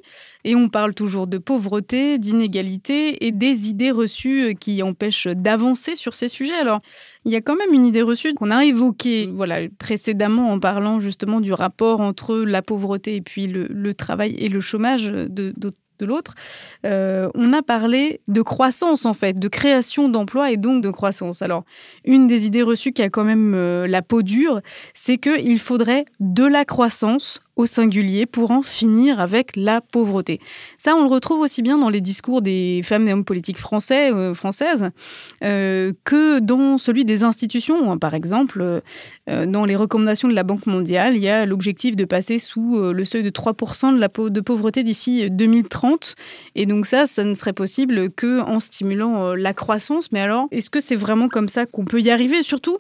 et 0.45 0.55
on 0.55 0.69
parle 0.69 0.93
toujours 0.93 1.27
de 1.27 1.37
pauvreté, 1.37 2.17
d'inégalité 2.17 3.27
et 3.27 3.33
des 3.33 3.67
idées 3.67 3.91
reçues 3.91 4.55
qui 4.57 4.81
empêchent 4.81 5.27
d'avancer 5.27 5.97
sur 5.97 6.15
ces 6.15 6.29
sujets. 6.29 6.55
Alors, 6.55 6.79
il 7.25 7.33
y 7.33 7.35
a 7.35 7.41
quand 7.41 7.57
même 7.57 7.73
une 7.73 7.85
idée 7.85 8.01
reçue 8.01 8.33
qu'on 8.33 8.49
a 8.49 8.63
évoquée 8.63 9.27
voilà, 9.29 9.67
précédemment 9.77 10.53
en 10.53 10.59
parlant 10.61 11.01
justement 11.01 11.41
du 11.41 11.51
rapport 11.51 11.99
entre 11.99 12.37
la 12.37 12.61
pauvreté 12.61 13.17
et 13.17 13.21
puis 13.21 13.47
le, 13.47 13.93
travail 13.93 14.35
et 14.39 14.47
le 14.47 14.61
chômage 14.61 15.07
de 15.11 15.53
de 15.99 16.05
l'autre, 16.05 16.36
euh, 16.86 17.29
on 17.36 17.53
a 17.53 17.62
parlé 17.62 18.21
de 18.27 18.41
croissance 18.41 19.05
en 19.05 19.13
fait, 19.13 19.33
de 19.39 19.47
création 19.47 20.10
d'emplois 20.10 20.51
et 20.51 20.57
donc 20.57 20.83
de 20.83 20.89
croissance. 20.89 21.41
Alors, 21.41 21.63
une 22.05 22.27
des 22.27 22.45
idées 22.45 22.63
reçues 22.63 22.93
qui 22.93 23.01
a 23.01 23.10
quand 23.10 23.23
même 23.23 23.53
euh, 23.55 23.88
la 23.88 24.01
peau 24.01 24.21
dure, 24.21 24.62
c'est 24.93 25.17
qu'il 25.17 25.60
faudrait 25.60 26.05
de 26.19 26.45
la 26.45 26.65
croissance 26.65 27.41
au 27.57 27.65
singulier 27.65 28.25
pour 28.25 28.51
en 28.51 28.61
finir 28.61 29.19
avec 29.19 29.55
la 29.55 29.81
pauvreté. 29.81 30.39
Ça, 30.77 30.95
on 30.95 31.03
le 31.03 31.09
retrouve 31.09 31.41
aussi 31.41 31.61
bien 31.61 31.77
dans 31.77 31.89
les 31.89 32.01
discours 32.01 32.41
des 32.41 32.81
femmes 32.83 33.07
et 33.07 33.13
hommes 33.13 33.25
politiques 33.25 33.57
français, 33.57 34.13
euh, 34.13 34.33
françaises 34.33 34.91
euh, 35.43 35.91
que 36.03 36.39
dans 36.39 36.77
celui 36.77 37.03
des 37.03 37.23
institutions. 37.23 37.97
Par 37.97 38.13
exemple, 38.13 38.61
euh, 39.29 39.45
dans 39.45 39.65
les 39.65 39.75
recommandations 39.75 40.27
de 40.27 40.33
la 40.33 40.43
Banque 40.43 40.67
mondiale, 40.67 41.15
il 41.15 41.23
y 41.23 41.29
a 41.29 41.45
l'objectif 41.45 41.95
de 41.95 42.05
passer 42.05 42.39
sous 42.39 42.79
le 42.79 43.05
seuil 43.05 43.23
de 43.23 43.29
3% 43.29 43.93
de, 43.93 43.99
la 43.99 44.07
de 44.07 44.41
pauvreté 44.41 44.83
d'ici 44.83 45.29
2030. 45.29 46.15
Et 46.55 46.65
donc 46.65 46.85
ça, 46.85 47.07
ça 47.07 47.23
ne 47.23 47.33
serait 47.33 47.53
possible 47.53 48.11
que 48.11 48.39
en 48.41 48.59
stimulant 48.59 49.33
la 49.33 49.53
croissance. 49.53 50.11
Mais 50.11 50.21
alors, 50.21 50.47
est-ce 50.51 50.69
que 50.69 50.79
c'est 50.79 50.95
vraiment 50.95 51.27
comme 51.27 51.49
ça 51.49 51.65
qu'on 51.65 51.85
peut 51.85 52.01
y 52.01 52.11
arriver? 52.11 52.43
Surtout, 52.43 52.77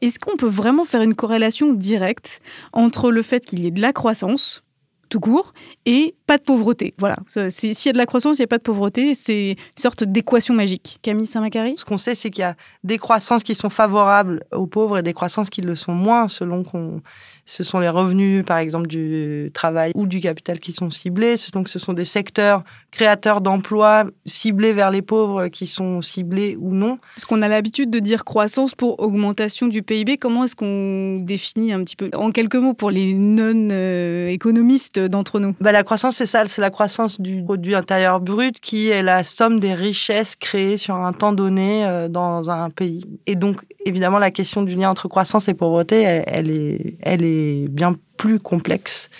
est-ce 0.00 0.18
qu'on 0.18 0.36
peut 0.36 0.46
vraiment 0.46 0.84
faire 0.84 1.02
une 1.02 1.14
corrélation 1.14 1.72
directe 1.72 2.40
entre 2.72 3.10
le 3.10 3.22
fait 3.22 3.44
qu'il 3.44 3.60
y 3.60 3.66
ait 3.66 3.70
de 3.70 3.80
la 3.80 3.92
croissance, 3.92 4.62
tout 5.08 5.20
court, 5.20 5.52
et 5.86 6.14
pas 6.26 6.38
de 6.38 6.42
pauvreté? 6.42 6.94
Voilà. 6.98 7.16
S'il 7.50 7.72
y 7.72 7.88
a 7.88 7.92
de 7.92 7.98
la 7.98 8.06
croissance, 8.06 8.38
il 8.38 8.42
n'y 8.42 8.44
a 8.44 8.48
pas 8.48 8.58
de 8.58 8.62
pauvreté. 8.62 9.14
C'est 9.14 9.50
une 9.50 9.56
sorte 9.76 10.04
d'équation 10.04 10.54
magique. 10.54 11.00
Camille 11.02 11.26
Saint-Macary? 11.26 11.74
Ce 11.76 11.84
qu'on 11.84 11.98
sait, 11.98 12.14
c'est 12.14 12.30
qu'il 12.30 12.42
y 12.42 12.44
a 12.44 12.54
des 12.84 12.98
croissances 12.98 13.42
qui 13.42 13.54
sont 13.54 13.70
favorables 13.70 14.44
aux 14.52 14.66
pauvres 14.66 14.98
et 14.98 15.02
des 15.02 15.12
croissances 15.12 15.50
qui 15.50 15.62
le 15.62 15.74
sont 15.74 15.94
moins 15.94 16.28
selon 16.28 16.62
qu'on 16.62 17.02
ce 17.50 17.64
sont 17.64 17.80
les 17.80 17.88
revenus, 17.88 18.46
par 18.46 18.58
exemple, 18.58 18.86
du 18.86 19.50
travail 19.52 19.90
ou 19.96 20.06
du 20.06 20.20
capital 20.20 20.60
qui 20.60 20.72
sont 20.72 20.88
ciblés. 20.88 21.34
Donc, 21.52 21.68
ce 21.68 21.80
sont 21.80 21.94
des 21.94 22.04
secteurs 22.04 22.62
créateurs 22.92 23.40
d'emplois 23.40 24.04
ciblés 24.24 24.72
vers 24.72 24.92
les 24.92 25.02
pauvres 25.02 25.48
qui 25.48 25.66
sont 25.66 26.00
ciblés 26.00 26.56
ou 26.60 26.72
non. 26.72 27.00
Est-ce 27.16 27.26
qu'on 27.26 27.42
a 27.42 27.48
l'habitude 27.48 27.90
de 27.90 27.98
dire 27.98 28.24
croissance 28.24 28.76
pour 28.76 29.00
augmentation 29.00 29.66
du 29.66 29.82
PIB 29.82 30.16
Comment 30.16 30.44
est-ce 30.44 30.54
qu'on 30.54 31.16
définit 31.24 31.72
un 31.72 31.82
petit 31.82 31.96
peu, 31.96 32.08
en 32.14 32.30
quelques 32.30 32.54
mots, 32.54 32.74
pour 32.74 32.92
les 32.92 33.14
non-économistes 33.14 35.00
d'entre 35.00 35.40
nous? 35.40 35.56
Bah, 35.60 35.72
La 35.72 35.82
croissance, 35.82 36.18
c'est 36.18 36.26
ça, 36.26 36.46
c'est 36.46 36.60
la 36.60 36.70
croissance 36.70 37.20
du 37.20 37.42
produit 37.42 37.74
intérieur 37.74 38.20
brut 38.20 38.60
qui 38.60 38.90
est 38.90 39.02
la 39.02 39.24
somme 39.24 39.58
des 39.58 39.74
richesses 39.74 40.36
créées 40.36 40.76
sur 40.76 40.94
un 40.94 41.12
temps 41.12 41.32
donné 41.32 41.84
euh, 41.84 42.06
dans 42.06 42.48
un 42.48 42.70
pays. 42.70 43.04
Et 43.26 43.34
donc, 43.34 43.56
évidemment, 43.84 44.18
la 44.18 44.30
question 44.30 44.62
du 44.62 44.74
lien 44.76 44.90
entre 44.90 45.08
croissance 45.08 45.48
et 45.48 45.54
pauvreté, 45.54 46.02
elle, 46.02 46.50
est, 46.50 46.96
elle 47.02 47.24
est 47.24 47.68
bien 47.68 47.96
plus 48.16 48.38
complexe. 48.40 49.10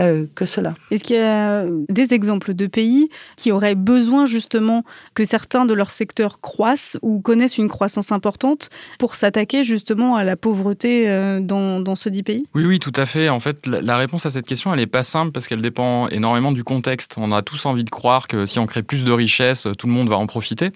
Euh, 0.00 0.26
que 0.36 0.46
cela. 0.46 0.74
Est-ce 0.92 1.02
qu'il 1.02 1.16
y 1.16 1.18
a 1.18 1.64
des 1.88 2.14
exemples 2.14 2.54
de 2.54 2.68
pays 2.68 3.08
qui 3.36 3.50
auraient 3.50 3.74
besoin 3.74 4.26
justement 4.26 4.84
que 5.14 5.24
certains 5.24 5.66
de 5.66 5.74
leurs 5.74 5.90
secteurs 5.90 6.40
croissent 6.40 6.96
ou 7.02 7.20
connaissent 7.20 7.58
une 7.58 7.68
croissance 7.68 8.12
importante 8.12 8.70
pour 9.00 9.16
s'attaquer 9.16 9.64
justement 9.64 10.14
à 10.14 10.22
la 10.22 10.36
pauvreté 10.36 11.10
euh, 11.10 11.40
dans, 11.40 11.80
dans 11.80 11.96
ce 11.96 12.08
dit 12.10 12.22
pays? 12.22 12.46
Oui, 12.54 12.64
oui, 12.64 12.78
tout 12.78 12.92
à 12.94 13.06
fait. 13.06 13.28
En 13.28 13.40
fait, 13.40 13.66
la 13.66 13.96
réponse 13.96 14.24
à 14.24 14.30
cette 14.30 14.46
question, 14.46 14.72
elle 14.72 14.78
n'est 14.78 14.86
pas 14.86 15.02
simple 15.02 15.32
parce 15.32 15.48
qu'elle 15.48 15.62
dépend 15.62 16.06
énormément 16.08 16.52
du 16.52 16.62
contexte. 16.62 17.16
On 17.16 17.32
a 17.32 17.42
tous 17.42 17.66
envie 17.66 17.84
de 17.84 17.90
croire 17.90 18.28
que 18.28 18.46
si 18.46 18.60
on 18.60 18.66
crée 18.66 18.84
plus 18.84 19.04
de 19.04 19.10
richesses, 19.10 19.66
tout 19.78 19.88
le 19.88 19.92
monde 19.92 20.08
va 20.08 20.16
en 20.16 20.28
profiter. 20.28 20.70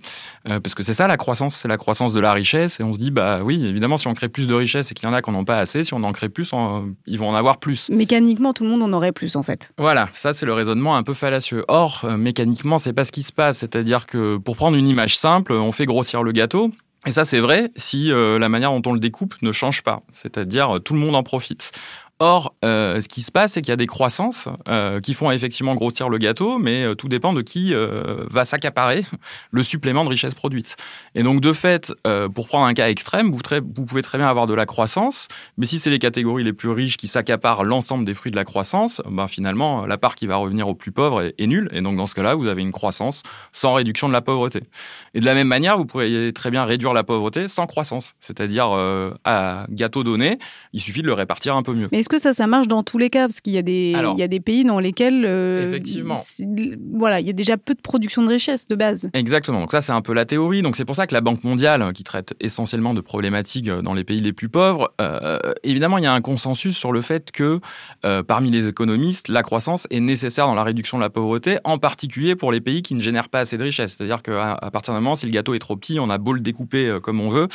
Euh, 0.49 0.59
parce 0.59 0.75
que 0.75 0.83
c'est 0.83 0.95
ça 0.95 1.07
la 1.07 1.17
croissance, 1.17 1.55
c'est 1.55 1.69
la 1.69 1.79
croissance 1.79 2.13
de 2.13 2.19
la 2.19 2.33
richesse. 2.33 2.81
Et 2.81 2.83
on 2.83 2.93
se 2.93 2.99
dit, 2.99 3.13
bah 3.13 3.43
oui, 3.45 3.65
évidemment, 3.65 3.99
si 3.99 4.09
on 4.09 4.15
crée 4.15 4.29
plus 4.29 4.49
de 4.49 4.55
richesses 4.55 4.91
et 4.91 4.95
qu'il 4.95 5.09
y 5.09 5.13
en 5.13 5.15
a 5.15 5.23
qui 5.23 5.31
n'en 5.31 5.39
ont 5.39 5.45
pas 5.45 5.59
assez, 5.59 5.85
si 5.85 5.95
on 5.95 6.03
en 6.03 6.11
crée 6.11 6.29
plus, 6.29 6.51
ils 7.07 7.19
vont 7.21 7.29
en 7.29 7.37
avoir 7.37 7.59
plus. 7.59 7.89
Mécaniquement, 7.91 8.53
tout 8.53 8.65
le 8.65 8.71
monde 8.71 8.83
en 8.83 8.93
aurait 8.93 9.12
plus 9.13 9.37
en 9.37 9.43
fait. 9.43 9.73
Voilà, 9.79 10.09
ça 10.15 10.35
c'est 10.35 10.47
le 10.47 10.53
raisonnement 10.53 10.97
un 10.97 11.03
peu 11.03 11.15
fallacieux. 11.15 11.65
Or, 11.69 12.03
euh, 12.05 12.17
mécaniquement, 12.17 12.79
c'est 12.79 12.93
pas 12.93 13.05
ce 13.05 13.13
qui 13.13 13.23
se 13.23 13.33
passe. 13.33 13.59
C'est-à-dire 13.59 14.07
que 14.07 14.37
pour 14.37 14.57
prendre 14.57 14.77
une 14.77 14.89
image 14.89 15.17
simple, 15.17 15.53
on 15.53 15.73
fait 15.73 15.87
grossir 15.87 16.23
le 16.23 16.33
gâteau. 16.33 16.71
Et 17.05 17.13
ça, 17.13 17.25
c'est 17.25 17.41
vrai 17.41 17.71
si 17.75 18.13
euh, 18.13 18.39
la 18.39 18.49
manière 18.49 18.71
dont 18.71 18.91
on 18.91 18.93
le 18.93 19.01
découpe 19.01 19.35
ne 19.43 19.51
change 19.51 19.83
pas. 19.83 20.03
C'est-à-dire, 20.15 20.79
tout 20.85 20.95
le 20.95 21.01
monde 21.01 21.17
en 21.17 21.25
profite. 21.25 21.73
Or, 22.25 22.55
euh, 22.65 23.01
ce 23.01 23.09
qui 23.09 23.21
se 23.25 23.33
passe, 23.33 23.55
c'est 23.55 23.63
qu'il 23.63 23.71
y 23.71 23.73
a 23.73 23.77
des 23.77 23.89
croissances 23.89 24.49
euh, 24.69 25.01
qui 25.01 25.13
font 25.13 25.33
effectivement 25.33 25.75
grossir 25.75 26.09
le 26.09 26.19
gâteau, 26.19 26.57
mais 26.57 26.85
euh, 26.85 26.95
tout 26.95 27.09
dépend 27.09 27.33
de 27.33 27.43
qui 27.43 27.75
va 28.31 28.45
s'accaparer 28.45 29.05
le 29.51 29.65
supplément 29.65 30.05
de 30.05 30.11
richesse 30.11 30.35
produite. 30.35 30.77
Et 31.17 31.25
donc, 31.25 31.41
de 31.41 31.53
fait, 31.53 31.93
pour 32.33 32.47
prendre 32.47 32.67
un 32.67 32.75
cas 32.75 32.89
extrême, 32.89 33.33
vous, 33.33 33.41
pouvez 33.85 34.03
très 34.03 34.19
bien 34.19 34.29
avoir 34.29 34.47
de 34.47 34.55
la 34.55 34.67
croissance, 34.67 35.27
mais 35.57 35.67
si 35.67 35.81
c'est 35.81 35.91
les 35.91 35.99
catégories 35.99 36.45
les 36.45 36.53
plus 36.53 36.69
riches 36.69 36.97
qui 36.97 37.09
s'accaparent 37.09 37.65
l'ensemble 37.65 38.05
des 38.05 38.15
fruits 38.15 38.31
de 38.31 38.37
la 38.37 38.45
croissance, 38.45 39.03
ben 39.11 39.27
finalement, 39.27 39.85
la 39.85 39.99
part 39.99 40.15
qui 40.15 40.29
va 40.29 40.37
revenir 40.37 40.69
aux 40.69 40.75
plus 40.77 40.93
pauvres 40.93 41.33
est, 41.37 41.47
nulle. 41.49 41.71
Et 41.73 41.81
donc, 41.81 41.97
dans 41.97 42.07
ce 42.07 42.15
cas-là, 42.15 42.37
vous 42.37 42.47
avez 42.47 42.63
une 42.63 42.73
croissance 42.73 43.25
sans 43.53 43.75
réduction 43.75 44.07
de 44.07 44.13
la 44.13 44.21
pauvreté. 44.21 44.61
Et 45.15 45.21
de 45.21 45.25
la 45.25 45.35
même 45.35 45.49
manière, 45.49 45.77
vous 45.77 45.87
pourriez 45.87 46.33
très 46.33 46.53
bien 46.53 46.65
réduire 46.65 46.93
la 46.93 47.03
pauvreté 47.03 47.49
sans 47.49 47.67
croissance. 47.67 48.15
C'est-à-dire, 48.21 48.69
à 49.25 49.67
gâteau 49.71 50.05
donné, 50.05 50.39
il 50.73 50.81
suffit 50.81 51.03
de 51.03 51.09
le 51.09 51.15
répartir 51.15 51.57
un 51.57 51.65
peu 51.65 51.75
mieux 51.75 51.89
que 52.13 52.19
ça, 52.19 52.35
ça 52.35 52.47
marche 52.47 52.69
dans 52.69 52.83
tous 52.83 52.99
les 52.99 53.09
cas 53.09 53.27
Parce 53.27 53.41
qu'il 53.41 53.55
y, 53.55 53.59
a 53.59 53.63
des, 53.63 53.95
il 53.97 54.19
y 54.19 54.23
a 54.23 54.29
des 54.29 54.41
pays 54.41 54.65
dans 54.65 54.79
lesquels 54.79 55.25
euh, 55.25 55.71
effectivement. 55.71 56.17
voilà, 56.93 57.21
il 57.21 57.27
y 57.27 57.31
a 57.31 57.33
déjà 57.33 57.57
peu 57.57 57.75
de 57.75 57.81
production 57.81 58.23
de 58.23 58.29
richesse 58.29 58.69
de 58.69 58.75
base. 58.75 59.11
Exactement. 59.15 59.61
Donc 59.61 59.73
ça, 59.73 59.81
c'est 59.81 59.93
un 59.93 60.03
peu 60.03 60.13
la 60.13 60.27
théorie. 60.27 60.61
Donc 60.61 60.77
c'est 60.77 60.85
pour 60.85 60.95
ça 60.95 61.07
que 61.07 61.15
la 61.15 61.23
Banque 61.23 61.43
mondiale, 61.43 61.93
qui 61.95 62.05
traite 62.05 62.35
essentiellement 62.39 62.93
de 62.93 63.01
problématiques 63.01 63.69
euh, 63.69 63.81
dans 63.81 63.95
les 63.95 64.05
pays 64.05 64.21
les 64.21 64.35
plus 64.35 64.51
pauvres, 64.51 64.93
euh, 65.01 65.39
évidemment, 65.63 65.97
il 65.97 66.05
y 66.05 66.07
a 66.07 66.13
un 66.13 66.21
consensus 66.21 66.77
sur 66.77 66.93
le 66.93 67.01
fait 67.01 67.31
que 67.31 67.61
parmi 68.27 68.51
les 68.51 68.69
économistes, 68.69 69.29
la 69.29 69.43
croissance 69.43 69.87
est 69.91 70.01
nécessaire 70.01 70.47
dans 70.47 70.55
la 70.55 70.65
réduction 70.65 70.99
de 70.99 71.03
la 71.03 71.11
pauvreté, 71.11 71.59
en 71.65 71.79
particulier 71.79 72.37
pour 72.37 72.53
les 72.53 72.61
pays 72.61 72.83
qui 72.83 72.95
ne 72.95 73.01
génèrent 73.01 73.29
pas 73.31 73.41
assez 73.41 73.57
de 73.57 73.63
richesse. 73.63 73.97
C'est-à-dire 73.97 74.23
qu'à 74.23 74.53
à 74.53 74.71
partir 74.71 74.93
d'un 74.93 75.01
moment, 75.01 75.17
si 75.17 75.25
le 75.27 75.33
gâteau 75.33 75.55
est 75.55 75.59
trop 75.59 75.77
petit, 75.77 75.99
on 75.99 76.11
a 76.11 76.19
beau 76.19 76.33
le 76.33 76.41
découper 76.41 76.99
comme 77.03 77.21
on 77.21 77.29
veut, 77.29 77.49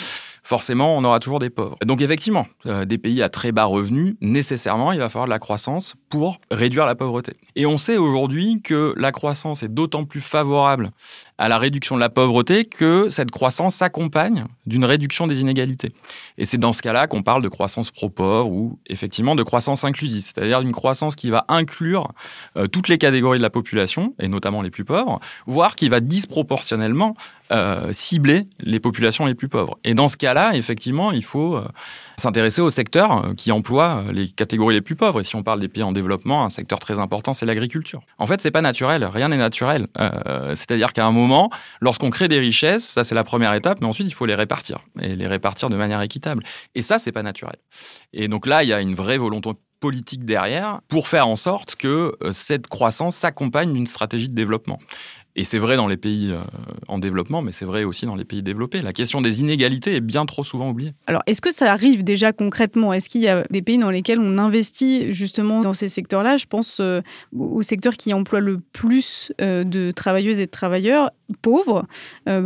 forcément, 0.47 0.95
on 0.95 1.03
aura 1.03 1.19
toujours 1.19 1.39
des 1.39 1.49
pauvres. 1.49 1.75
Donc 1.85 1.99
effectivement, 1.99 2.47
euh, 2.67 2.85
des 2.85 2.97
pays 2.97 3.21
à 3.21 3.27
très 3.27 3.51
bas 3.51 3.65
revenus, 3.65 4.15
nécessairement, 4.21 4.93
il 4.93 4.99
va 4.99 5.09
falloir 5.09 5.25
de 5.25 5.31
la 5.31 5.39
croissance 5.39 5.95
pour 6.09 6.39
réduire 6.49 6.85
la 6.85 6.95
pauvreté. 6.95 7.33
Et 7.57 7.65
on 7.65 7.77
sait 7.77 7.97
aujourd'hui 7.97 8.61
que 8.63 8.93
la 8.95 9.11
croissance 9.11 9.61
est 9.61 9.67
d'autant 9.67 10.05
plus 10.05 10.21
favorable 10.21 10.91
à 11.37 11.49
la 11.49 11.57
réduction 11.57 11.95
de 11.95 11.99
la 11.99 12.07
pauvreté 12.07 12.63
que 12.63 13.09
cette 13.09 13.29
croissance 13.29 13.75
s'accompagne 13.75 14.45
d'une 14.65 14.85
réduction 14.85 15.27
des 15.27 15.41
inégalités. 15.41 15.91
Et 16.37 16.45
c'est 16.45 16.57
dans 16.57 16.71
ce 16.71 16.81
cas-là 16.81 17.07
qu'on 17.07 17.23
parle 17.23 17.41
de 17.41 17.49
croissance 17.49 17.91
pro-pauvre 17.91 18.49
ou 18.49 18.79
effectivement 18.87 19.35
de 19.35 19.43
croissance 19.43 19.83
inclusive, 19.83 20.23
c'est-à-dire 20.23 20.61
d'une 20.61 20.71
croissance 20.71 21.17
qui 21.17 21.29
va 21.29 21.43
inclure 21.49 22.13
euh, 22.55 22.67
toutes 22.67 22.87
les 22.87 22.97
catégories 22.97 23.39
de 23.39 23.43
la 23.43 23.49
population, 23.49 24.15
et 24.17 24.29
notamment 24.29 24.61
les 24.61 24.71
plus 24.71 24.85
pauvres, 24.85 25.19
voire 25.45 25.75
qui 25.75 25.89
va 25.89 25.99
disproportionnellement 25.99 27.17
euh, 27.51 27.93
cibler 27.93 28.47
les 28.59 28.81
populations 28.81 29.25
les 29.25 29.33
plus 29.33 29.47
pauvres. 29.47 29.77
Et 29.85 29.93
dans 29.93 30.09
ce 30.09 30.17
cas-là, 30.17 30.51
effectivement, 30.55 31.13
il 31.13 31.23
faut 31.23 31.55
euh, 31.55 31.65
s'intéresser 32.17 32.61
aux 32.61 32.69
secteurs 32.69 33.25
euh, 33.25 33.33
qui 33.35 33.53
emploient 33.53 34.03
les 34.11 34.27
catégories 34.27 34.75
les 34.75 34.81
plus 34.81 34.97
pauvres. 34.97 35.21
Et 35.21 35.23
si 35.23 35.37
on 35.37 35.43
parle 35.43 35.61
des 35.61 35.69
pays 35.69 35.83
en 35.83 35.93
développement, 35.93 36.43
un 36.43 36.49
secteur 36.49 36.79
très 36.79 36.99
important, 36.99 37.33
c'est 37.33 37.45
l'agriculture. 37.45 38.01
En 38.17 38.27
fait, 38.27 38.41
c'est 38.41 38.51
pas 38.51 38.61
naturel, 38.61 39.05
rien 39.05 39.29
n'est 39.29 39.37
naturel. 39.37 39.87
C'est-à-dire 40.55 40.91
qu'à 40.91 41.05
un 41.05 41.11
moment, 41.11 41.49
lorsqu'on 41.79 42.09
crée 42.09 42.27
des 42.27 42.39
richesses, 42.39 42.85
ça 42.85 43.03
c'est 43.03 43.15
la 43.15 43.23
première 43.23 43.53
étape, 43.53 43.79
mais 43.79 43.87
ensuite 43.87 44.07
il 44.07 44.13
faut 44.13 44.25
les 44.25 44.35
répartir 44.35 44.79
et 45.01 45.15
les 45.15 45.27
répartir 45.27 45.69
de 45.69 45.77
manière 45.77 46.01
équitable. 46.01 46.43
Et 46.75 46.81
ça, 46.81 46.99
c'est 46.99 47.11
pas 47.11 47.23
naturel. 47.23 47.55
Et 48.13 48.27
donc 48.27 48.45
là, 48.45 48.63
il 48.63 48.69
y 48.69 48.73
a 48.73 48.81
une 48.81 48.93
vraie 48.93 49.17
volonté 49.17 49.51
politique 49.79 50.25
derrière 50.25 50.81
pour 50.87 51.07
faire 51.07 51.27
en 51.27 51.35
sorte 51.35 51.75
que 51.75 52.17
cette 52.31 52.67
croissance 52.67 53.15
s'accompagne 53.15 53.71
d'une 53.73 53.87
stratégie 53.87 54.27
de 54.27 54.33
développement. 54.35 54.79
Et 55.39 55.43
c'est 55.43 55.59
vrai 55.59 55.77
dans 55.77 55.87
les 55.87 55.97
pays 55.97 56.31
euh, 56.31 56.41
en 56.87 56.97
développement, 56.97 57.43
mais 57.43 57.51
c'est 57.51 57.63
vrai 57.63 57.83
aussi 57.83 58.07
dans 58.07 58.15
les 58.15 58.25
pays 58.25 58.41
développés. 58.41 58.81
La 58.81 58.91
question 58.91 59.21
des 59.21 59.39
inégalités 59.39 59.95
est 59.95 60.01
bien 60.01 60.25
trop 60.25 60.43
souvent 60.43 60.71
oubliée. 60.71 60.93
Alors, 61.05 61.21
est-ce 61.27 61.41
que 61.41 61.53
ça 61.53 61.71
arrive 61.71 62.03
déjà 62.03 62.33
concrètement? 62.33 62.91
Est-ce 62.91 63.07
qu'il 63.07 63.21
y 63.21 63.27
a 63.27 63.43
des 63.51 63.61
pays 63.61 63.77
dans 63.77 63.91
lesquels 63.91 64.17
on 64.17 64.39
investit 64.39 65.13
justement 65.13 65.61
dans 65.61 65.75
ces 65.75 65.89
secteurs-là? 65.89 66.37
Je 66.37 66.47
pense 66.47 66.79
euh, 66.79 67.01
aux 67.37 67.61
secteurs 67.61 67.93
qui 67.93 68.15
emploient 68.15 68.39
le 68.39 68.57
plus 68.73 69.31
euh, 69.39 69.63
de 69.63 69.91
travailleuses 69.91 70.39
et 70.39 70.47
de 70.47 70.51
travailleurs 70.51 71.11
pauvres, 71.41 71.85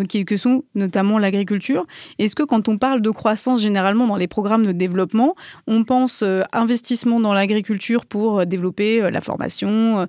qui, 0.09 0.25
que 0.25 0.37
sont 0.37 0.63
notamment 0.73 1.19
l'agriculture. 1.19 1.85
Est-ce 2.17 2.35
que 2.35 2.41
quand 2.41 2.67
on 2.67 2.79
parle 2.79 2.99
de 3.01 3.11
croissance 3.11 3.61
généralement 3.61 4.07
dans 4.07 4.15
les 4.15 4.27
programmes 4.27 4.65
de 4.65 4.71
développement, 4.71 5.35
on 5.67 5.83
pense 5.83 6.23
investissement 6.51 7.19
dans 7.19 7.35
l'agriculture 7.35 8.07
pour 8.07 8.43
développer 8.47 9.11
la 9.11 9.21
formation, 9.21 10.07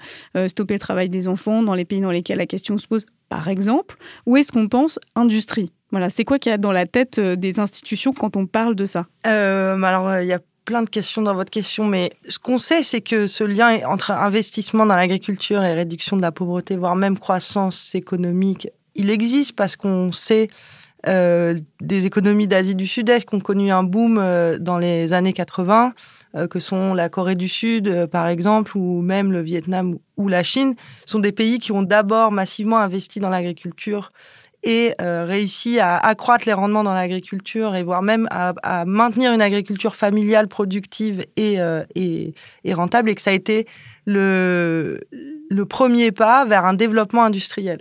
stopper 0.48 0.72
le 0.72 0.80
travail 0.80 1.10
des 1.10 1.28
enfants 1.28 1.62
dans 1.62 1.74
les 1.74 1.84
pays 1.84 2.00
dans 2.00 2.10
lesquels 2.10 2.38
la 2.38 2.46
question 2.46 2.71
se 2.78 2.86
pose, 2.86 3.04
par 3.28 3.48
exemple, 3.48 3.96
ou 4.26 4.36
est-ce 4.36 4.52
qu'on 4.52 4.68
pense 4.68 4.98
industrie? 5.14 5.72
Voilà, 5.90 6.08
c'est 6.08 6.24
quoi 6.24 6.38
qu'il 6.38 6.50
y 6.50 6.54
a 6.54 6.58
dans 6.58 6.72
la 6.72 6.86
tête 6.86 7.18
euh, 7.18 7.36
des 7.36 7.60
institutions 7.60 8.12
quand 8.12 8.36
on 8.36 8.46
parle 8.46 8.74
de 8.74 8.86
ça? 8.86 9.06
Euh, 9.26 9.80
Alors, 9.82 10.08
euh, 10.08 10.22
il 10.22 10.28
y 10.28 10.32
a 10.32 10.40
plein 10.64 10.82
de 10.82 10.88
questions 10.88 11.22
dans 11.22 11.34
votre 11.34 11.50
question, 11.50 11.86
mais 11.86 12.12
ce 12.28 12.38
qu'on 12.38 12.58
sait, 12.58 12.82
c'est 12.82 13.02
que 13.02 13.26
ce 13.26 13.44
lien 13.44 13.80
entre 13.86 14.10
investissement 14.12 14.86
dans 14.86 14.96
l'agriculture 14.96 15.62
et 15.62 15.74
réduction 15.74 16.16
de 16.16 16.22
la 16.22 16.32
pauvreté, 16.32 16.76
voire 16.76 16.96
même 16.96 17.18
croissance 17.18 17.94
économique, 17.94 18.68
il 18.94 19.10
existe 19.10 19.52
parce 19.52 19.76
qu'on 19.76 20.12
sait 20.12 20.48
des 21.04 22.06
économies 22.06 22.46
d'Asie 22.46 22.76
du 22.76 22.86
Sud-Est 22.86 23.28
qui 23.28 23.34
ont 23.34 23.40
connu 23.40 23.72
un 23.72 23.82
boom 23.82 24.24
dans 24.60 24.78
les 24.78 25.12
années 25.12 25.32
80 25.32 25.86
euh, 25.88 25.90
que 26.48 26.60
sont 26.60 26.94
la 26.94 27.08
Corée 27.08 27.34
du 27.34 27.48
Sud, 27.48 27.88
euh, 27.88 28.06
par 28.06 28.28
exemple, 28.28 28.76
ou 28.76 29.02
même 29.02 29.32
le 29.32 29.42
Vietnam 29.42 29.98
ou 30.16 30.28
la 30.28 30.42
Chine, 30.42 30.74
sont 31.06 31.18
des 31.18 31.32
pays 31.32 31.58
qui 31.58 31.72
ont 31.72 31.82
d'abord 31.82 32.32
massivement 32.32 32.78
investi 32.78 33.20
dans 33.20 33.28
l'agriculture 33.28 34.12
et 34.62 34.94
euh, 35.00 35.24
réussi 35.24 35.80
à 35.80 35.96
accroître 35.96 36.44
les 36.46 36.52
rendements 36.52 36.84
dans 36.84 36.94
l'agriculture 36.94 37.74
et 37.74 37.82
voire 37.82 38.02
même 38.02 38.28
à, 38.30 38.84
maintenir 38.84 39.32
une 39.32 39.42
agriculture 39.42 39.96
familiale 39.96 40.46
productive 40.46 41.24
et, 41.36 41.58
rentable 42.72 43.10
et 43.10 43.14
que 43.16 43.20
ça 43.20 43.30
a 43.30 43.32
été 43.32 43.66
le, 44.06 45.00
le 45.50 45.64
premier 45.66 46.12
pas 46.12 46.44
vers 46.44 46.64
un 46.64 46.74
développement 46.74 47.24
industriel. 47.24 47.80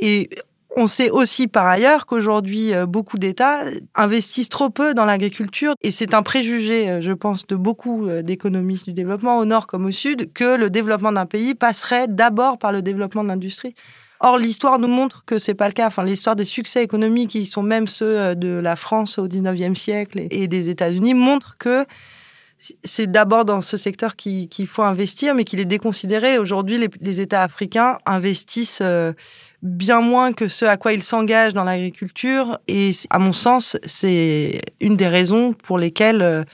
Et 0.00 0.30
on 0.76 0.86
sait 0.86 1.10
aussi 1.10 1.46
par 1.46 1.66
ailleurs 1.66 2.06
qu'aujourd'hui, 2.06 2.74
euh, 2.74 2.86
beaucoup 2.86 3.18
d'États 3.18 3.60
investissent 3.94 4.48
trop 4.48 4.70
peu 4.70 4.94
dans 4.94 5.04
l'agriculture 5.04 5.74
et 5.82 5.90
c'est 5.90 6.14
un 6.14 6.22
préjugé, 6.22 6.90
euh, 6.90 7.00
je 7.00 7.12
pense, 7.12 7.46
de 7.46 7.56
beaucoup 7.56 8.08
euh, 8.08 8.22
d'économistes 8.22 8.84
du 8.84 8.92
développement, 8.92 9.38
au 9.38 9.44
nord 9.44 9.66
comme 9.66 9.86
au 9.86 9.90
sud, 9.90 10.32
que 10.32 10.56
le 10.56 10.70
développement 10.70 11.12
d'un 11.12 11.26
pays 11.26 11.54
passerait 11.54 12.08
d'abord 12.08 12.58
par 12.58 12.72
le 12.72 12.82
développement 12.82 13.22
de 13.22 13.28
l'industrie. 13.28 13.74
Or, 14.20 14.38
l'histoire 14.38 14.78
nous 14.78 14.88
montre 14.88 15.24
que 15.24 15.38
c'est 15.38 15.54
pas 15.54 15.68
le 15.68 15.74
cas. 15.74 15.86
Enfin, 15.86 16.04
l'histoire 16.04 16.36
des 16.36 16.44
succès 16.44 16.82
économiques, 16.82 17.30
qui 17.30 17.46
sont 17.46 17.62
même 17.62 17.86
ceux 17.86 18.34
de 18.34 18.48
la 18.48 18.74
France 18.74 19.18
au 19.18 19.28
19e 19.28 19.74
siècle 19.74 20.26
et 20.30 20.48
des 20.48 20.70
États-Unis, 20.70 21.14
montrent 21.14 21.56
que 21.58 21.84
c'est 22.84 23.10
d'abord 23.10 23.44
dans 23.44 23.60
ce 23.60 23.76
secteur 23.76 24.16
qu'il 24.16 24.66
faut 24.66 24.82
investir, 24.82 25.34
mais 25.34 25.44
qu'il 25.44 25.60
est 25.60 25.66
déconsidéré. 25.66 26.38
Aujourd'hui, 26.38 26.88
les, 27.00 27.20
États 27.20 27.42
africains 27.42 27.98
investissent 28.06 28.82
bien 29.64 30.02
moins 30.02 30.32
que 30.32 30.46
ce 30.46 30.66
à 30.66 30.76
quoi 30.76 30.92
ils 30.92 31.02
s'engagent 31.02 31.54
dans 31.54 31.64
l'agriculture. 31.64 32.58
Et 32.68 32.92
à 33.10 33.18
mon 33.18 33.32
sens, 33.32 33.76
c'est 33.86 34.60
une 34.80 34.96
des 34.96 35.08
raisons 35.08 35.54
pour 35.54 35.78
lesquelles 35.78 36.22
euh, 36.22 36.44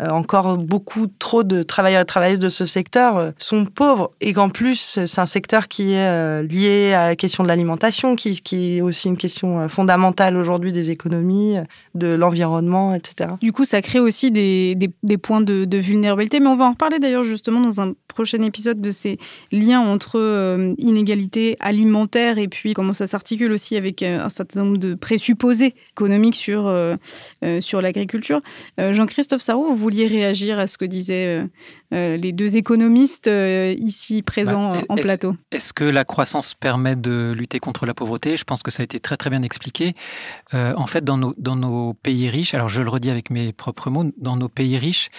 encore 0.00 0.58
beaucoup 0.58 1.06
trop 1.06 1.44
de 1.44 1.62
travailleurs 1.62 2.02
et 2.02 2.04
travailleuses 2.04 2.40
de 2.40 2.48
ce 2.48 2.66
secteur 2.66 3.16
euh, 3.16 3.30
sont 3.38 3.64
pauvres 3.64 4.12
et 4.20 4.32
qu'en 4.32 4.48
plus 4.48 4.98
c'est 5.06 5.20
un 5.20 5.26
secteur 5.26 5.68
qui 5.68 5.92
est 5.92 6.08
euh, 6.08 6.42
lié 6.42 6.92
à 6.92 7.08
la 7.08 7.16
question 7.16 7.44
de 7.44 7.48
l'alimentation, 7.48 8.16
qui, 8.16 8.40
est 8.76 8.80
aussi 8.80 9.08
une 9.08 9.16
question 9.16 9.68
fondamentale 9.68 10.36
aujourd'hui 10.36 10.72
des 10.72 10.90
économies, 10.90 11.56
de 11.94 12.08
l'environnement, 12.08 12.94
etc. 12.94 13.30
Du 13.40 13.52
coup, 13.52 13.64
ça 13.64 13.82
crée 13.82 14.00
aussi 14.00 14.30
des, 14.30 14.76
points 15.22 15.40
de, 15.40 15.76
vulnérabilité, 15.76 16.40
mais 16.40 16.48
on 16.48 16.56
va 16.56 16.66
en 16.66 16.70
reparler 16.70 16.98
d'ailleurs 16.98 17.22
justement 17.22 17.60
dans 17.60 17.80
un 17.80 17.94
prochain 18.08 18.42
épisode 18.42 18.80
de 18.80 18.92
ces 18.92 19.18
liens 19.52 19.80
entre 19.80 20.74
inégalités 20.78 21.56
alimentaires 21.60 22.38
et 22.38 22.48
puis 22.48 22.74
comment 22.74 22.92
ça 22.92 23.06
s'articule 23.06 23.52
aussi 23.52 23.76
avec 23.76 24.02
un 24.02 24.28
certain 24.28 24.64
nombre 24.64 24.78
de 24.78 24.94
présupposés 24.94 25.74
économiques 25.92 26.36
sur, 26.36 26.72
sur 27.60 27.82
l'agriculture. 27.82 28.40
Jean-Christophe 28.78 29.42
Sarro, 29.42 29.72
vous 29.72 29.83
vouliez 29.84 30.06
réagir 30.06 30.58
à 30.58 30.66
ce 30.66 30.78
que 30.78 30.86
disaient 30.86 31.42
euh, 31.42 31.46
euh, 31.92 32.16
les 32.16 32.32
deux 32.32 32.56
économistes 32.56 33.26
euh, 33.26 33.74
ici 33.78 34.22
présents 34.22 34.74
bah, 34.76 34.82
en 34.88 34.96
plateau? 34.96 35.36
Est-ce 35.52 35.72
que 35.72 35.84
la 35.84 36.04
croissance 36.04 36.54
permet 36.54 36.96
de 36.96 37.34
lutter 37.36 37.60
contre 37.60 37.84
la 37.84 37.92
pauvreté? 37.92 38.36
Je 38.36 38.44
pense 38.44 38.62
que 38.62 38.70
ça 38.70 38.82
a 38.82 38.84
été 38.84 38.98
très 38.98 39.16
très 39.16 39.30
bien 39.30 39.42
expliqué. 39.42 39.94
en 40.52 40.86
fait, 40.86 41.04
dans 41.04 41.18
nos, 41.18 41.34
dans 41.36 41.56
nos 41.56 41.94
pays 41.94 42.28
riches, 42.30 42.54
alors 42.54 42.68
je 42.68 42.80
le 42.82 42.88
redis 42.88 43.10
avec 43.10 43.30
mes 43.30 43.52
propres 43.52 43.90
mots, 43.90 44.10
dans 44.16 44.36
nos 44.36 44.48
pays 44.48 44.78
riches, 44.78 45.10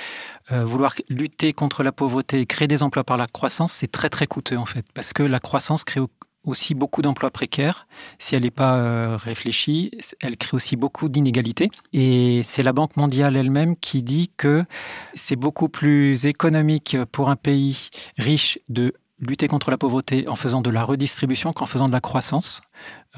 vouloir 0.50 0.96
lutter 1.10 1.54
contre 1.54 1.84
la 1.84 1.92
pauvreté 1.92 2.40
et 2.42 2.46
créer 2.46 2.68
des 2.68 2.82
emplois 2.84 3.04
par 3.04 3.18
la 3.18 3.28
croissance, 3.28 3.74
c'est 3.74 3.92
très 3.92 4.10
très 4.10 4.28
coûteux 4.28 4.58
en 4.58 4.66
fait, 4.66 4.86
parce 4.94 5.14
que 5.14 5.24
la 5.24 5.40
croissance 5.40 5.84
crée 5.84 6.02
aussi 6.46 6.74
beaucoup 6.74 7.02
d'emplois 7.02 7.32
précaires. 7.32 7.88
Si 8.20 8.36
elle 8.36 8.44
n'est 8.44 8.52
pas 8.52 8.78
euh, 8.78 9.18
réfléchie, 9.18 9.92
elle 10.22 10.38
crée 10.38 10.56
aussi 10.56 10.76
beaucoup 10.76 11.10
d'inégalités. 11.10 11.70
Et 11.94 12.42
c'est 12.44 12.64
la 12.64 12.74
Banque 12.74 12.98
mondiale 12.98 13.36
elle-même 13.36 13.76
qui 13.76 14.04
dit 14.04 14.32
que 14.38 14.66
c'est 15.14 15.36
beaucoup 15.36 15.70
plus 15.70 16.26
économique 16.26 16.98
pour 17.12 17.30
un 17.30 17.36
pays 17.36 17.90
riche 18.18 18.60
de 18.70 18.94
lutter 19.20 19.48
contre 19.48 19.72
la 19.72 19.78
pauvreté 19.78 20.28
en 20.28 20.36
faisant 20.36 20.62
de 20.62 20.70
la 20.70 20.84
redistribution 20.84 21.54
qu'en 21.54 21.66
faisant 21.66 21.88
de 21.88 21.94
la 21.94 22.02
croissance. 22.02 22.62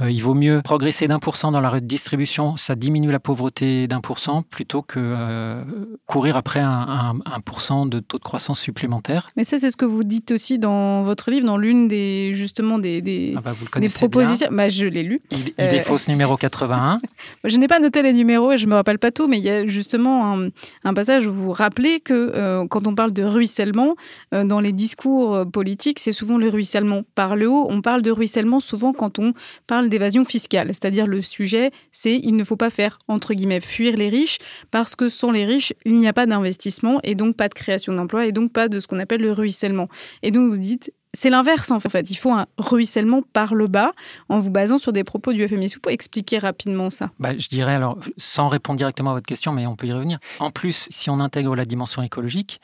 Euh, 0.01 0.11
il 0.11 0.21
vaut 0.21 0.33
mieux 0.33 0.61
progresser 0.63 1.07
d'un 1.07 1.19
pour 1.19 1.37
cent 1.37 1.51
dans 1.51 1.61
la 1.61 1.69
redistribution, 1.69 2.57
ça 2.57 2.75
diminue 2.75 3.11
la 3.11 3.19
pauvreté 3.19 3.87
d'un 3.87 4.01
pour 4.01 4.19
cent, 4.19 4.43
plutôt 4.43 4.81
que 4.81 4.99
euh, 4.99 5.63
courir 6.05 6.37
après 6.37 6.59
un, 6.59 7.15
un, 7.25 7.39
pour 7.39 7.61
cent 7.61 7.85
de 7.85 7.99
taux 7.99 8.17
de 8.17 8.23
croissance 8.23 8.59
supplémentaire. 8.59 9.29
Mais 9.35 9.43
ça, 9.43 9.59
c'est 9.59 9.71
ce 9.71 9.77
que 9.77 9.85
vous 9.85 10.03
dites 10.03 10.31
aussi 10.31 10.59
dans 10.59 11.03
votre 11.03 11.31
livre, 11.31 11.45
dans 11.45 11.57
l'une 11.57 11.87
des 11.87 12.31
justement 12.33 12.77
des, 12.77 13.01
des, 13.01 13.33
ah 13.37 13.41
bah, 13.41 13.55
des 13.79 13.89
propositions. 13.89 14.49
Bah, 14.51 14.69
je 14.69 14.85
l'ai 14.85 15.03
lu. 15.03 15.21
Il, 15.31 15.53
il 15.57 15.63
est 15.63 15.79
fausse 15.79 16.07
numéro 16.07 16.37
81. 16.37 16.99
je 17.43 17.57
n'ai 17.57 17.67
pas 17.67 17.79
noté 17.79 18.01
les 18.01 18.13
numéros 18.13 18.51
et 18.51 18.57
je 18.57 18.67
me 18.67 18.75
rappelle 18.75 18.99
pas 18.99 19.11
tout, 19.11 19.27
mais 19.27 19.37
il 19.37 19.43
y 19.43 19.49
a 19.49 19.65
justement 19.65 20.33
un, 20.33 20.49
un 20.83 20.93
passage 20.93 21.25
où 21.25 21.31
vous 21.31 21.51
rappelez 21.51 21.99
que 21.99 22.13
euh, 22.13 22.67
quand 22.67 22.85
on 22.87 22.93
parle 22.93 23.13
de 23.13 23.23
ruissellement, 23.23 23.95
dans 24.31 24.59
les 24.59 24.71
discours 24.71 25.45
politiques, 25.51 25.99
c'est 25.99 26.11
souvent 26.11 26.37
le 26.37 26.49
ruissellement 26.49 27.03
par 27.15 27.35
le 27.35 27.49
haut. 27.49 27.67
On 27.69 27.81
parle 27.81 28.01
de 28.01 28.11
ruissellement 28.11 28.59
souvent 28.59 28.93
quand 28.93 29.19
on 29.19 29.33
parle 29.65 29.86
d'évasion 29.87 30.25
fiscale, 30.25 30.67
c'est-à-dire 30.69 31.07
le 31.07 31.21
sujet, 31.21 31.71
c'est 31.91 32.15
il 32.15 32.35
ne 32.35 32.43
faut 32.43 32.57
pas 32.57 32.69
faire, 32.69 32.99
entre 33.07 33.33
guillemets, 33.33 33.59
fuir 33.59 33.95
les 33.95 34.09
riches, 34.09 34.37
parce 34.71 34.95
que 34.95 35.09
sans 35.09 35.31
les 35.31 35.45
riches, 35.45 35.73
il 35.85 35.97
n'y 35.97 36.07
a 36.07 36.13
pas 36.13 36.25
d'investissement 36.25 36.99
et 37.03 37.15
donc 37.15 37.35
pas 37.35 37.49
de 37.49 37.53
création 37.53 37.93
d'emplois 37.93 38.25
et 38.25 38.31
donc 38.31 38.51
pas 38.51 38.69
de 38.69 38.79
ce 38.79 38.87
qu'on 38.87 38.99
appelle 38.99 39.21
le 39.21 39.31
ruissellement. 39.31 39.87
Et 40.23 40.31
donc 40.31 40.49
vous 40.49 40.57
dites, 40.57 40.91
c'est 41.13 41.29
l'inverse 41.29 41.71
en 41.71 41.79
fait. 41.79 42.09
Il 42.11 42.15
faut 42.15 42.31
un 42.31 42.45
ruissellement 42.57 43.21
par 43.21 43.55
le 43.55 43.67
bas 43.67 43.93
en 44.29 44.39
vous 44.39 44.51
basant 44.51 44.77
sur 44.77 44.93
des 44.93 45.03
propos 45.03 45.33
du 45.33 45.47
FMI. 45.47 45.67
Vous 45.67 45.79
pouvez 45.79 45.95
expliquer 45.95 46.37
rapidement 46.37 46.89
ça 46.89 47.09
bah, 47.19 47.37
Je 47.37 47.47
dirais 47.47 47.73
alors, 47.73 47.97
sans 48.17 48.49
répondre 48.49 48.77
directement 48.77 49.11
à 49.11 49.13
votre 49.13 49.25
question, 49.25 49.51
mais 49.51 49.65
on 49.65 49.75
peut 49.75 49.87
y 49.87 49.93
revenir. 49.93 50.19
En 50.39 50.51
plus, 50.51 50.87
si 50.91 51.09
on 51.09 51.19
intègre 51.19 51.55
la 51.55 51.65
dimension 51.65 52.03
écologique, 52.03 52.61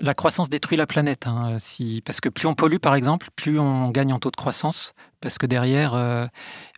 la 0.00 0.14
croissance 0.14 0.48
détruit 0.48 0.76
la 0.76 0.86
planète. 0.86 1.26
Hein, 1.26 1.56
si, 1.58 2.02
parce 2.04 2.20
que 2.20 2.28
plus 2.28 2.46
on 2.46 2.54
pollue, 2.54 2.78
par 2.78 2.94
exemple, 2.94 3.28
plus 3.36 3.58
on 3.58 3.90
gagne 3.90 4.12
en 4.12 4.18
taux 4.18 4.30
de 4.30 4.36
croissance, 4.36 4.94
parce 5.20 5.38
que 5.38 5.46
derrière, 5.46 5.94
euh, 5.94 6.26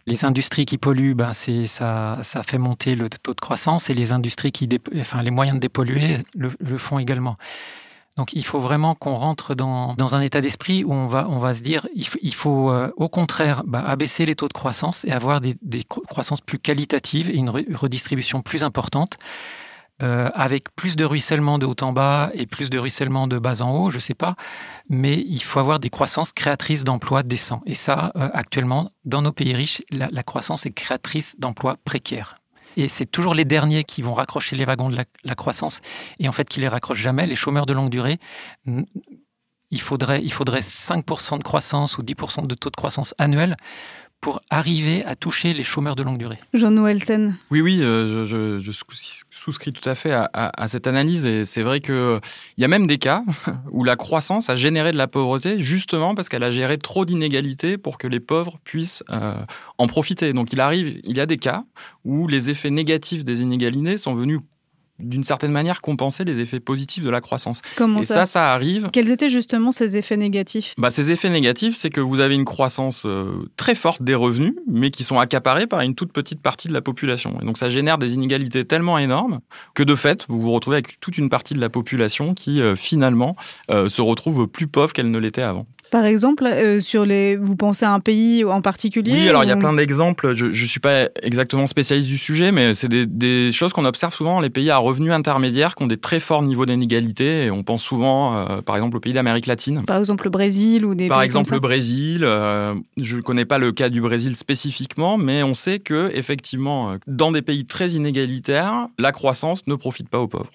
Les 0.08 0.24
industries 0.24 0.66
qui 0.66 0.78
polluent, 0.78 1.16
ben 1.16 1.32
ça, 1.32 2.18
ça 2.22 2.42
fait 2.44 2.58
monter 2.58 2.94
le 2.94 3.08
taux 3.08 3.34
de 3.34 3.40
croissance 3.40 3.90
et 3.90 3.94
les 3.94 4.12
industries 4.12 4.52
qui, 4.52 4.68
enfin 5.00 5.20
les 5.20 5.32
moyens 5.32 5.56
de 5.56 5.60
dépolluer 5.60 6.18
le, 6.36 6.78
font 6.78 7.00
également. 7.00 7.36
Donc 8.16 8.32
il 8.32 8.44
faut 8.44 8.60
vraiment 8.60 8.94
qu'on 8.94 9.16
rentre 9.16 9.56
dans, 9.56 9.94
dans, 9.94 10.14
un 10.14 10.20
état 10.20 10.40
d'esprit 10.40 10.84
où 10.84 10.92
on 10.92 11.08
va, 11.08 11.26
on 11.28 11.40
va 11.40 11.54
se 11.54 11.62
dire 11.62 11.88
il 11.92 12.34
faut, 12.34 12.70
euh, 12.70 12.92
au 12.96 13.08
contraire 13.08 13.64
bah, 13.66 13.82
abaisser 13.84 14.26
les 14.26 14.36
taux 14.36 14.46
de 14.46 14.52
croissance 14.52 15.04
et 15.04 15.10
avoir 15.10 15.40
des 15.40 15.84
croissances 15.84 16.40
plus 16.40 16.60
qualitatives 16.60 17.28
et 17.28 17.34
une 17.34 17.50
redistribution 17.50 18.42
plus 18.42 18.62
importante. 18.62 19.18
Euh, 20.02 20.28
avec 20.34 20.74
plus 20.76 20.94
de 20.94 21.06
ruissellement 21.06 21.58
de 21.58 21.64
haut 21.64 21.74
en 21.80 21.90
bas 21.90 22.30
et 22.34 22.44
plus 22.44 22.68
de 22.68 22.78
ruissellement 22.78 23.26
de 23.26 23.38
bas 23.38 23.62
en 23.62 23.70
haut, 23.70 23.90
je 23.90 23.98
sais 23.98 24.12
pas, 24.12 24.36
mais 24.90 25.24
il 25.26 25.42
faut 25.42 25.58
avoir 25.58 25.80
des 25.80 25.88
croissances 25.88 26.32
créatrices 26.32 26.84
d'emplois 26.84 27.22
décents. 27.22 27.62
Et 27.64 27.74
ça, 27.74 28.12
euh, 28.14 28.28
actuellement, 28.34 28.90
dans 29.06 29.22
nos 29.22 29.32
pays 29.32 29.54
riches, 29.54 29.82
la, 29.90 30.08
la 30.12 30.22
croissance 30.22 30.66
est 30.66 30.72
créatrice 30.72 31.36
d'emplois 31.38 31.78
précaires. 31.82 32.36
Et 32.76 32.90
c'est 32.90 33.06
toujours 33.06 33.34
les 33.34 33.46
derniers 33.46 33.84
qui 33.84 34.02
vont 34.02 34.12
raccrocher 34.12 34.54
les 34.54 34.66
wagons 34.66 34.90
de 34.90 34.96
la, 35.24 35.34
croissance 35.34 35.80
et 36.18 36.28
en 36.28 36.32
fait 36.32 36.46
qui 36.46 36.60
les 36.60 36.68
raccrochent 36.68 37.00
jamais. 37.00 37.26
Les 37.26 37.36
chômeurs 37.36 37.64
de 37.64 37.72
longue 37.72 37.88
durée, 37.88 38.18
il 39.70 39.80
faudrait, 39.80 40.20
il 40.22 40.32
faudrait 40.32 40.60
5% 40.60 41.38
de 41.38 41.42
croissance 41.42 41.96
ou 41.96 42.02
10% 42.02 42.46
de 42.46 42.54
taux 42.54 42.70
de 42.70 42.76
croissance 42.76 43.14
annuel 43.18 43.56
pour 44.20 44.40
arriver 44.50 45.04
à 45.04 45.14
toucher 45.14 45.52
les 45.52 45.62
chômeurs 45.62 45.94
de 45.94 46.02
longue 46.02 46.18
durée. 46.18 46.38
Jean-Noël 46.52 47.02
Sen. 47.02 47.36
Oui, 47.50 47.60
oui, 47.60 47.80
euh, 47.82 48.24
je, 48.24 48.58
je, 48.58 48.72
souscris 49.30 49.72
tout 49.72 49.88
à 49.88 49.94
fait 49.94 50.10
à, 50.10 50.28
à, 50.32 50.68
cette 50.68 50.86
analyse 50.86 51.24
et 51.26 51.44
c'est 51.44 51.62
vrai 51.62 51.80
qu'il 51.80 52.20
y 52.58 52.64
a 52.64 52.68
même 52.68 52.86
des 52.86 52.98
cas 52.98 53.22
où 53.70 53.84
la 53.84 53.94
croissance 53.94 54.50
a 54.50 54.56
généré 54.56 54.90
de 54.90 54.96
la 54.96 55.06
pauvreté 55.06 55.60
justement 55.62 56.14
parce 56.14 56.28
qu'elle 56.28 56.42
a 56.42 56.50
géré 56.50 56.78
trop 56.78 57.04
d'inégalités 57.04 57.78
pour 57.78 57.98
que 57.98 58.08
les 58.08 58.20
pauvres 58.20 58.58
puissent 58.64 59.04
euh, 59.10 59.34
en 59.78 59.86
profiter. 59.86 60.32
Donc 60.32 60.52
il 60.52 60.60
arrive, 60.60 61.00
il 61.04 61.16
y 61.16 61.20
a 61.20 61.26
des 61.26 61.38
cas 61.38 61.64
où 62.04 62.26
les 62.26 62.50
effets 62.50 62.70
négatifs 62.70 63.24
des 63.24 63.42
inégalités 63.42 63.98
sont 63.98 64.14
venus 64.14 64.40
d'une 64.98 65.24
certaine 65.24 65.52
manière 65.52 65.80
compenser 65.80 66.24
les 66.24 66.40
effets 66.40 66.60
positifs 66.60 67.04
de 67.04 67.10
la 67.10 67.20
croissance. 67.20 67.62
Comment 67.76 68.00
et 68.00 68.04
ça, 68.04 68.26
ça, 68.26 68.52
arrive. 68.52 68.90
Quels 68.92 69.10
étaient 69.10 69.28
justement 69.28 69.72
ces 69.72 69.96
effets 69.96 70.16
négatifs? 70.16 70.74
Bah, 70.78 70.90
Ces 70.90 71.10
effets 71.10 71.30
négatifs, 71.30 71.76
c'est 71.76 71.90
que 71.90 72.00
vous 72.00 72.20
avez 72.20 72.34
une 72.34 72.44
croissance 72.44 73.04
euh, 73.04 73.48
très 73.56 73.74
forte 73.74 74.02
des 74.02 74.14
revenus, 74.14 74.54
mais 74.66 74.90
qui 74.90 75.04
sont 75.04 75.18
accaparés 75.18 75.66
par 75.66 75.80
une 75.80 75.94
toute 75.94 76.12
petite 76.12 76.40
partie 76.40 76.68
de 76.68 76.72
la 76.72 76.80
population. 76.80 77.38
Et 77.40 77.44
donc 77.44 77.58
ça 77.58 77.68
génère 77.68 77.98
des 77.98 78.14
inégalités 78.14 78.64
tellement 78.64 78.98
énormes 78.98 79.40
que 79.74 79.82
de 79.82 79.94
fait, 79.94 80.26
vous 80.28 80.40
vous 80.40 80.52
retrouvez 80.52 80.76
avec 80.76 81.00
toute 81.00 81.18
une 81.18 81.28
partie 81.28 81.54
de 81.54 81.60
la 81.60 81.68
population 81.68 82.34
qui 82.34 82.60
euh, 82.60 82.76
finalement 82.76 83.36
euh, 83.70 83.88
se 83.88 84.02
retrouve 84.02 84.46
plus 84.46 84.66
pauvre 84.66 84.92
qu'elle 84.92 85.10
ne 85.10 85.18
l'était 85.18 85.42
avant. 85.42 85.66
Par 85.90 86.04
exemple, 86.04 86.44
euh, 86.44 86.80
sur 86.80 87.06
les, 87.06 87.36
vous 87.36 87.54
pensez 87.54 87.84
à 87.84 87.92
un 87.92 88.00
pays 88.00 88.44
en 88.44 88.60
particulier 88.60 89.12
Oui, 89.12 89.28
alors 89.28 89.44
il 89.44 89.48
y 89.48 89.52
a 89.52 89.56
plein 89.56 89.72
d'exemples. 89.72 90.34
Je 90.34 90.46
ne 90.46 90.52
suis 90.52 90.80
pas 90.80 91.08
exactement 91.22 91.66
spécialiste 91.66 92.08
du 92.08 92.18
sujet, 92.18 92.50
mais 92.50 92.74
c'est 92.74 92.88
des, 92.88 93.06
des, 93.06 93.52
choses 93.52 93.72
qu'on 93.72 93.84
observe 93.84 94.12
souvent 94.12 94.34
dans 94.34 94.40
les 94.40 94.50
pays 94.50 94.70
à 94.70 94.78
revenus 94.86 95.12
intermédiaires 95.12 95.74
qui 95.74 95.82
ont 95.82 95.86
des 95.86 95.96
très 95.96 96.20
forts 96.20 96.42
niveaux 96.42 96.66
d'inégalité. 96.66 97.44
Et 97.44 97.50
on 97.50 97.62
pense 97.62 97.82
souvent, 97.82 98.36
euh, 98.36 98.62
par 98.62 98.76
exemple, 98.76 98.96
aux 98.96 99.00
pays 99.00 99.12
d'Amérique 99.12 99.46
latine. 99.46 99.84
Par 99.84 99.98
exemple, 99.98 100.24
le 100.24 100.30
Brésil 100.30 100.84
ou 100.84 100.94
des 100.94 101.08
Par 101.08 101.18
pays 101.18 101.26
exemple, 101.26 101.48
comme 101.48 101.56
le 101.56 101.60
Brésil. 101.60 102.24
Euh, 102.24 102.74
je 102.96 103.16
ne 103.16 103.20
connais 103.20 103.44
pas 103.44 103.58
le 103.58 103.72
cas 103.72 103.88
du 103.88 104.00
Brésil 104.00 104.36
spécifiquement, 104.36 105.18
mais 105.18 105.42
on 105.42 105.54
sait 105.54 105.78
que 105.78 106.10
effectivement, 106.14 106.96
dans 107.06 107.32
des 107.32 107.42
pays 107.42 107.66
très 107.66 107.90
inégalitaires, 107.90 108.88
la 108.98 109.12
croissance 109.12 109.66
ne 109.66 109.74
profite 109.74 110.08
pas 110.08 110.18
aux 110.18 110.28
pauvres 110.28 110.50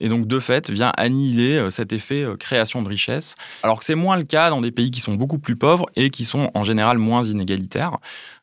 et 0.00 0.08
donc 0.08 0.26
de 0.26 0.38
fait 0.38 0.70
vient 0.70 0.92
annihiler 0.96 1.56
euh, 1.56 1.70
cet 1.70 1.92
effet 1.92 2.22
euh, 2.22 2.36
création 2.36 2.82
de 2.82 2.88
richesse, 2.88 3.34
alors 3.62 3.78
que 3.78 3.84
c'est 3.84 3.94
moins 3.94 4.16
le 4.16 4.24
cas 4.24 4.50
dans 4.50 4.60
des 4.60 4.70
pays 4.70 4.90
qui 4.90 5.00
sont 5.00 5.14
beaucoup 5.14 5.38
plus 5.38 5.56
pauvres 5.56 5.86
et 5.96 6.10
qui 6.10 6.24
sont 6.24 6.50
en 6.54 6.64
général 6.64 6.98
moins 6.98 7.22
inégalitaires. 7.22 7.98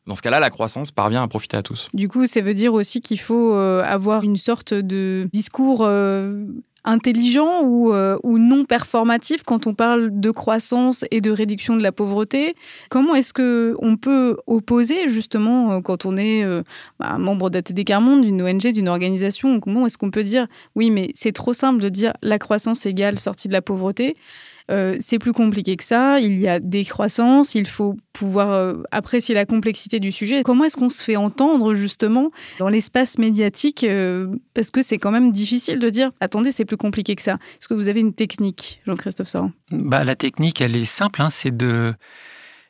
Dans 0.06 0.14
ce 0.14 0.22
cas-là, 0.22 0.38
la 0.38 0.50
croissance 0.50 0.90
parvient 0.90 1.22
à 1.22 1.28
profiter 1.28 1.56
à 1.56 1.62
tous. 1.62 1.88
Du 1.92 2.08
coup, 2.08 2.26
ça 2.26 2.40
veut 2.40 2.54
dire 2.54 2.74
aussi 2.74 3.00
qu'il 3.00 3.18
faut 3.18 3.54
euh, 3.54 3.82
avoir 3.82 4.22
une 4.22 4.36
sorte 4.36 4.72
de 4.72 5.28
discours 5.32 5.86
intelligent 6.86 7.62
ou, 7.64 7.92
euh, 7.92 8.16
ou 8.22 8.38
non 8.38 8.64
performatif 8.64 9.42
quand 9.42 9.66
on 9.66 9.74
parle 9.74 10.18
de 10.18 10.30
croissance 10.30 11.04
et 11.10 11.20
de 11.20 11.30
réduction 11.30 11.76
de 11.76 11.82
la 11.82 11.92
pauvreté? 11.92 12.54
Comment 12.88 13.14
est-ce 13.14 13.34
que 13.34 13.74
on 13.80 13.96
peut 13.96 14.38
opposer 14.46 15.08
justement 15.08 15.72
euh, 15.72 15.80
quand 15.80 16.06
on 16.06 16.16
est 16.16 16.44
euh, 16.44 16.62
bah, 16.98 17.18
membre 17.18 17.50
d'ATD 17.50 17.84
Carmonde, 17.84 18.22
d'une 18.22 18.40
ONG, 18.40 18.72
d'une 18.72 18.88
organisation? 18.88 19.60
Comment 19.60 19.86
est-ce 19.86 19.98
qu'on 19.98 20.10
peut 20.10 20.24
dire 20.24 20.46
oui 20.76 20.90
mais 20.90 21.10
c'est 21.14 21.32
trop 21.32 21.52
simple 21.52 21.82
de 21.82 21.88
dire 21.88 22.14
la 22.22 22.38
croissance 22.38 22.86
égale 22.86 23.18
sortie 23.18 23.48
de 23.48 23.52
la 23.52 23.62
pauvreté? 23.62 24.16
Euh, 24.70 24.96
c'est 25.00 25.18
plus 25.18 25.32
compliqué 25.32 25.76
que 25.76 25.84
ça. 25.84 26.20
Il 26.20 26.38
y 26.38 26.48
a 26.48 26.58
des 26.58 26.84
croissances. 26.84 27.54
Il 27.54 27.66
faut 27.66 27.96
pouvoir 28.12 28.52
euh, 28.52 28.82
apprécier 28.90 29.34
la 29.34 29.46
complexité 29.46 30.00
du 30.00 30.10
sujet. 30.10 30.42
Comment 30.42 30.64
est-ce 30.64 30.76
qu'on 30.76 30.90
se 30.90 31.02
fait 31.02 31.16
entendre 31.16 31.74
justement 31.74 32.30
dans 32.58 32.68
l'espace 32.68 33.18
médiatique 33.18 33.84
euh, 33.84 34.28
Parce 34.54 34.70
que 34.70 34.82
c'est 34.82 34.98
quand 34.98 35.10
même 35.10 35.32
difficile 35.32 35.78
de 35.78 35.90
dire 35.90 36.10
attendez, 36.20 36.52
c'est 36.52 36.64
plus 36.64 36.76
compliqué 36.76 37.14
que 37.14 37.22
ça. 37.22 37.34
Est-ce 37.60 37.68
que 37.68 37.74
vous 37.74 37.88
avez 37.88 38.00
une 38.00 38.14
technique, 38.14 38.80
Jean-Christophe 38.86 39.28
Saran? 39.28 39.52
Bah, 39.70 40.04
La 40.04 40.16
technique, 40.16 40.60
elle 40.60 40.76
est 40.76 40.84
simple. 40.84 41.22
Hein, 41.22 41.30
c'est 41.30 41.56
de 41.56 41.94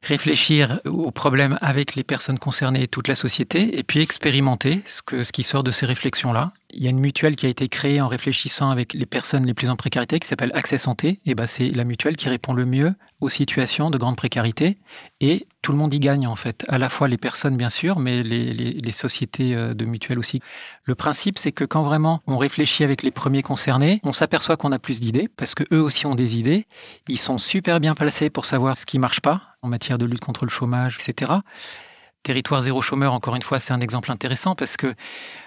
réfléchir 0.06 0.80
aux 0.86 1.10
problèmes 1.10 1.58
avec 1.60 1.94
les 1.94 2.04
personnes 2.04 2.38
concernées 2.38 2.84
et 2.84 2.88
toute 2.88 3.08
la 3.08 3.14
société, 3.14 3.78
et 3.78 3.82
puis 3.82 4.00
expérimenter 4.00 4.82
ce, 4.86 5.02
que, 5.02 5.22
ce 5.22 5.32
qui 5.32 5.42
sort 5.42 5.64
de 5.64 5.70
ces 5.70 5.86
réflexions-là. 5.86 6.52
Il 6.70 6.82
y 6.82 6.86
a 6.86 6.90
une 6.90 7.00
mutuelle 7.00 7.36
qui 7.36 7.46
a 7.46 7.48
été 7.48 7.68
créée 7.68 8.00
en 8.00 8.08
réfléchissant 8.08 8.70
avec 8.70 8.92
les 8.92 9.06
personnes 9.06 9.46
les 9.46 9.54
plus 9.54 9.70
en 9.70 9.76
précarité, 9.76 10.18
qui 10.18 10.28
s'appelle 10.28 10.50
Accès 10.54 10.78
Santé, 10.78 11.20
et 11.26 11.34
ben 11.34 11.46
c'est 11.46 11.68
la 11.68 11.84
mutuelle 11.84 12.16
qui 12.16 12.28
répond 12.28 12.52
le 12.52 12.66
mieux 12.66 12.94
aux 13.20 13.28
situations 13.28 13.90
de 13.90 13.98
grande 13.98 14.16
précarité, 14.16 14.78
et 15.20 15.46
tout 15.62 15.72
le 15.72 15.78
monde 15.78 15.94
y 15.94 16.00
gagne 16.00 16.26
en 16.26 16.36
fait, 16.36 16.64
à 16.68 16.78
la 16.78 16.88
fois 16.88 17.08
les 17.08 17.16
personnes 17.16 17.56
bien 17.56 17.70
sûr, 17.70 17.98
mais 17.98 18.22
les, 18.22 18.52
les, 18.52 18.92
sociétés 18.92 19.54
euh, 19.54 19.74
de 19.74 19.84
mutuelles 19.84 20.18
aussi. 20.18 20.40
Le 20.84 20.94
principe, 20.94 21.38
c'est 21.38 21.52
que 21.52 21.64
quand 21.64 21.82
vraiment 21.82 22.20
on 22.26 22.36
réfléchit 22.36 22.84
avec 22.84 23.02
les 23.02 23.10
premiers 23.10 23.42
concernés, 23.42 24.00
on 24.04 24.12
s'aperçoit 24.12 24.56
qu'on 24.56 24.72
a 24.72 24.78
plus 24.78 25.00
d'idées, 25.00 25.28
parce 25.36 25.54
que 25.54 25.64
eux 25.72 25.80
aussi 25.80 26.06
ont 26.06 26.14
des 26.14 26.36
idées, 26.36 26.66
ils 27.08 27.18
sont 27.18 27.38
super 27.38 27.80
bien 27.80 27.94
placés 27.94 28.28
pour 28.28 28.44
savoir 28.44 28.76
ce 28.76 28.84
qui 28.84 28.98
marche 28.98 29.20
pas, 29.20 29.55
en 29.66 29.68
matière 29.68 29.98
de 29.98 30.06
lutte 30.06 30.20
contre 30.20 30.44
le 30.44 30.50
chômage, 30.50 30.98
etc. 31.00 31.32
Territoire 32.26 32.60
zéro 32.60 32.82
chômeur, 32.82 33.12
encore 33.12 33.36
une 33.36 33.42
fois, 33.42 33.60
c'est 33.60 33.72
un 33.72 33.78
exemple 33.78 34.10
intéressant 34.10 34.56
parce 34.56 34.76
que... 34.76 34.94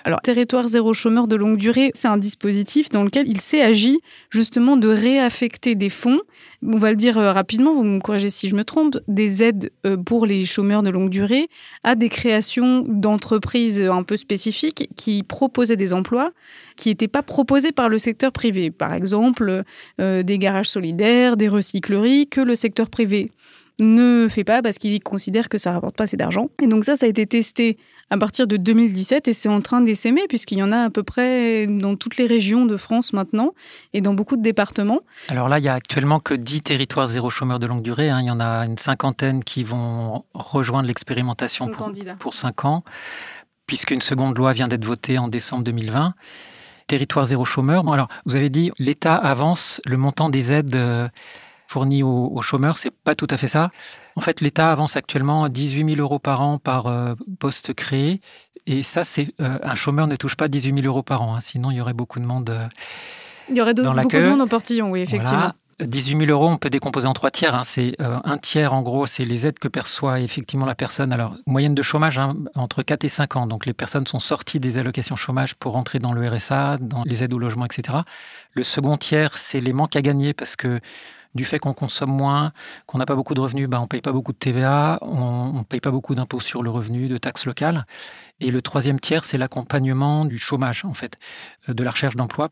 Alors, 0.05 0.22
Territoire 0.22 0.65
zéro 0.70 0.93
chômeur 0.93 1.28
de 1.28 1.36
longue 1.36 1.57
durée, 1.57 1.91
c'est 1.93 2.07
un 2.07 2.15
dispositif 2.15 2.88
dans 2.88 3.03
lequel 3.03 3.28
il 3.28 3.41
s'est 3.41 3.61
agi 3.61 3.99
justement 4.30 4.78
de 4.78 4.88
réaffecter 4.88 5.76
des 5.76 5.89
fonds, 5.89 6.22
on 6.65 6.78
va 6.78 6.91
le 6.91 6.95
dire 6.95 7.17
euh, 7.17 7.34
rapidement, 7.34 7.74
vous 7.74 7.84
me 7.84 7.99
corrigez 7.99 8.30
si 8.30 8.47
je 8.47 8.55
me 8.55 8.63
trompe, 8.63 8.97
des 9.09 9.43
aides 9.43 9.74
euh, 9.86 9.97
pour 9.97 10.26
les 10.26 10.45
chômeurs 10.45 10.82
de 10.82 10.89
longue 10.89 11.09
durée 11.09 11.49
à 11.84 11.95
des 11.95 12.07
créations 12.07 12.86
d'entreprises 12.88 13.82
un 13.82 14.03
peu 14.03 14.15
spécifiques 14.15 14.88
qui 14.95 15.24
proposaient 15.24 15.76
des 15.76 15.91
emplois 15.91 16.32
qui 16.78 16.88
n'étaient 16.88 17.09
pas 17.09 17.24
proposés 17.24 17.74
par 17.74 17.89
le 17.89 17.99
secteur 17.99 18.32
privé. 18.32 18.72
Par 18.72 18.93
exemple, 18.93 19.63
euh, 19.99 20.24
des 20.24 20.38
garages 20.38 20.70
solidaires, 20.70 21.36
des 21.36 21.49
recycleries 21.49 22.28
que 22.28 22.39
le 22.39 22.55
secteur 22.55 22.89
privé 22.89 23.32
ne 23.80 24.27
fait 24.30 24.43
pas 24.43 24.61
parce 24.61 24.77
qu'il 24.77 25.01
considère 25.01 25.49
que 25.49 25.57
ça 25.57 25.73
rapporte 25.73 25.95
pas 25.95 26.05
assez 26.05 26.17
d'argent. 26.17 26.49
Et 26.61 26.67
donc 26.67 26.86
ça, 26.86 26.97
ça 26.97 27.05
a 27.05 27.09
été 27.09 27.25
testé 27.25 27.77
à 28.09 28.17
partir 28.17 28.47
de 28.47 28.57
2017 28.57 29.27
et 29.27 29.34
c'est 29.34 29.49
en 29.49 29.61
train 29.61 29.82
d'essaimer 29.82 30.23
puisqu'il 30.27 30.57
y 30.57 30.63
en 30.63 30.71
a 30.71 30.84
à 30.86 30.89
peu 30.89 31.03
près 31.03 31.67
dans 31.67 31.95
toutes 31.95 32.17
les 32.17 32.25
régions 32.25 32.65
de 32.65 32.75
France 32.75 33.13
maintenant 33.13 33.53
et 33.93 34.01
dans 34.01 34.13
beaucoup 34.13 34.38
de 34.38 34.41
départements. 34.41 35.01
Alors 35.27 35.49
là, 35.49 35.59
il 35.59 35.65
y 35.65 35.69
a 35.69 35.73
actuellement 35.73 36.19
que 36.19 36.34
10 36.34 36.61
territoires 36.61 37.07
zéro 37.07 37.30
chômeur 37.30 37.59
de 37.59 37.67
longue 37.67 37.82
durée. 37.82 38.09
Hein. 38.09 38.19
Il 38.21 38.27
y 38.27 38.32
en 38.32 38.39
a 38.39 38.65
une 38.65 38.77
cinquantaine 38.77 39.43
qui 39.43 39.63
vont 39.63 40.25
rejoindre 40.34 40.88
l'expérimentation 40.88 41.67
pour, 41.67 41.91
pour 42.19 42.34
5 42.34 42.65
ans 42.65 42.84
puisqu'une 43.67 44.01
seconde 44.01 44.36
loi 44.38 44.53
vient 44.53 44.67
d'être 44.67 44.86
votée 44.86 45.19
en 45.19 45.27
décembre 45.27 45.63
2020 45.63 46.15
territoire 46.88 47.27
zéro 47.27 47.45
chômeur. 47.45 47.84
Bon, 47.84 47.91
alors, 47.91 48.07
vous 48.25 48.36
avez 48.36 48.49
dit, 48.49 48.71
l'État 48.80 49.15
avance 49.15 49.80
le 49.86 49.95
montant 49.95 50.30
des 50.30 50.51
aides 50.51 50.75
euh, 51.70 51.74
fourni 51.74 52.03
aux, 52.03 52.41
chômeurs, 52.41 52.78
c'est 52.78 52.91
pas 52.91 53.15
tout 53.15 53.28
à 53.30 53.38
fait 53.38 53.47
ça. 53.47 53.72
En 54.15 54.22
fait, 54.22 54.41
l'État 54.41 54.72
avance 54.72 54.95
actuellement 54.95 55.47
18 55.47 55.95
000 55.95 56.01
euros 56.01 56.20
par 56.20 56.41
an 56.41 56.57
par 56.57 56.88
euh, 56.88 57.13
poste 57.39 57.74
créé. 57.74 58.22
Et 58.65 58.84
ça, 58.84 59.03
c'est 59.03 59.28
euh, 59.39 59.57
un 59.63 59.76
chômeur 59.76 60.07
ne 60.07 60.15
touche 60.15 60.36
pas 60.36 60.47
18 60.47 60.82
000 60.82 60.88
euros 60.88 61.03
par 61.03 61.22
an. 61.22 61.36
Hein. 61.36 61.39
sinon, 61.39 61.72
il 61.72 61.78
y 61.78 61.82
aurait 61.82 61.93
beaucoup 61.93 62.20
de 62.20 62.26
monde. 62.26 62.49
Euh, 62.49 62.67
il 63.49 63.57
y 63.57 63.61
aurait 63.61 63.74
beaucoup 63.74 64.09
de 64.17 64.30
monde 64.30 64.41
en 64.41 64.47
portillon, 64.47 64.91
oui, 64.91 65.01
effectivement. 65.01 65.53
18 65.80 66.26
000 66.26 66.30
euros, 66.30 66.49
on 66.49 66.57
peut 66.57 66.70
décomposer 66.70 67.07
en 67.07 67.13
trois 67.13 67.32
tiers. 67.32 67.55
Hein. 67.55 67.63
C'est 67.63 67.95
un 68.01 68.38
tiers, 68.38 68.74
en 68.74 68.82
gros, 68.82 69.05
c'est 69.05 69.24
les 69.24 69.47
aides 69.47 69.59
que 69.59 69.70
perçoit 69.70 70.20
effectivement 70.20 70.65
la 70.65 70.76
personne. 70.76 71.13
Alors, 71.13 71.36
moyenne 71.45 71.74
de 71.74 71.82
chômage, 71.82 72.20
hein, 72.20 72.36
entre 72.55 72.84
4 72.84 73.05
et 73.05 73.09
5 73.09 73.38
ans. 73.38 73.47
Donc, 73.47 73.65
les 73.65 73.72
personnes 73.72 74.05
sont 74.05 74.20
sorties 74.20 74.59
des 74.59 74.78
allocations 74.78 75.15
chômage 75.15 75.55
pour 75.55 75.78
entrer 75.78 75.99
dans 75.99 76.11
le 76.11 76.28
RSA, 76.28 76.80
dans 76.82 77.03
les 77.05 77.24
aides 77.24 77.34
au 77.34 77.39
logement, 77.39 77.65
etc. 77.65 77.99
Le 78.55 78.63
second 78.63 78.97
tiers, 78.97 79.38
c'est 79.38 79.61
les 79.61 79.72
manques 79.72 79.95
à 79.95 80.01
gagner 80.01 80.34
parce 80.34 80.57
que 80.57 80.82
du 81.36 81.45
fait 81.45 81.59
qu'on 81.59 81.73
consomme 81.73 82.11
moins, 82.11 82.51
qu'on 82.86 82.97
n'a 82.97 83.05
pas 83.05 83.15
beaucoup 83.15 83.34
de 83.34 83.39
revenus, 83.39 83.67
ben 83.69 83.80
on 83.80 83.88
paye 83.88 84.01
pas 84.01 84.11
beaucoup 84.11 84.34
de 84.34 84.38
TVA, 84.38 84.97
on 85.01 85.53
ne 85.53 85.63
paye 85.63 85.80
pas 85.80 85.91
beaucoup 85.91 86.15
d'impôts 86.15 86.39
sur 86.39 86.63
le 86.63 86.69
revenu, 86.69 87.07
de 87.07 87.17
taxes 87.17 87.45
locales. 87.45 87.86
Et 88.39 88.51
le 88.51 88.61
troisième 88.61 88.99
tiers, 88.99 89.25
c'est 89.25 89.38
l'accompagnement 89.38 90.25
du 90.25 90.39
chômage, 90.39 90.86
en 90.86 90.93
fait, 90.93 91.17
euh, 91.67 91.73
de 91.73 91.84
la 91.84 91.91
recherche 91.91 92.15
d'emploi. 92.15 92.49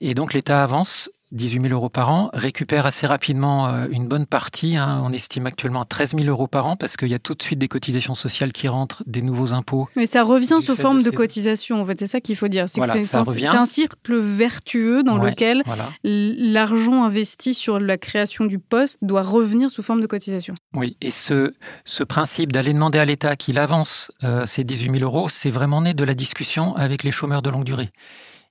Et 0.00 0.14
donc 0.14 0.32
l'État 0.32 0.62
avance 0.62 1.10
18 1.32 1.62
000 1.62 1.74
euros 1.74 1.88
par 1.88 2.10
an, 2.10 2.30
récupèrent 2.32 2.86
assez 2.86 3.06
rapidement 3.06 3.68
euh, 3.68 3.86
une 3.90 4.06
bonne 4.06 4.26
partie. 4.26 4.76
Hein. 4.76 5.00
On 5.04 5.12
estime 5.12 5.46
actuellement 5.46 5.84
13 5.84 6.14
000 6.16 6.26
euros 6.26 6.48
par 6.48 6.66
an 6.66 6.76
parce 6.76 6.96
qu'il 6.96 7.08
y 7.08 7.14
a 7.14 7.18
tout 7.18 7.34
de 7.34 7.42
suite 7.42 7.58
des 7.58 7.68
cotisations 7.68 8.14
sociales 8.14 8.52
qui 8.52 8.68
rentrent, 8.68 9.04
des 9.06 9.22
nouveaux 9.22 9.52
impôts. 9.52 9.88
Mais 9.96 10.06
ça 10.06 10.22
revient 10.22 10.58
sous 10.60 10.74
forme 10.74 11.02
de, 11.02 11.10
cotisation, 11.10 11.80
en 11.80 11.86
fait. 11.86 11.98
C'est 11.98 12.06
ça 12.08 12.20
qu'il 12.20 12.36
faut 12.36 12.48
dire. 12.48 12.66
C'est 12.68 12.80
un, 12.80 13.66
cercle 13.66 14.18
vertueux 14.18 15.02
dans 15.02 15.18
lequel 15.18 15.62
l'argent 16.02 17.04
investi 17.04 17.54
sur 17.54 17.78
la 17.78 17.98
création 17.98 18.44
du 18.44 18.58
poste 18.58 18.98
doit 19.02 19.22
revenir 19.22 19.70
sous 19.70 19.82
forme 19.82 20.00
de 20.00 20.06
cotisation. 20.06 20.54
Oui, 20.74 20.96
et 21.00 21.10
ce, 21.10 21.52
ce 21.84 22.02
principe 22.02 22.52
d'aller 22.52 22.72
demander 22.72 22.98
à 22.98 23.04
l'État 23.04 23.36
qu'il 23.36 23.58
avance 23.58 24.12
euh, 24.24 24.46
ces 24.46 24.64
18 24.64 24.98
000 24.98 25.04
euros, 25.04 25.28
c'est 25.28 25.50
vraiment 25.50 25.82
né 25.82 25.94
de 25.94 26.04
la 26.04 26.14
discussion 26.14 26.74
avec 26.76 27.02
les 27.02 27.12
chômeurs 27.12 27.42
de 27.42 27.50
longue 27.50 27.64
durée. 27.64 27.90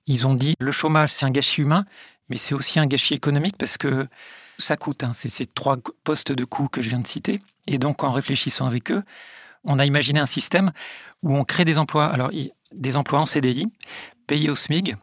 Ils 0.06 0.26
ont 0.26 0.34
dit 0.34 0.54
le 0.58 0.72
chômage, 0.72 1.12
c'est 1.12 1.26
un 1.26 1.30
gâchis 1.30 1.62
humain, 1.62 1.84
mais 2.30 2.38
c'est 2.38 2.54
aussi 2.54 2.78
un 2.78 2.86
gâchis 2.86 3.14
économique 3.14 3.56
parce 3.58 3.76
que 3.76 4.06
ça 4.58 4.76
coûte. 4.76 5.02
Hein. 5.02 5.12
C'est 5.14 5.28
ces 5.28 5.46
trois 5.46 5.76
postes 6.04 6.32
de 6.32 6.44
coûts 6.44 6.68
que 6.68 6.80
je 6.80 6.88
viens 6.88 7.00
de 7.00 7.06
citer. 7.06 7.42
Et 7.66 7.78
donc, 7.78 8.04
en 8.04 8.12
réfléchissant 8.12 8.66
avec 8.66 8.90
eux, 8.90 9.02
on 9.64 9.78
a 9.78 9.84
imaginé 9.84 10.20
un 10.20 10.26
système 10.26 10.72
où 11.22 11.36
on 11.36 11.44
crée 11.44 11.64
des 11.64 11.76
emplois, 11.76 12.06
alors 12.06 12.30
des 12.72 12.96
emplois 12.96 13.20
en 13.20 13.26
CDI, 13.26 13.66
payés 14.26 14.48
au 14.48 14.54
SMIG, 14.54 14.96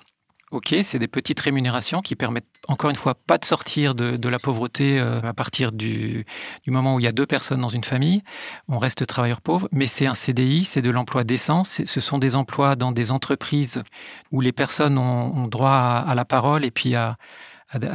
Ok, 0.52 0.74
c'est 0.84 0.98
des 0.98 1.10
petites 1.10 1.42
rémunérations 1.42 2.02
qui 2.02 2.16
permettent 2.16 2.48
encore 2.70 2.90
une 2.90 2.96
fois 2.96 3.16
pas 3.16 3.38
de 3.38 3.44
sortir 3.44 3.96
de, 3.96 4.30
la 4.30 4.40
pauvreté 4.40 4.98
euh, 4.98 5.20
à 5.22 5.34
partir 5.34 5.74
du, 5.74 6.26
moment 6.68 6.96
où 6.96 7.02
il 7.02 7.04
y 7.04 7.08
a 7.08 7.12
deux 7.12 7.26
personnes 7.26 7.60
dans 7.60 7.68
une 7.68 7.84
famille. 7.84 8.24
On 8.70 8.80
reste 8.80 9.06
travailleur 9.06 9.42
pauvre, 9.42 9.68
mais 9.74 9.88
c'est 9.88 10.06
un 10.06 10.14
CDI, 10.14 10.64
c'est 10.64 10.82
de 10.82 10.90
l'emploi 10.90 11.26
décent. 11.26 11.66
Ce 11.66 12.00
sont 12.00 12.18
des 12.18 12.38
emplois 12.38 12.78
dans 12.78 12.94
des 12.94 13.12
entreprises 13.12 13.84
où 14.32 14.40
les 14.40 14.54
personnes 14.54 14.98
ont, 14.98 15.48
droit 15.48 16.06
à, 16.08 16.16
la 16.16 16.24
parole 16.24 16.64
et 16.64 16.72
puis 16.72 16.96
à, 16.96 17.18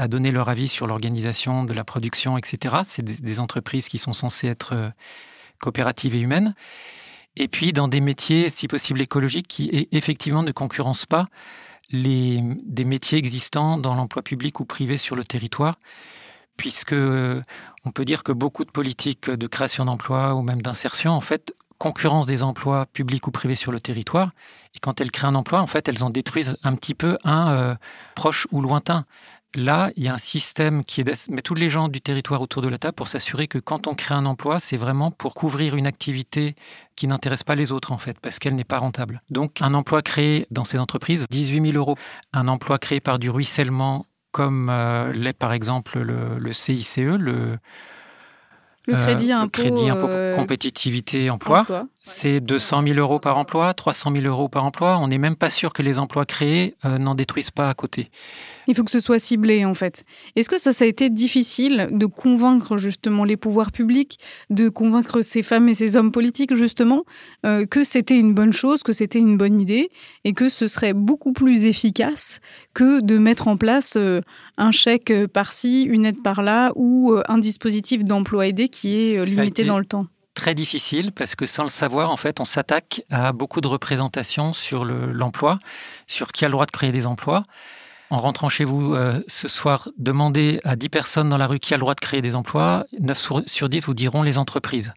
donner 0.07 0.31
leur 0.31 0.51
avis 0.51 0.69
sur 0.69 0.87
l'organisation 0.87 1.65
de 1.65 1.73
la 1.73 1.85
production, 1.85 2.37
etc. 2.37 2.77
C'est 2.85 3.03
des, 3.03 3.41
entreprises 3.41 3.89
qui 3.89 3.97
sont 3.97 4.13
censées 4.13 4.49
être 4.49 4.75
euh, 4.75 4.91
coopératives 5.59 6.15
et 6.15 6.21
humaines. 6.21 6.55
Et 7.37 7.49
puis 7.49 7.73
dans 7.73 7.89
des 7.89 8.03
métiers, 8.03 8.51
si 8.51 8.69
possible 8.69 9.01
écologiques, 9.01 9.49
qui 9.49 9.89
effectivement 9.91 10.43
ne 10.43 10.53
concurrencent 10.53 11.07
pas 11.07 11.29
des 11.93 12.85
métiers 12.85 13.19
existants 13.19 13.79
dans 13.79 13.95
l'emploi 13.95 14.23
public 14.23 14.61
ou 14.61 14.65
privé 14.65 14.97
sur 14.97 15.17
le 15.17 15.25
territoire, 15.25 15.79
puisque 16.57 16.93
euh, 16.93 17.43
on 17.85 17.91
peut 17.91 18.05
dire 18.05 18.23
que 18.23 18.33
beaucoup 18.33 18.65
de 18.65 18.71
politiques 18.71 19.31
de 19.31 19.47
création 19.47 19.85
d'emplois 19.85 20.35
ou 20.35 20.43
même 20.43 20.63
d'insertion, 20.63 21.13
en 21.13 21.21
fait, 21.21 21.55
concurrence 21.79 22.27
des 22.27 22.45
emplois 22.45 22.87
publics 22.87 23.27
ou 23.27 23.33
privés 23.33 23.57
sur 23.57 23.73
le 23.73 23.81
territoire. 23.81 24.31
Et 24.75 24.79
quand 24.79 25.01
elles 25.01 25.11
créent 25.11 25.27
un 25.27 25.35
emploi, 25.35 25.61
en 25.61 25.67
fait, 25.67 25.89
elles 25.89 26.05
en 26.05 26.11
détruisent 26.11 26.57
un 26.63 26.77
petit 26.77 26.95
peu 26.95 27.19
un 27.25 27.51
euh, 27.51 27.75
proche 28.15 28.47
ou 28.53 28.61
lointain. 28.61 29.05
Là, 29.55 29.91
il 29.97 30.05
y 30.05 30.09
a 30.09 30.15
un 30.15 30.19
système 30.19 30.83
qui 30.83 31.05
met 31.05 31.43
tous 31.43 31.55
les 31.55 31.69
gens 31.69 31.89
du 31.89 32.01
territoire 32.01 32.41
autour 32.41 32.63
de 32.63 32.69
la 32.69 32.79
table 32.79 32.95
pour 32.95 33.09
s'assurer 33.09 33.49
que 33.49 33.59
quand 33.59 33.87
on 33.87 33.95
crée 33.95 34.15
un 34.15 34.25
emploi, 34.25 34.61
c'est 34.61 34.79
vraiment 34.79 35.11
pour 35.11 35.35
couvrir 35.35 35.77
une 35.77 35.87
activité 35.87 36.57
qui 36.97 37.07
n'intéresse 37.07 37.45
pas 37.45 37.55
les 37.55 37.71
autres, 37.71 37.93
en 37.93 37.99
fait, 37.99 38.19
parce 38.19 38.39
qu'elle 38.39 38.55
n'est 38.55 38.65
pas 38.65 38.79
rentable. 38.79 39.21
Donc, 39.31 39.61
un 39.61 39.75
emploi 39.75 40.01
créé 40.01 40.47
dans 40.51 40.65
ces 40.65 40.79
entreprises, 40.79 41.27
18 41.31 41.73
000 41.73 41.77
euros. 41.77 41.99
Un 42.33 42.49
emploi 42.49 42.79
créé 42.79 43.01
par 43.01 43.19
du 43.19 43.29
ruissellement, 43.29 44.07
comme 44.31 44.71
euh, 44.71 45.13
l'est 45.13 45.35
par 45.35 45.53
exemple 45.53 45.99
le, 46.01 46.53
CICE, 46.55 46.97
le, 46.97 47.59
le 48.87 48.97
crédit 48.97 49.33
impôt, 49.33 49.63
le 49.63 49.71
crédit 49.71 49.89
impôt 49.89 50.09
euh, 50.09 50.35
compétitivité 50.35 51.31
emploi, 51.31 51.67
c'est 52.03 52.41
200 52.41 52.83
000 52.85 52.99
euros 52.99 53.21
par 53.21 53.39
emploi, 53.39 53.73
300 53.75 54.13
000 54.13 54.25
euros 54.25 54.49
par 54.49 54.65
emploi. 54.65 54.99
On 54.99 55.07
n'est 55.07 55.19
même 55.19 55.37
pas 55.37 55.51
sûr 55.51 55.73
que 55.73 55.83
les 55.83 56.01
emplois 56.01 56.27
créés 56.27 56.75
euh, 56.85 56.99
n'en 56.99 57.15
détruisent 57.15 57.53
pas 57.53 57.69
à 57.69 57.75
côté. 57.75 58.11
Il 58.67 58.75
faut 58.75 58.83
que 58.83 58.91
ce 58.91 59.01
soit 59.01 59.21
ciblé, 59.21 59.65
en 59.65 59.75
fait. 59.75 60.05
Est-ce 60.35 60.49
que 60.49 60.59
ça, 60.59 60.73
ça 60.73 60.85
a 60.85 60.89
été 60.89 61.11
difficile 61.11 61.89
de 61.93 62.07
convaincre 62.07 62.77
justement 62.77 63.25
les 63.25 63.37
pouvoirs 63.37 63.71
publics, 63.71 64.19
de 64.51 64.69
convaincre 64.69 65.23
ces 65.23 65.45
femmes 65.45 65.69
et 65.69 65.75
ces 65.75 65.97
hommes 65.97 66.11
politiques, 66.11 66.55
justement, 66.55 67.05
euh, 67.47 67.67
que 67.67 67.85
c'était 67.85 68.19
une 68.19 68.35
bonne 68.35 68.53
chose, 68.53 68.83
que 68.83 68.93
c'était 68.93 69.21
une 69.21 69.37
bonne 69.37 69.61
idée, 69.61 69.91
et 70.25 70.33
que 70.33 70.49
ce 70.49 70.67
serait 70.67 70.95
beaucoup 70.95 71.33
plus 71.33 71.67
efficace 71.67 72.41
que 72.75 73.01
de 73.01 73.19
mettre 73.19 73.47
en 73.47 73.57
place 73.57 73.95
euh, 73.97 74.21
un 74.59 74.71
chèque 74.71 75.13
par-ci, 75.33 75.83
une 75.83 76.07
aide 76.07 76.23
par-là, 76.23 76.73
ou 76.77 77.13
euh, 77.13 77.23
un 77.29 77.39
dispositif 77.39 78.05
d'emploi 78.05 78.47
aidé 78.47 78.69
qui 78.69 79.15
est 79.15 79.25
limité 79.25 79.65
dans 79.65 79.79
le 79.79 79.85
temps 79.85 80.07
très 80.35 80.55
difficile 80.55 81.13
parce 81.13 81.35
que 81.35 81.45
sans 81.45 81.63
le 81.63 81.69
savoir, 81.69 82.11
en 82.11 82.17
fait, 82.17 82.41
on 82.41 82.47
s'attaque 82.47 83.03
à 83.11 83.33
beaucoup 83.33 83.61
de 83.61 83.69
représentations 83.69 84.55
sur 84.55 84.87
l'emploi, 84.87 85.59
sur 86.07 86.33
qui 86.33 86.47
a 86.47 86.49
le 86.49 86.53
droit 86.53 86.65
de 86.65 86.71
créer 86.71 86.91
des 86.91 87.07
emplois 87.07 87.43
en 88.13 88.19
rentrant 88.19 88.51
chez 88.51 88.65
vous 88.65 88.95
euh, 88.95 89.23
ce 89.27 89.49
soir, 89.49 89.89
demandez 89.97 90.61
à 90.65 90.77
10 90.77 90.91
personnes 90.91 91.29
dans 91.31 91.39
la 91.39 91.47
rue 91.47 91.59
qui 91.59 91.73
a 91.73 91.79
le 91.79 91.81
droit 91.81 91.95
de 91.95 92.01
créer 92.01 92.21
des 92.21 92.37
emplois, 92.37 92.85
9 93.01 93.33
sur 93.47 93.71
10 93.71 93.87
vous 93.87 93.95
diront 93.95 94.23
les 94.23 94.37
entreprises. 94.37 94.93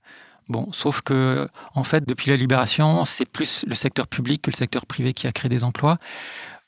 Bon, 0.50 0.68
sauf 0.74 1.00
que, 1.00 1.48
en 1.76 1.86
fait, 1.86 2.06
depuis 2.06 2.30
la 2.30 2.36
libération, 2.36 3.06
c'est 3.06 3.26
plus 3.26 3.64
le 3.68 3.74
secteur 3.74 4.08
public 4.08 4.42
que 4.42 4.52
le 4.52 4.56
secteur 4.58 4.86
privé 4.86 5.14
qui 5.14 5.28
a 5.28 5.32
créé 5.32 5.48
des 5.48 5.64
emplois. 5.64 5.98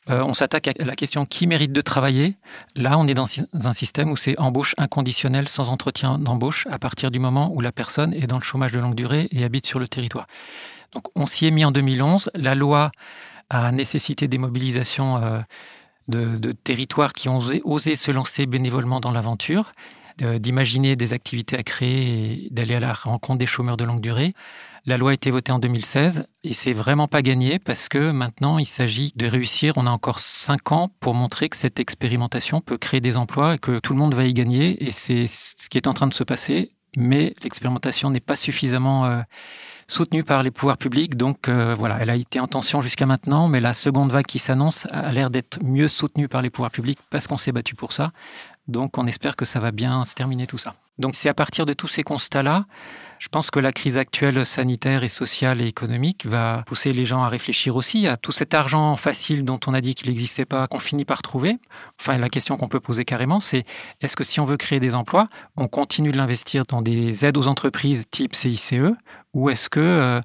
Euh, 0.10 0.24
on 0.24 0.34
s'attaque 0.34 0.68
à 0.68 0.74
la 0.86 0.96
question 0.96 1.26
qui 1.26 1.48
mérite 1.48 1.74
de 1.74 1.82
travailler. 1.82 2.36
Là, 2.76 2.98
on 2.98 3.08
est 3.08 3.14
dans 3.14 3.28
un 3.54 3.74
système 3.74 4.12
où 4.12 4.18
c'est 4.18 4.38
embauche 4.40 4.74
inconditionnelle 4.78 5.50
sans 5.50 5.70
entretien 5.70 6.18
d'embauche 6.18 6.68
à 6.72 6.80
partir 6.80 7.12
du 7.12 7.20
moment 7.20 7.52
où 7.54 7.60
la 7.60 7.72
personne 7.72 8.14
est 8.14 8.28
dans 8.28 8.38
le 8.38 8.44
chômage 8.44 8.72
de 8.72 8.80
longue 8.80 8.96
durée 8.96 9.28
et 9.32 9.44
habite 9.44 9.66
sur 9.68 9.80
le 9.80 9.88
territoire. 9.88 10.28
Donc, 10.94 11.06
on 11.16 11.26
s'y 11.26 11.46
est 11.46 11.52
mis 11.52 11.66
en 11.66 11.72
2011. 11.72 12.32
La 12.36 12.56
loi 12.56 12.92
a 13.50 13.72
nécessité 13.72 14.28
des 14.28 14.38
mobilisations 14.38 15.22
euh, 15.22 15.40
de, 16.08 16.52
territoires 16.54 17.14
qui 17.14 17.28
ont 17.28 17.40
osé, 17.66 17.96
se 17.96 18.12
lancer 18.12 18.46
bénévolement 18.46 19.02
dans 19.02 19.12
l'aventure, 19.12 19.74
d'imaginer 20.18 20.96
des 20.96 21.14
activités 21.14 21.58
à 21.58 21.64
créer 21.64 22.46
et 22.46 22.50
d'aller 22.50 22.76
à 22.76 22.80
la 22.80 22.94
rencontre 22.94 23.38
des 23.38 23.46
chômeurs 23.46 23.78
de 23.78 23.84
longue 23.84 24.02
durée. 24.02 24.34
La 24.90 24.96
loi 24.96 25.12
a 25.12 25.14
été 25.14 25.32
votée 25.32 25.52
en 25.52 25.60
2016 25.60 26.28
et 26.46 26.54
c'est 26.54 26.72
vraiment 26.72 27.10
pas 27.10 27.22
gagné 27.22 27.60
parce 27.60 27.90
que 27.90 28.12
maintenant 28.12 28.58
il 28.58 28.66
s'agit 28.66 29.12
de 29.18 29.28
réussir. 29.28 29.74
On 29.76 29.86
a 29.86 29.90
encore 29.90 30.22
cinq 30.22 30.72
ans 30.72 30.90
pour 31.02 31.14
montrer 31.14 31.50
que 31.50 31.58
cette 31.58 31.82
expérimentation 31.82 32.62
peut 32.62 32.78
créer 32.78 33.02
des 33.02 33.18
emplois 33.18 33.56
et 33.56 33.58
que 33.58 33.80
tout 33.80 33.92
le 33.92 34.00
monde 34.00 34.16
va 34.16 34.24
y 34.24 34.34
gagner 34.34 34.82
et 34.82 34.92
c'est 34.92 35.28
ce 35.28 35.68
qui 35.68 35.78
est 35.78 35.88
en 35.88 35.94
train 35.94 36.08
de 36.08 36.14
se 36.14 36.24
passer. 36.24 36.72
Mais 36.96 37.36
l'expérimentation 37.44 38.10
n'est 38.12 38.22
pas 38.22 38.38
suffisamment 38.38 39.06
euh, 39.06 39.20
soutenue 39.90 40.24
par 40.24 40.42
les 40.42 40.52
pouvoirs 40.52 40.78
publics. 40.78 41.18
Donc 41.18 41.50
euh, 41.50 41.76
voilà, 41.78 41.98
elle 42.00 42.10
a 42.10 42.16
été 42.16 42.40
en 42.40 42.48
tension 42.48 42.80
jusqu'à 42.80 43.06
maintenant, 43.06 43.50
mais 43.50 43.60
la 43.60 43.74
seconde 43.74 44.14
vague 44.14 44.26
qui 44.26 44.40
s'annonce 44.40 44.88
a 44.92 45.12
l'air 45.12 45.30
d'être 45.30 45.62
mieux 45.66 45.90
soutenue 45.90 46.30
par 46.30 46.42
les 46.42 46.50
pouvoirs 46.50 46.72
publics 46.72 47.00
parce 47.10 47.28
qu'on 47.28 47.36
s'est 47.36 47.52
battu 47.52 47.76
pour 47.76 47.92
ça. 47.92 48.14
Donc 48.68 48.98
on 48.98 49.08
espère 49.08 49.36
que 49.36 49.46
ça 49.46 49.60
va 49.60 49.72
bien 49.72 50.06
se 50.06 50.14
terminer 50.14 50.48
tout 50.48 50.58
ça. 50.58 50.76
Donc 50.98 51.16
c'est 51.16 51.30
à 51.30 51.34
partir 51.34 51.66
de 51.66 51.74
tous 51.74 51.88
ces 51.88 52.04
constats-là, 52.04 52.66
je 53.20 53.30
pense 53.30 53.50
que 53.50 53.60
la 53.60 53.72
crise 53.72 53.98
actuelle 53.98 54.46
sanitaire 54.46 55.04
et 55.04 55.10
sociale 55.10 55.62
et 55.62 55.66
économique 55.66 56.26
va 56.26 56.64
pousser 56.68 56.94
les 56.94 57.06
gens 57.06 57.24
à 57.24 57.30
réfléchir 57.30 57.76
aussi 57.76 58.08
à 58.08 58.16
tout 58.16 58.32
cet 58.32 58.54
argent 58.54 58.96
facile 58.96 59.44
dont 59.44 59.60
on 59.66 59.74
a 59.74 59.82
dit 59.82 59.96
qu'il 59.96 60.10
n'existait 60.10 60.46
pas, 60.46 60.68
qu'on 60.68 60.80
finit 60.80 61.06
par 61.06 61.22
trouver. 61.24 61.58
Enfin, 62.00 62.18
la 62.18 62.30
question 62.30 62.58
qu'on 62.58 62.68
peut 62.68 62.80
poser 62.80 63.06
carrément, 63.06 63.40
c'est 63.40 63.66
est-ce 64.02 64.16
que 64.16 64.24
si 64.24 64.40
on 64.40 64.46
veut 64.46 64.58
créer 64.58 64.80
des 64.80 64.94
emplois, 64.94 65.30
on 65.56 65.68
continue 65.68 66.12
de 66.12 66.18
l'investir 66.18 66.66
dans 66.66 66.82
des 66.82 67.26
aides 67.26 67.38
aux 67.38 67.48
entreprises 67.48 68.06
type 68.12 68.36
CICE 68.36 68.74
ou 69.34 69.50
est-ce 69.50 69.70
que 69.70 69.80
euh, 69.80 70.22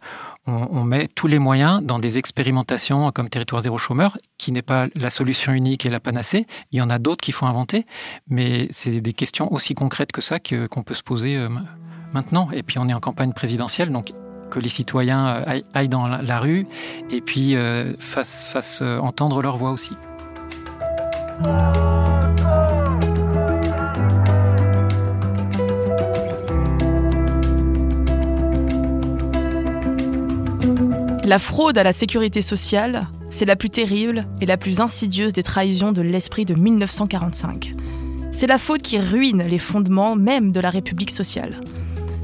on, 0.47 0.83
met 0.83 1.09
tous 1.09 1.29
les 1.29 1.39
moyens 1.39 1.83
dans 1.83 1.99
des 1.99 2.19
expérimentations 2.19 3.13
comme 3.13 3.29
Territoire 3.29 3.63
zéro 3.63 3.79
chômeur, 3.79 4.19
qui 4.39 4.51
n'est 4.51 4.63
pas 4.63 4.89
la 4.97 5.11
solution 5.11 5.53
unique 5.53 5.87
et 5.87 5.91
la 5.91 6.01
panacée. 6.01 6.47
Il 6.73 6.79
y 6.79 6.83
en 6.83 6.91
a 6.91 6.99
d'autres 6.99 7.21
qu'il 7.21 7.35
faut 7.35 7.47
inventer, 7.47 7.87
mais 8.29 8.67
c'est 8.71 9.01
des 9.01 9.13
questions 9.13 9.53
aussi 9.53 9.75
concrètes 9.75 10.11
que 10.11 10.21
ça 10.21 10.39
qu'on 10.41 10.83
peut 10.83 10.95
se 10.95 11.03
poser 11.03 11.37
euh, 11.37 11.49
maintenant. 12.13 12.51
Et 12.53 12.63
puis 12.63 12.79
on 12.79 12.89
est 12.89 12.95
en 12.95 13.01
campagne 13.01 13.33
présidentielle, 13.33 13.93
donc 13.93 14.13
que 14.51 14.59
les 14.59 14.69
citoyens 14.69 15.29
euh, 15.29 15.61
aillent 15.75 15.89
dans 15.89 16.07
la 16.07 16.41
rue 16.41 16.67
et 17.11 17.21
puis 17.21 17.55
fassent, 17.99 18.83
entendre 18.83 19.43
leur 19.43 19.57
voix 19.57 19.71
aussi. 19.71 19.93
La 31.25 31.39
fraude 31.39 31.79
à 31.79 31.85
la 31.85 31.93
sécurité 31.93 32.43
sociale, 32.43 33.07
c'est 33.31 33.45
la 33.45 33.55
plus 33.55 33.71
terrible 33.71 34.27
et 34.41 34.47
la 34.47 34.57
plus 34.57 34.81
insidieuse 34.81 35.33
des 35.33 35.45
trahisons 35.45 35.93
de 35.93 36.03
l'esprit 36.03 36.45
de 36.45 36.55
1945. 36.55 37.75
C'est 38.33 38.49
la 38.49 38.59
faute 38.59 38.83
qui 38.83 38.99
ruine 38.99 39.45
les 39.45 39.61
fondements 39.61 40.17
même 40.17 40.51
de 40.51 40.59
la 40.59 40.69
République 40.69 41.13
sociale. 41.13 41.61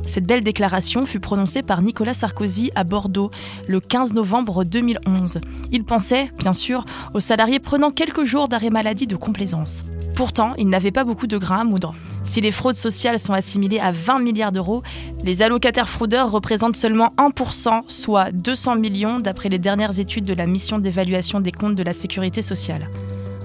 Cette 0.05 0.27
belle 0.27 0.43
déclaration 0.43 1.07
fut 1.07 1.21
prononcée 1.21 1.63
par 1.63 1.81
Nicolas 1.81 2.15
Sarkozy 2.15 2.73
à 2.75 2.83
Bordeaux 2.83 3.31
le 3.69 3.79
15 3.79 4.15
novembre 4.15 4.65
2011. 4.65 5.39
Il 5.71 5.85
pensait, 5.85 6.33
bien 6.37 6.53
sûr, 6.53 6.85
aux 7.15 7.21
salariés 7.21 7.61
prenant 7.61 7.93
quelques 7.93 8.25
jours 8.25 8.49
d'arrêt 8.49 8.71
maladie 8.71 9.07
de 9.07 9.17
complaisance. 9.17 9.85
Pourtant, 10.19 10.55
il 10.59 10.69
n'avait 10.69 10.91
pas 10.91 11.05
beaucoup 11.05 11.29
de 11.29 11.39
grains 11.39 11.61
à 11.61 11.65
moudre. 11.65 11.95
Si 12.25 12.41
les 12.41 12.51
fraudes 12.51 12.75
sociales 12.75 13.21
sont 13.21 13.35
assimilées 13.35 13.79
à 13.79 13.93
20 13.93 14.19
milliards 14.19 14.51
d'euros, 14.51 14.83
les 15.23 15.43
allocataires 15.43 15.89
fraudeurs 15.89 16.33
représentent 16.33 16.75
seulement 16.75 17.13
1%, 17.19 17.85
soit 17.87 18.33
200 18.33 18.81
millions 18.81 19.21
d'après 19.21 19.49
les 19.49 19.61
dernières 19.61 20.01
études 20.01 20.25
de 20.25 20.35
la 20.35 20.47
mission 20.47 20.81
d'évaluation 20.81 21.39
des 21.39 21.53
comptes 21.53 21.77
de 21.77 21.85
la 21.85 21.93
sécurité 21.93 22.43
sociale. 22.43 22.91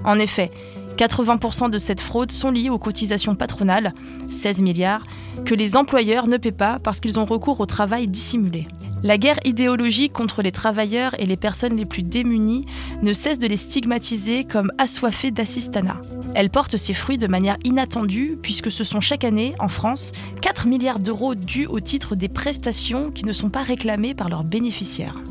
En 0.04 0.18
effet, 0.18 0.50
80% 0.98 1.70
de 1.70 1.78
cette 1.78 2.02
fraude 2.02 2.32
sont 2.32 2.50
liées 2.50 2.72
aux 2.72 2.80
cotisations 2.80 3.36
patronales, 3.36 3.94
16 4.32 4.64
milliards, 4.64 5.04
que 5.46 5.54
les 5.54 5.78
employeurs 5.78 6.28
ne 6.28 6.38
paient 6.38 6.52
pas 6.52 6.80
parce 6.80 7.00
qu'ils 7.00 7.20
ont 7.20 7.26
recours 7.26 7.60
au 7.60 7.68
travail 7.68 8.08
dissimulé. 8.08 8.68
La 9.04 9.18
guerre 9.18 9.40
idéologique 9.44 10.14
contre 10.14 10.42
les 10.42 10.54
travailleurs 10.54 11.14
et 11.20 11.26
les 11.26 11.36
personnes 11.36 11.76
les 11.76 11.86
plus 11.86 12.04
démunies 12.04 12.66
ne 13.02 13.12
cesse 13.12 13.38
de 13.38 13.48
les 13.48 13.58
stigmatiser 13.58 14.46
comme 14.46 14.72
assoiffés 14.78 15.30
d'assistanat. 15.30 16.02
Elle 16.36 16.50
porte 16.50 16.78
ses 16.78 16.94
fruits 16.94 17.18
de 17.18 17.28
manière 17.28 17.58
inattendue 17.66 18.38
puisque 18.42 18.72
ce 18.72 18.86
sont 18.86 19.02
chaque 19.02 19.26
année, 19.26 19.56
en 19.60 19.68
France, 19.68 20.14
4 20.42 20.68
milliards 20.68 21.00
d'euros 21.00 21.36
dus 21.36 21.68
au 21.68 21.82
titre 21.82 22.16
des 22.16 22.30
prestations 22.30 23.12
qui 23.12 23.26
ne 23.26 23.34
sont 23.34 23.50
pas 23.50 23.64
réclamées 23.64 24.14
par 24.14 24.30
leurs 24.30 24.46
bénéficiaires. 24.46 25.22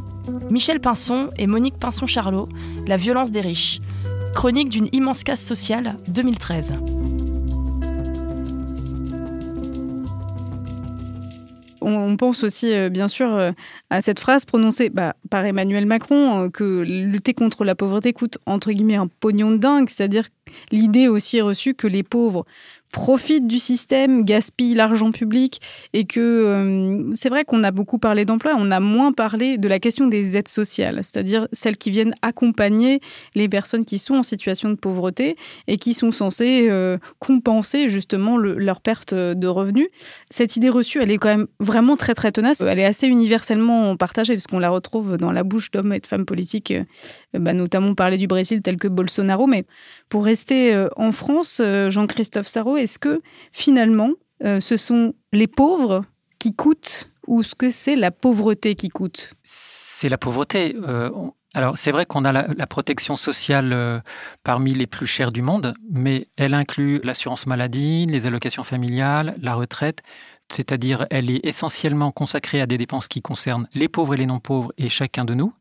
Michel 0.51 0.79
Pinson 0.79 1.31
et 1.39 1.47
Monique 1.47 1.79
Pinson-Charlot, 1.79 2.51
La 2.87 2.99
violence 2.99 3.31
des 3.31 3.41
riches. 3.41 3.81
Chronique 4.35 4.69
d'une 4.69 4.89
immense 4.93 5.25
casse 5.25 5.43
sociale, 5.43 5.97
2013. 6.09 6.75
On 11.83 12.17
pense 12.17 12.45
aussi, 12.45 12.75
euh, 12.75 12.89
bien 12.89 13.09
sûr, 13.09 13.33
euh, 13.33 13.53
à 13.91 14.03
cette 14.03 14.21
phrase 14.21 14.45
prononcée 14.45 14.91
bah, 14.91 15.15
par 15.31 15.45
Emmanuel 15.45 15.87
Macron, 15.87 16.45
euh, 16.45 16.49
que 16.49 16.81
lutter 16.81 17.35
contre 17.35 17.65
la 17.65 17.75
pauvreté 17.75 18.13
coûte, 18.13 18.39
entre 18.47 18.73
guillemets, 18.73 18.97
un 18.97 19.09
pognon 19.09 19.51
de 19.51 19.57
dingue, 19.57 19.89
c'est-à-dire 19.89 20.29
l'idée 20.71 21.09
aussi 21.09 21.41
reçue 21.41 21.75
que 21.75 21.87
les 21.87 22.03
pauvres 22.03 22.45
profitent 22.93 23.47
du 23.47 23.59
système, 23.59 24.25
gaspillent 24.25 24.75
l'argent 24.75 25.11
public 25.11 25.61
et 25.95 26.05
que 26.05 26.21
euh, 26.21 27.11
c'est 27.15 27.31
vrai 27.31 27.45
qu'on 27.45 27.65
a 27.65 27.71
beaucoup 27.71 27.99
parlé 27.99 28.25
d'emploi, 28.25 28.55
on 28.57 28.71
a 28.71 28.81
moins 28.81 29.13
parlé 29.13 29.59
de 29.59 29.67
la 29.67 29.81
question 29.81 30.07
des 30.07 30.37
aides 30.37 30.49
sociales, 30.49 31.01
c'est-à-dire 31.03 31.49
celles 31.53 31.79
qui 31.79 31.91
viennent 31.91 32.15
accompagner 32.23 33.01
les 33.35 33.49
personnes 33.49 33.85
qui 33.85 33.99
sont 33.99 34.15
en 34.15 34.23
situation 34.23 34.69
de 34.69 34.75
pauvreté 34.75 35.37
et 35.67 35.79
qui 35.79 35.95
sont 35.95 36.13
censées 36.13 36.69
euh, 36.71 36.99
compenser 37.19 37.89
justement 37.89 38.37
leur 38.37 38.81
perte 38.81 39.15
de 39.15 39.47
revenus. 39.47 39.89
Cette 40.31 40.57
idée 40.57 40.69
reçue, 40.69 41.01
elle 41.01 41.11
est 41.11 41.19
quand 41.19 41.29
même 41.29 41.47
vraiment 41.61 41.97
très 41.97 42.15
très 42.15 42.31
tenace, 42.31 42.61
elle 42.61 42.79
est 42.79 42.85
assez 42.85 43.07
universellement 43.09 43.97
partagée 43.97 44.35
puisqu'on 44.35 44.59
la 44.59 44.71
retrouve 44.71 45.17
dans 45.17 45.33
la 45.33 45.45
bouche 45.45 45.71
d'hommes 45.71 45.95
et 45.95 46.01
de 46.01 46.07
femmes 46.07 46.27
politiques, 46.27 46.73
euh, 46.73 46.85
bah, 47.35 47.53
notamment 47.53 47.95
parler 47.95 48.19
du 48.19 48.27
Brésil 48.27 48.63
tel 48.63 48.77
que 48.77 48.89
Bolsonaro, 48.89 49.47
mais 49.47 49.65
pour 50.09 50.25
rester 50.25 50.87
en 50.97 51.13
France, 51.13 51.61
Jean-Christophe 51.89 52.47
Sarro, 52.47 52.77
est-ce 52.77 52.99
que 52.99 53.21
finalement, 53.53 54.11
euh, 54.45 54.61
ce 54.61 54.77
sont 54.77 55.15
les 55.33 55.47
pauvres 55.47 56.05
qui 56.39 56.55
coûtent 56.55 57.11
ou 57.27 57.43
ce 57.43 57.55
que 57.55 57.71
c'est 57.71 57.97
la 57.97 58.11
pauvreté 58.11 58.75
qui 58.75 58.89
coûte? 58.89 59.35
C'est 59.43 60.09
la 60.09 60.19
pauvreté. 60.19 60.77
Euh, 60.83 61.11
alors 61.55 61.79
c'est 61.79 61.93
vrai 61.93 62.07
qu'on 62.07 62.25
a 62.25 62.33
la, 62.33 62.67
protection 62.67 63.15
sociale 63.15 63.73
euh, 63.73 64.01
parmi 64.43 64.75
les 64.75 64.87
plus 64.87 65.07
chères 65.07 65.33
du 65.33 65.43
monde, 65.43 65.75
mais 65.91 66.29
elle 66.37 66.55
inclut 66.55 67.01
l'assurance 67.05 67.47
maladie, 67.47 68.07
les 68.07 68.27
allocations 68.27 68.65
familiales, 68.65 69.37
la 69.41 69.55
retraite, 69.55 70.01
c'est-à-dire 70.51 71.07
elle 71.11 71.31
est 71.31 71.45
essentiellement 71.45 72.11
consacrée 72.11 72.61
à 72.61 72.67
des 72.67 72.79
dépenses 72.79 73.07
qui 73.07 73.23
concernent 73.23 73.69
les 73.75 73.89
pauvres 73.89 74.15
et 74.15 74.17
les 74.17 74.27
non-pauvres 74.27 74.73
et 74.79 74.89
chacun 74.89 75.25
de 75.25 75.35
nous 75.35 75.53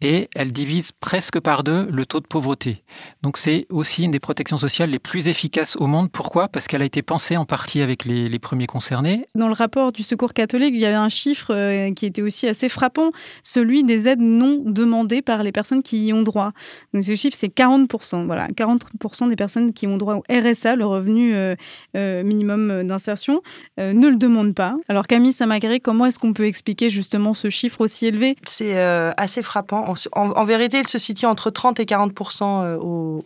et 0.00 0.28
elle 0.34 0.52
divise 0.52 0.92
presque 0.92 1.40
par 1.40 1.64
deux 1.64 1.88
le 1.90 2.06
taux 2.06 2.20
de 2.20 2.26
pauvreté. 2.26 2.84
Donc 3.22 3.36
c'est 3.36 3.66
aussi 3.68 4.04
une 4.04 4.12
des 4.12 4.20
protections 4.20 4.58
sociales 4.58 4.90
les 4.90 5.00
plus 5.00 5.28
efficaces 5.28 5.76
au 5.76 5.86
monde. 5.86 6.10
Pourquoi? 6.10 6.48
Parce 6.48 6.68
qu'elle 6.68 6.82
a 6.82 6.84
été 6.84 7.02
pensée 7.02 7.36
en 7.36 7.44
partie 7.44 7.80
avec 7.80 8.04
les, 8.04 8.38
premiers 8.38 8.68
concernés. 8.68 9.26
Dans 9.34 9.48
le 9.48 9.54
rapport 9.54 9.90
du 9.90 10.04
Secours 10.04 10.32
catholique, 10.32 10.72
il 10.72 10.80
y 10.80 10.86
avait 10.86 10.94
un 10.94 11.08
chiffre 11.08 11.52
euh, 11.52 11.92
qui 11.92 12.06
était 12.06 12.22
aussi 12.22 12.46
assez 12.46 12.68
frappant, 12.68 13.10
celui 13.42 13.82
des 13.82 14.06
aides 14.06 14.20
non 14.20 14.62
demandées 14.64 15.22
par 15.22 15.42
les 15.42 15.50
personnes 15.50 15.82
qui 15.82 16.06
y 16.06 16.12
ont 16.12 16.22
droit. 16.22 16.52
Donc 16.94 17.02
ce 17.02 17.16
chiffre, 17.16 17.36
c'est 17.36 17.52
40%. 17.52 18.26
Voilà, 18.26 18.46
40% 18.48 19.28
des 19.28 19.34
personnes 19.34 19.72
qui 19.72 19.88
ont 19.88 19.96
droit 19.96 20.14
au 20.14 20.24
RSA, 20.30 20.76
le 20.76 20.86
revenu 20.86 21.34
euh, 21.34 21.56
euh, 21.96 22.22
minimum 22.22 22.86
d'insertion, 22.86 23.42
ne 23.78 24.08
le 24.08 24.16
demandent 24.16 24.54
pas. 24.54 24.76
Alors 24.88 25.08
Camille 25.08 25.32
Samagaré, 25.32 25.80
comment 25.80 26.06
est-ce 26.06 26.18
qu'on 26.18 26.32
peut 26.32 26.46
expliquer 26.46 26.90
justement 26.90 27.34
ce 27.34 27.50
chiffre 27.50 27.80
aussi 27.80 28.06
élevé? 28.06 28.36
C'est 28.46 28.78
assez 28.78 29.42
frappant 29.42 29.87
en, 30.12 30.44
vérité, 30.44 30.80
il 30.80 30.88
se 30.88 30.98
situe 30.98 31.26
entre 31.26 31.50
30 31.50 31.80
et 31.80 31.84
40% 31.84 32.42
euh, 32.42 32.76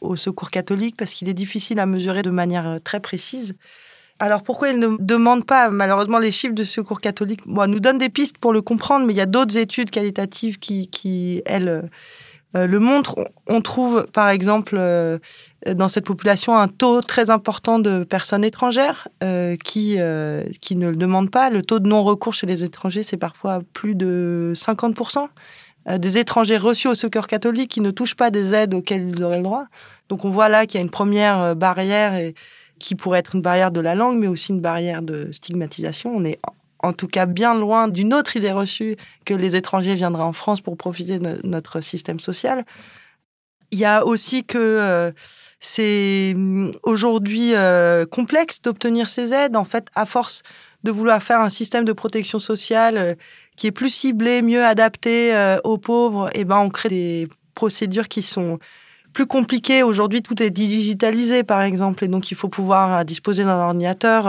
au, 0.00 0.16
secours 0.16 0.50
catholique 0.50 0.96
parce 0.96 1.12
qu'il 1.12 1.28
est 1.28 1.34
difficile 1.34 1.80
à 1.80 1.86
mesurer 1.86 2.22
de 2.22 2.30
manière 2.30 2.66
euh, 2.66 2.78
très 2.78 3.00
précise. 3.00 3.54
Alors 4.18 4.42
pourquoi 4.42 4.68
il 4.68 4.78
ne 4.78 4.96
demande 5.00 5.44
pas 5.44 5.70
Malheureusement, 5.70 6.18
les 6.18 6.30
chiffres 6.30 6.54
de 6.54 6.64
secours 6.64 7.00
catholique? 7.00 7.44
Nous 7.46 7.80
donnent 7.80 7.98
des 7.98 8.08
pistes 8.08 8.38
pour 8.38 8.52
le 8.52 8.62
comprendre, 8.62 9.06
mais 9.06 9.12
il 9.12 9.16
y 9.16 9.22
a 9.22 9.26
d'autres 9.26 9.56
études 9.56 9.90
qualitatives 9.90 10.58
qui, 10.58 11.42
elles, 11.44 11.88
euh, 12.56 12.66
le 12.66 12.78
montrent. 12.78 13.16
On 13.48 13.60
trouve, 13.62 14.06
par 14.12 14.28
exemple, 14.28 14.78
dans 15.66 15.88
cette 15.88 16.04
population, 16.04 16.56
un 16.56 16.68
taux 16.68 17.00
très 17.00 17.30
important 17.30 17.80
de 17.80 18.04
personnes 18.04 18.44
étrangères 18.44 19.08
qui, 19.64 19.96
ne 19.96 20.88
le 20.88 20.96
demandent 20.96 21.30
pas. 21.30 21.50
Le 21.50 21.62
taux 21.62 21.80
de 21.80 21.88
non-recours 21.88 22.34
chez 22.34 22.46
les 22.46 22.62
étrangers, 22.62 23.02
c'est 23.02 23.16
parfois 23.16 23.62
plus 23.72 23.96
de 23.96 24.52
50 24.54 24.92
euh, 24.92 25.26
des 25.86 26.18
étrangers 26.18 26.56
reçus 26.56 26.88
au 26.88 26.94
secours 26.94 27.26
catholique 27.26 27.70
qui 27.70 27.80
ne 27.80 27.90
touchent 27.90 28.14
pas 28.14 28.30
des 28.30 28.54
aides 28.54 28.74
auxquelles 28.74 29.08
ils 29.08 29.22
auraient 29.24 29.38
le 29.38 29.42
droit. 29.42 29.66
Donc 30.08 30.24
on 30.24 30.30
voit 30.30 30.48
là 30.48 30.66
qu'il 30.66 30.78
y 30.78 30.82
a 30.82 30.84
une 30.84 30.90
première 30.90 31.40
euh, 31.40 31.54
barrière 31.54 32.32
qui 32.78 32.94
pourrait 32.94 33.20
être 33.20 33.34
une 33.34 33.42
barrière 33.42 33.70
de 33.70 33.80
la 33.80 33.94
langue, 33.94 34.18
mais 34.18 34.26
aussi 34.26 34.52
une 34.52 34.60
barrière 34.60 35.02
de 35.02 35.30
stigmatisation. 35.32 36.12
On 36.14 36.24
est 36.24 36.38
en 36.80 36.92
tout 36.92 37.08
cas 37.08 37.26
bien 37.26 37.54
loin 37.54 37.88
d'une 37.88 38.12
autre 38.12 38.36
idée 38.36 38.52
reçue 38.52 38.96
que 39.24 39.34
les 39.34 39.56
étrangers 39.56 39.94
viendraient 39.94 40.22
en 40.22 40.32
France 40.32 40.60
pour 40.60 40.76
profiter 40.76 41.18
de 41.18 41.40
notre 41.44 41.80
système 41.80 42.20
social. 42.20 42.64
Il 43.70 43.78
y 43.78 43.84
a 43.84 44.04
aussi 44.04 44.44
que 44.44 44.58
euh, 44.58 45.12
c'est 45.60 46.32
hum, 46.34 46.72
aujourd'hui 46.82 47.54
complexe 48.10 48.60
d'obtenir 48.60 49.08
ces 49.08 49.32
aides. 49.32 49.56
En 49.56 49.64
fait, 49.64 49.86
à 49.94 50.06
force 50.06 50.42
de 50.84 50.90
vouloir 50.90 51.22
faire 51.22 51.40
un 51.40 51.48
système 51.48 51.84
de 51.84 51.92
protection 51.92 52.38
sociale 52.38 53.16
qui 53.62 53.68
est 53.68 53.70
plus 53.70 53.90
ciblé, 53.90 54.42
mieux 54.42 54.64
adapté 54.64 55.32
euh, 55.32 55.56
aux 55.62 55.78
pauvres, 55.78 56.28
et 56.34 56.40
eh 56.40 56.44
ben 56.44 56.58
on 56.58 56.68
crée 56.68 56.88
des 56.88 57.28
procédures 57.54 58.08
qui 58.08 58.20
sont 58.20 58.58
plus 59.12 59.26
compliquées. 59.26 59.84
Aujourd'hui, 59.84 60.20
tout 60.20 60.42
est 60.42 60.50
digitalisé, 60.50 61.44
par 61.44 61.62
exemple, 61.62 62.02
et 62.02 62.08
donc 62.08 62.32
il 62.32 62.34
faut 62.34 62.48
pouvoir 62.48 62.98
euh, 62.98 63.04
disposer 63.04 63.44
d'un 63.44 63.56
ordinateur, 63.56 64.26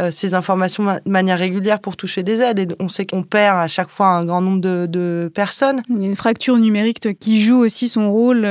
euh, 0.00 0.10
ces 0.10 0.34
informations 0.34 0.84
de 0.84 1.10
manière 1.10 1.38
régulière 1.38 1.80
pour 1.80 1.96
toucher 1.96 2.22
des 2.22 2.40
aides. 2.40 2.58
Et 2.58 2.68
on 2.80 2.88
sait 2.88 3.06
qu'on 3.06 3.22
perd 3.22 3.58
à 3.58 3.68
chaque 3.68 3.90
fois 3.90 4.08
un 4.08 4.24
grand 4.24 4.40
nombre 4.40 4.60
de, 4.60 5.30
personnes. 5.34 5.82
Il 5.88 6.02
y 6.02 6.04
a 6.04 6.08
une 6.08 6.16
fracture 6.16 6.56
numérique 6.56 7.18
qui 7.18 7.40
joue 7.40 7.58
aussi 7.58 7.88
son 7.88 8.10
rôle 8.10 8.42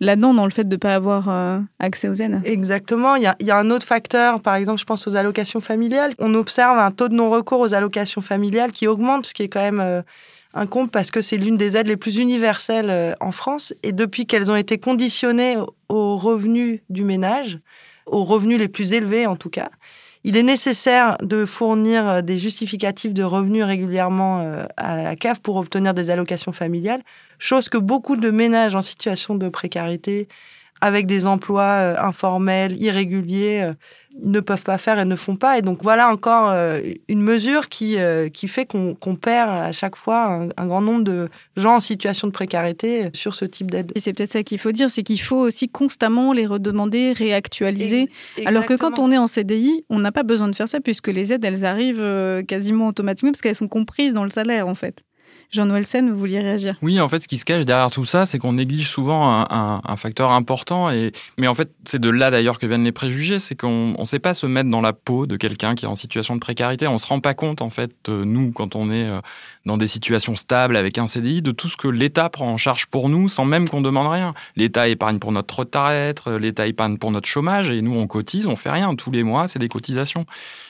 là-dedans, 0.00 0.34
dans 0.34 0.44
le 0.44 0.50
fait 0.50 0.64
de 0.64 0.74
ne 0.74 0.78
pas 0.78 0.94
avoir 0.94 1.62
accès 1.78 2.08
aux 2.08 2.14
aides. 2.14 2.40
Exactement. 2.44 3.16
Il 3.16 3.22
y, 3.22 3.26
a, 3.26 3.36
il 3.40 3.46
y, 3.46 3.50
a, 3.50 3.56
un 3.56 3.70
autre 3.70 3.86
facteur, 3.86 4.40
par 4.40 4.54
exemple, 4.54 4.80
je 4.80 4.84
pense 4.84 5.06
aux 5.06 5.16
allocations 5.16 5.60
familiales. 5.60 6.14
On 6.18 6.34
observe 6.34 6.78
un 6.78 6.90
taux 6.90 7.08
de 7.08 7.14
non-recours 7.14 7.60
aux 7.60 7.74
allocations 7.74 8.20
familiales 8.20 8.72
qui 8.72 8.86
augmente, 8.86 9.26
ce 9.26 9.34
qui 9.34 9.42
est 9.42 9.48
quand 9.48 9.62
même 9.62 10.02
un 10.54 10.66
compte 10.66 10.90
parce 10.90 11.10
que 11.10 11.20
c'est 11.20 11.36
l'une 11.36 11.56
des 11.56 11.76
aides 11.76 11.88
les 11.88 11.96
plus 11.96 12.16
universelles 12.16 12.90
euh, 12.90 13.12
en 13.20 13.32
France. 13.32 13.74
Et 13.82 13.92
depuis 13.92 14.26
qu'elles 14.26 14.50
ont 14.50 14.56
été 14.56 14.78
conditionnées 14.78 15.56
aux 15.88 16.16
revenus 16.16 16.80
du 16.88 17.04
ménage, 17.04 17.58
aux 18.06 18.24
revenus 18.24 18.58
les 18.58 18.68
plus 18.68 18.92
élevés 18.92 19.26
en 19.26 19.36
tout 19.36 19.50
cas, 19.50 19.70
il 20.24 20.38
est 20.38 20.42
nécessaire 20.42 21.18
de 21.22 21.44
fournir 21.44 22.08
euh, 22.08 22.22
des 22.22 22.38
justificatifs 22.38 23.12
de 23.12 23.22
revenus 23.22 23.62
régulièrement 23.62 24.40
euh, 24.40 24.64
à 24.76 25.02
la 25.02 25.16
CAF 25.16 25.40
pour 25.40 25.56
obtenir 25.56 25.92
des 25.92 26.10
allocations 26.10 26.52
familiales, 26.52 27.02
chose 27.38 27.68
que 27.68 27.76
beaucoup 27.76 28.16
de 28.16 28.30
ménages 28.30 28.74
en 28.74 28.82
situation 28.82 29.34
de 29.34 29.48
précarité 29.50 30.26
avec 30.80 31.06
des 31.06 31.26
emplois 31.26 31.62
euh, 31.62 31.96
informels, 31.98 32.80
irréguliers, 32.80 33.70
ne 34.22 34.40
peuvent 34.40 34.62
pas 34.62 34.78
faire 34.78 34.98
et 34.98 35.04
ne 35.04 35.16
font 35.16 35.36
pas. 35.36 35.58
Et 35.58 35.62
donc 35.62 35.82
voilà 35.82 36.10
encore 36.10 36.50
euh, 36.50 36.80
une 37.08 37.22
mesure 37.22 37.68
qui, 37.68 37.96
qui 38.32 38.48
fait 38.48 38.66
qu'on 38.66 39.14
perd 39.16 39.50
à 39.50 39.72
chaque 39.72 39.96
fois 39.96 40.48
un, 40.56 40.66
grand 40.66 40.80
nombre 40.80 41.04
de 41.04 41.28
gens 41.56 41.76
en 41.76 41.80
situation 41.80 42.28
de 42.28 42.32
précarité 42.32 43.10
sur 43.12 43.34
ce 43.34 43.44
type 43.44 43.70
d'aide. 43.70 43.92
Et 43.94 44.00
c'est 44.00 44.12
peut-être 44.12 44.32
ça 44.32 44.42
qu'il 44.42 44.58
faut 44.58 44.72
dire, 44.72 44.90
c'est 44.90 45.02
qu'il 45.02 45.20
faut 45.20 45.38
aussi 45.38 45.68
constamment 45.68 46.32
les 46.32 46.46
redemander, 46.46 47.12
réactualiser. 47.12 48.08
Alors 48.46 48.64
que 48.66 48.74
quand 48.74 48.98
on 48.98 49.10
est 49.10 49.18
en 49.18 49.26
CDI, 49.26 49.84
on 49.90 49.98
n'a 49.98 50.12
pas 50.12 50.22
besoin 50.22 50.48
de 50.48 50.54
faire 50.54 50.68
ça 50.68 50.80
puisque 50.80 51.08
les 51.08 51.32
aides, 51.32 51.44
elles 51.44 51.64
arrivent 51.64 52.44
quasiment 52.46 52.88
automatiquement 52.88 53.32
parce 53.32 53.40
qu'elles 53.40 53.54
sont 53.54 53.68
comprises 53.68 54.14
dans 54.14 54.24
le 54.24 54.30
salaire 54.30 54.68
en 54.68 54.74
fait. 54.74 55.02
Jean-Noël 55.50 55.86
Sen, 55.86 56.10
vous 56.10 56.18
vouliez 56.18 56.40
réagir 56.40 56.76
Oui, 56.82 57.00
en 57.00 57.08
fait, 57.08 57.22
ce 57.22 57.28
qui 57.28 57.38
se 57.38 57.44
cache 57.44 57.64
derrière 57.64 57.90
tout 57.90 58.04
ça, 58.04 58.26
c'est 58.26 58.38
qu'on 58.38 58.54
néglige 58.54 58.88
souvent 58.88 59.46
un, 59.48 59.96
facteur 59.96 60.32
important. 60.32 60.90
Et... 60.90 61.12
Mais 61.38 61.46
en 61.46 61.54
fait, 61.54 61.70
c'est 61.84 62.00
de 62.00 62.10
là 62.10 62.30
d'ailleurs 62.30 62.58
que 62.58 62.66
viennent 62.66 62.84
les 62.84 62.92
préjugés, 62.92 63.38
c'est 63.38 63.54
qu'on 63.54 63.94
ne 63.98 64.04
sait 64.04 64.18
pas 64.18 64.34
se 64.34 64.46
mettre 64.46 64.70
dans 64.70 64.80
la 64.80 64.92
peau 64.92 65.26
de 65.26 65.36
quelqu'un 65.36 65.74
qui 65.74 65.84
est 65.84 65.88
en 65.88 65.94
situation 65.94 66.34
de 66.34 66.40
précarité. 66.40 66.86
On 66.88 66.94
ne 66.94 66.98
se 66.98 67.06
rend 67.06 67.20
pas 67.20 67.34
compte, 67.34 67.62
en 67.62 67.70
fait, 67.70 67.94
euh, 68.08 68.24
nous, 68.24 68.52
quand 68.52 68.76
on 68.76 68.90
est 68.90 69.08
euh, 69.08 69.20
dans 69.66 69.76
des 69.76 69.86
situations 69.86 70.36
stables 70.36 70.76
avec 70.76 70.98
un 70.98 71.06
CDI, 71.06 71.42
de 71.42 71.52
tout 71.52 71.68
ce 71.68 71.76
que 71.76 71.88
l'État 71.88 72.28
prend 72.28 72.50
en 72.50 72.56
charge 72.56 72.86
pour 72.86 73.08
nous 73.08 73.28
sans 73.28 73.44
même 73.44 73.68
qu'on 73.68 73.80
demande 73.80 74.08
rien. 74.08 74.34
L'État 74.56 74.88
épargne 74.88 75.18
pour 75.18 75.32
notre 75.32 75.60
retraite, 75.60 76.26
l'État 76.26 76.66
épargne 76.66 76.98
pour 76.98 77.10
notre 77.10 77.28
chômage, 77.28 77.70
et 77.70 77.82
nous, 77.82 77.94
on 77.94 78.06
cotise, 78.06 78.46
on 78.46 78.56
fait 78.56 78.70
rien. 78.70 78.94
Tous 78.94 79.10
les 79.10 79.22
mois, 79.22 79.48
c'est 79.48 79.58
des 79.58 79.68
cotisations. 79.68 80.26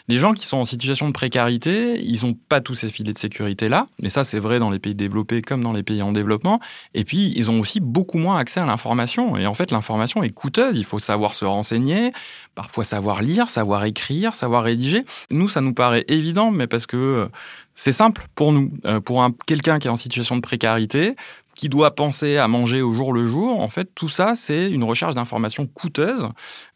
Les 0.08 0.18
gens 0.18 0.32
qui 0.32 0.46
sont 0.46 0.58
en 0.58 0.64
situation 0.64 1.08
de 1.08 1.12
précarité, 1.12 2.00
ils 2.02 2.26
n'ont 2.26 2.34
pas 2.34 2.60
tous 2.60 2.74
ces 2.74 2.88
filets 2.88 3.12
de 3.12 3.18
sécurité-là. 3.18 3.86
Ça, 4.08 4.24
c'est 4.24 4.38
vrai 4.38 4.58
dans 4.58 4.70
les 4.70 4.73
pays 4.78 4.94
développés 4.94 5.42
comme 5.42 5.62
dans 5.62 5.72
les 5.72 5.82
pays 5.82 6.02
en 6.02 6.12
développement. 6.12 6.60
Et 6.94 7.04
puis, 7.04 7.32
ils 7.36 7.50
ont 7.50 7.60
aussi 7.60 7.80
beaucoup 7.80 8.18
moins 8.18 8.38
accès 8.38 8.60
à 8.60 8.66
l'information. 8.66 9.36
Et 9.36 9.46
en 9.46 9.54
fait, 9.54 9.70
l'information 9.70 10.22
est 10.22 10.30
coûteuse. 10.30 10.76
Il 10.76 10.84
faut 10.84 10.98
savoir 10.98 11.34
se 11.34 11.44
renseigner, 11.44 12.12
parfois 12.54 12.84
savoir 12.84 13.22
lire, 13.22 13.50
savoir 13.50 13.84
écrire, 13.84 14.34
savoir 14.34 14.64
rédiger. 14.64 15.04
Nous, 15.30 15.48
ça 15.48 15.60
nous 15.60 15.74
paraît 15.74 16.04
évident, 16.08 16.50
mais 16.50 16.66
parce 16.66 16.86
que 16.86 16.96
euh, 16.96 17.26
c'est 17.74 17.92
simple 17.92 18.26
pour 18.34 18.52
nous. 18.52 18.70
Euh, 18.84 19.00
pour 19.00 19.26
quelqu'un 19.46 19.78
qui 19.78 19.88
est 19.88 19.90
en 19.90 19.96
situation 19.96 20.36
de 20.36 20.40
précarité, 20.40 21.16
qui 21.54 21.68
doit 21.68 21.94
penser 21.94 22.36
à 22.36 22.48
manger 22.48 22.82
au 22.82 22.92
jour 22.92 23.12
le 23.12 23.26
jour, 23.26 23.60
en 23.60 23.68
fait, 23.68 23.88
tout 23.94 24.08
ça, 24.08 24.34
c'est 24.34 24.68
une 24.68 24.84
recherche 24.84 25.14
d'informations 25.14 25.66
coûteuses 25.66 26.26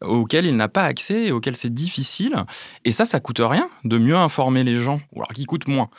auxquelles 0.01 0.47
il 0.47 0.57
n'a 0.57 0.69
pas 0.69 0.85
accès 0.85 1.27
et 1.27 1.33
auxquelles 1.33 1.57
c'est 1.57 1.73
difficile. 1.73 2.45
Et 2.85 2.93
ça, 2.93 3.05
ça 3.05 3.21
coûte 3.21 3.41
rien 3.43 3.69
de 3.85 3.99
mieux 3.99 4.17
informer 4.17 4.65
les 4.65 4.79
gens, 4.79 5.01
ou 5.13 5.21
alors 5.21 5.33
qui 5.33 5.45
coûte 5.45 5.67
moins. 5.67 5.91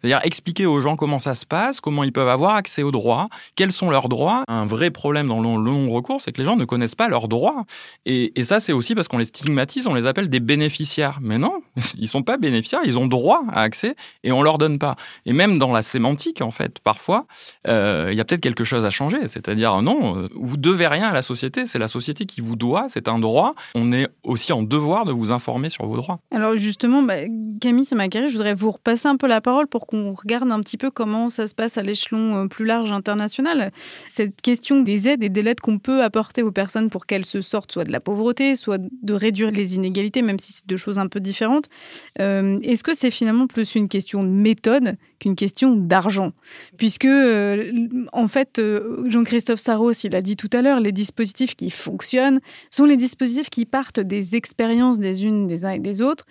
C'est-à-dire 0.00 0.20
expliquer 0.22 0.66
aux 0.66 0.80
gens 0.80 0.96
comment 0.96 1.18
ça 1.18 1.34
se 1.34 1.44
passe, 1.44 1.80
comment 1.80 2.04
ils 2.04 2.12
peuvent 2.12 2.28
avoir 2.28 2.54
accès 2.54 2.82
aux 2.82 2.92
droits, 2.92 3.28
quels 3.56 3.72
sont 3.72 3.90
leurs 3.90 4.08
droits. 4.08 4.44
Un 4.46 4.64
vrai 4.64 4.90
problème 4.90 5.28
dans 5.28 5.40
le 5.40 5.62
long 5.62 5.90
recours, 5.90 6.20
c'est 6.20 6.32
que 6.32 6.40
les 6.40 6.44
gens 6.44 6.56
ne 6.56 6.64
connaissent 6.64 6.94
pas 6.94 7.08
leurs 7.08 7.26
droits. 7.26 7.64
Et, 8.06 8.32
ça, 8.44 8.60
c'est 8.60 8.72
aussi 8.72 8.94
parce 8.94 9.08
qu'on 9.08 9.18
les 9.18 9.24
stigmatise, 9.24 9.86
on 9.86 9.94
les 9.94 10.06
appelle 10.06 10.28
des 10.28 10.40
bénéficiaires. 10.40 11.18
Mais 11.20 11.38
non, 11.38 11.62
ils 11.98 12.08
sont 12.08 12.22
pas 12.22 12.36
bénéficiaires, 12.36 12.80
ils 12.84 12.98
ont 12.98 13.06
droit 13.06 13.42
à 13.50 13.62
accès 13.62 13.96
et 14.22 14.30
on 14.30 14.42
leur 14.42 14.58
donne 14.58 14.78
pas. 14.78 14.96
Et 15.26 15.32
même 15.32 15.58
dans 15.58 15.72
la 15.72 15.82
sémantique, 15.82 16.42
en 16.42 16.50
fait, 16.50 16.78
parfois, 16.78 17.26
euh, 17.66 18.08
il 18.12 18.16
y 18.16 18.20
a 18.20 18.24
peut-être 18.24 18.40
quelque 18.40 18.64
chose 18.64 18.84
à 18.84 18.90
changer. 18.90 19.26
C'est-à-dire, 19.26 19.82
non, 19.82 20.16
euh, 20.16 20.28
vous 20.34 20.56
devez 20.56 20.86
rien 20.86 21.08
à 21.08 21.12
la 21.12 21.22
société, 21.22 21.66
c'est 21.66 21.78
la 21.78 21.88
société 21.88 22.24
qui 22.24 22.40
vous 22.40 22.56
doit, 22.56 22.86
c'est 22.88 23.08
un 23.08 23.18
droit. 23.18 23.54
On 23.74 23.92
est 23.92 24.06
aussi 24.22 24.52
en 24.52 24.62
devoir 24.62 25.04
de 25.04 25.12
vous 25.12 25.32
informer 25.32 25.70
sur 25.70 25.86
vos 25.86 25.96
droits. 25.96 26.20
Alors 26.30 26.56
justement, 26.56 27.02
bah, 27.02 27.16
Camille 27.60 27.84
Samacari, 27.84 28.30
je 28.30 28.36
voudrais 28.36 28.54
vous 28.54 28.70
repasser 28.70 29.08
un 29.08 29.16
peu 29.16 29.26
la 29.26 29.40
parole 29.40 29.66
pour 29.66 29.87
qu'on 29.88 30.12
regarde 30.12 30.52
un 30.52 30.60
petit 30.60 30.76
peu 30.76 30.90
comment 30.90 31.30
ça 31.30 31.48
se 31.48 31.54
passe 31.54 31.78
à 31.78 31.82
l'échelon 31.82 32.44
euh, 32.44 32.46
plus 32.46 32.66
large 32.66 32.92
international. 32.92 33.72
Cette 34.06 34.40
question 34.42 34.80
des 34.80 35.08
aides 35.08 35.24
et 35.24 35.30
des 35.30 35.40
aides 35.48 35.60
qu'on 35.60 35.78
peut 35.78 36.02
apporter 36.02 36.42
aux 36.42 36.52
personnes 36.52 36.90
pour 36.90 37.06
qu'elles 37.06 37.24
se 37.24 37.40
sortent 37.40 37.72
soit 37.72 37.84
de 37.84 37.90
la 37.90 38.00
pauvreté, 38.00 38.54
soit 38.54 38.78
de 38.78 39.14
réduire 39.14 39.50
les 39.50 39.76
inégalités, 39.76 40.20
même 40.20 40.38
si 40.38 40.52
c'est 40.52 40.66
deux 40.66 40.76
choses 40.76 40.98
un 40.98 41.06
peu 41.06 41.20
différentes. 41.20 41.70
Euh, 42.20 42.58
est-ce 42.62 42.84
que 42.84 42.94
c'est 42.94 43.10
finalement 43.10 43.46
plus 43.46 43.74
une 43.74 43.88
question 43.88 44.22
de 44.22 44.28
méthode 44.28 44.96
qu'une 45.20 45.36
question 45.36 45.74
d'argent? 45.74 46.32
Puisque, 46.76 47.06
euh, 47.06 47.72
en 48.12 48.28
fait, 48.28 48.60
Jean-Christophe 49.06 49.60
Saros, 49.60 49.92
il 50.04 50.14
a 50.14 50.20
dit 50.20 50.36
tout 50.36 50.50
à 50.52 50.60
l'heure, 50.60 50.80
les 50.80 50.92
dispositifs 50.92 51.56
qui 51.56 51.70
fonctionnent 51.70 52.40
sont 52.70 52.84
les 52.84 52.98
dispositifs 52.98 53.48
qui 53.48 53.64
partent 53.64 54.00
des 54.00 54.36
expériences 54.36 54.98
des 54.98 55.24
unes, 55.24 55.46
des 55.46 55.64
uns 55.64 55.70
et 55.70 55.78
des 55.78 56.02
autres. 56.02 56.26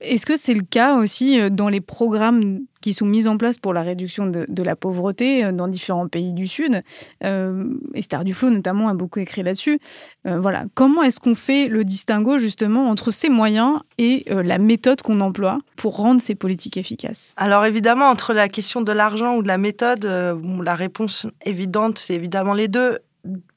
Est-ce 0.00 0.26
que 0.26 0.36
c'est 0.36 0.54
le 0.54 0.62
cas 0.62 0.96
aussi 0.96 1.40
euh, 1.40 1.50
dans 1.50 1.68
les 1.68 1.80
programmes 1.80 2.60
qui 2.80 2.92
sont 2.92 3.06
mis 3.06 3.28
en 3.28 3.36
place 3.36 3.58
pour 3.58 3.72
la 3.72 3.82
réduction 3.82 4.26
de, 4.26 4.62
la 4.62 4.74
pauvreté 4.74 5.44
euh, 5.44 5.52
dans 5.52 5.68
différents 5.68 6.08
pays 6.08 6.32
du 6.32 6.48
Sud 6.48 6.82
euh, 7.24 7.64
Esther 7.94 8.24
Duflo 8.24 8.50
notamment 8.50 8.88
a 8.88 8.94
beaucoup 8.94 9.20
écrit 9.20 9.42
là-dessus. 9.42 9.78
voilà, 10.24 10.64
comment 10.74 11.02
est-ce 11.02 11.20
qu'on 11.20 11.34
fait 11.34 11.68
le 11.68 11.84
distinguo 11.84 12.38
justement 12.38 12.88
entre 12.88 13.10
ces 13.10 13.28
moyens 13.28 13.80
et 13.98 14.24
la 14.28 14.58
méthode 14.58 15.02
qu'on 15.02 15.20
emploie 15.20 15.58
pour 15.76 15.96
rendre 15.96 16.20
ces 16.22 16.34
politiques 16.34 16.76
efficaces? 16.76 17.32
Alors 17.36 17.64
évidemment, 17.64 18.08
entre 18.08 18.32
la 18.32 18.48
question 18.48 18.80
de 18.80 18.92
l'argent 18.92 19.36
ou 19.36 19.42
de 19.42 19.48
la 19.48 19.58
méthode, 19.58 20.04
la 20.04 20.74
réponse 20.74 21.26
évidente, 21.44 21.98
c'est 21.98 22.14
évidemment 22.14 22.54
les 22.54 22.68
deux. 22.68 22.98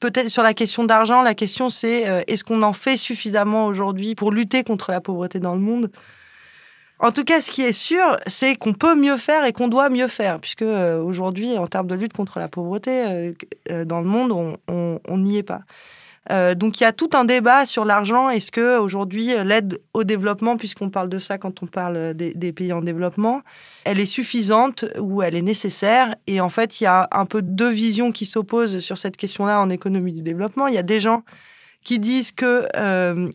Peut-être 0.00 0.28
sur 0.28 0.42
la 0.42 0.54
question 0.54 0.84
d'argent, 0.84 1.22
la 1.22 1.34
question 1.34 1.70
c'est 1.70 2.24
est-ce 2.26 2.44
qu'on 2.44 2.62
en 2.62 2.72
fait 2.72 2.96
suffisamment 2.96 3.66
aujourd'hui 3.66 4.14
pour 4.14 4.30
lutter 4.30 4.64
contre 4.64 4.90
la 4.90 5.00
pauvreté 5.00 5.40
dans 5.40 5.54
le 5.54 5.60
monde? 5.60 5.90
En 6.98 7.12
tout 7.12 7.24
cas, 7.24 7.42
ce 7.42 7.50
qui 7.50 7.62
est 7.62 7.72
sûr, 7.72 8.16
c'est 8.26 8.56
qu'on 8.56 8.72
peut 8.72 8.94
mieux 8.94 9.18
faire 9.18 9.44
et 9.44 9.52
qu'on 9.52 9.68
doit 9.68 9.90
mieux 9.90 10.08
faire, 10.08 10.40
puisque 10.40 10.62
euh, 10.62 10.98
aujourd'hui, 11.02 11.58
en 11.58 11.66
termes 11.66 11.88
de 11.88 11.94
lutte 11.94 12.14
contre 12.14 12.38
la 12.38 12.48
pauvreté 12.48 13.04
euh, 13.06 13.32
euh, 13.70 13.84
dans 13.84 14.00
le 14.00 14.06
monde, 14.06 14.58
on 14.68 15.18
n'y 15.18 15.36
est 15.36 15.42
pas. 15.42 15.60
donc 16.54 16.80
il 16.80 16.84
y 16.84 16.86
a 16.86 16.92
tout 16.92 17.10
un 17.12 17.26
débat 17.26 17.66
sur 17.66 17.84
l'argent. 17.84 18.30
Est-ce 18.30 18.50
que 18.50 18.78
aujourd'hui 18.78 19.32
l'aide 19.44 19.78
au 19.92 20.04
développement, 20.04 20.56
puisqu'on 20.56 20.88
parle 20.88 21.10
de 21.10 21.18
ça 21.18 21.36
quand 21.36 21.62
on 21.62 21.66
parle 21.66 22.14
des, 22.14 22.52
pays 22.52 22.72
en 22.72 22.80
développement, 22.80 23.42
elle 23.84 24.00
est 24.00 24.06
suffisante 24.06 24.86
ou 24.98 25.22
elle 25.22 25.36
est 25.36 25.42
nécessaire? 25.42 26.14
Et 26.26 26.40
en 26.40 26.48
fait, 26.48 26.80
il 26.80 26.84
y 26.84 26.86
a 26.88 27.08
un 27.12 27.26
peu 27.26 27.42
deux 27.42 27.70
visions 27.70 28.10
qui 28.10 28.24
s'opposent 28.24 28.80
sur 28.80 28.96
cette 28.96 29.18
question-là 29.18 29.60
en 29.60 29.68
économie 29.68 30.14
du 30.14 30.22
développement. 30.22 30.66
Il 30.66 30.74
y 30.74 30.78
a 30.78 30.82
des 30.82 31.00
gens 31.00 31.24
qui 31.84 31.98
disent 31.98 32.32
que 32.32 32.66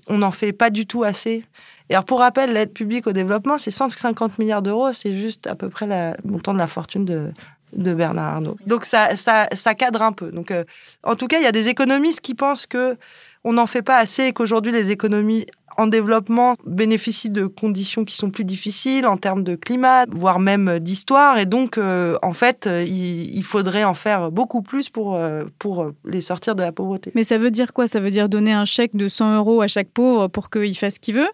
on 0.08 0.18
n'en 0.18 0.32
fait 0.32 0.52
pas 0.52 0.72
du 0.72 0.88
tout 0.88 1.04
assez 1.04 1.46
alors, 1.94 2.06
pour 2.06 2.20
rappel, 2.20 2.54
l'aide 2.54 2.74
publique 2.74 3.08
au 3.08 3.12
développement, 3.12 3.58
c'est 3.58 3.72
150 3.72 4.40
milliards 4.40 4.62
d'euros. 4.62 4.94
C'est 4.94 5.14
juste 5.14 5.48
à 5.48 5.56
peu 5.56 5.70
près 5.70 5.88
le 5.88 6.14
montant 6.30 6.54
de 6.54 6.60
la 6.60 6.68
fortune 6.68 7.06
de, 7.06 7.32
de 7.74 7.94
Bernard 7.94 8.36
Arnault. 8.36 8.58
Donc, 8.66 8.86
ça, 8.86 9.16
ça, 9.16 9.48
ça 9.54 9.76
cadre 9.76 10.02
un 10.02 10.12
peu. 10.12 10.32
Donc, 10.32 10.52
euh, 10.52 10.64
en 11.04 11.16
tout 11.16 11.28
cas, 11.28 11.40
il 11.40 11.44
y 11.44 11.48
a 11.48 11.52
des 11.52 11.68
économistes 11.68 12.22
qui 12.22 12.34
pensent 12.34 12.66
que 12.66 12.98
on 13.44 13.54
n'en 13.54 13.68
fait 13.68 13.82
pas 13.82 13.98
assez 13.98 14.24
et 14.24 14.34
qu'aujourd'hui, 14.34 14.72
les 14.72 14.92
économies 14.92 15.46
en 15.78 15.88
développement 15.88 16.56
bénéficient 16.66 17.30
de 17.30 17.46
conditions 17.46 18.06
qui 18.06 18.16
sont 18.16 18.30
plus 18.30 18.46
difficiles 18.46 19.06
en 19.06 19.18
termes 19.18 19.44
de 19.44 19.56
climat, 19.56 20.06
voire 20.10 20.40
même 20.40 20.80
d'histoire. 20.80 21.38
Et 21.38 21.46
donc, 21.46 21.78
euh, 21.78 22.18
en 22.22 22.34
fait, 22.34 22.68
euh, 22.68 22.84
il, 22.84 23.44
faudrait 23.44 23.84
en 23.84 23.96
faire 23.96 24.32
beaucoup 24.32 24.62
plus 24.62 24.90
pour, 24.90 25.16
euh, 25.16 25.44
pour 25.60 25.92
les 26.06 26.22
sortir 26.22 26.56
de 26.56 26.62
la 26.62 26.72
pauvreté. 26.72 27.12
Mais 27.16 27.24
ça 27.24 27.38
veut 27.38 27.52
dire 27.52 27.74
quoi? 27.74 27.88
Ça 27.88 28.00
veut 28.00 28.12
dire 28.12 28.30
donner 28.30 28.52
un 28.52 28.66
chèque 28.66 28.96
de 28.96 29.10
100 29.10 29.38
euros 29.38 29.62
à 29.62 29.68
chaque 29.68 29.90
pauvre 29.90 30.28
pour 30.28 30.50
qu'il 30.50 30.78
fasse 30.78 30.96
ce 30.96 31.00
qu'il 31.00 31.16
veut 31.16 31.30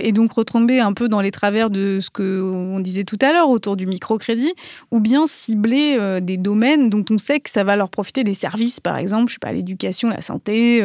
et 0.00 0.12
donc 0.12 0.32
retomber 0.32 0.80
un 0.80 0.92
peu 0.92 1.08
dans 1.08 1.20
les 1.20 1.30
travers 1.30 1.70
de 1.70 1.98
ce 2.00 2.10
qu'on 2.10 2.80
disait 2.80 3.04
tout 3.04 3.18
à 3.20 3.32
l'heure 3.32 3.50
autour 3.50 3.76
du 3.76 3.86
microcrédit 3.86 4.52
ou 4.90 5.00
bien 5.00 5.26
cibler 5.26 6.20
des 6.22 6.36
domaines 6.36 6.88
dont 6.88 7.04
on 7.10 7.18
sait 7.18 7.40
que 7.40 7.50
ça 7.50 7.64
va 7.64 7.76
leur 7.76 7.90
profiter 7.90 8.24
des 8.24 8.34
services, 8.34 8.80
par 8.80 8.96
exemple, 8.96 9.28
je 9.28 9.34
sais 9.34 9.38
pas, 9.40 9.52
l'éducation, 9.52 10.08
la 10.08 10.22
santé, 10.22 10.82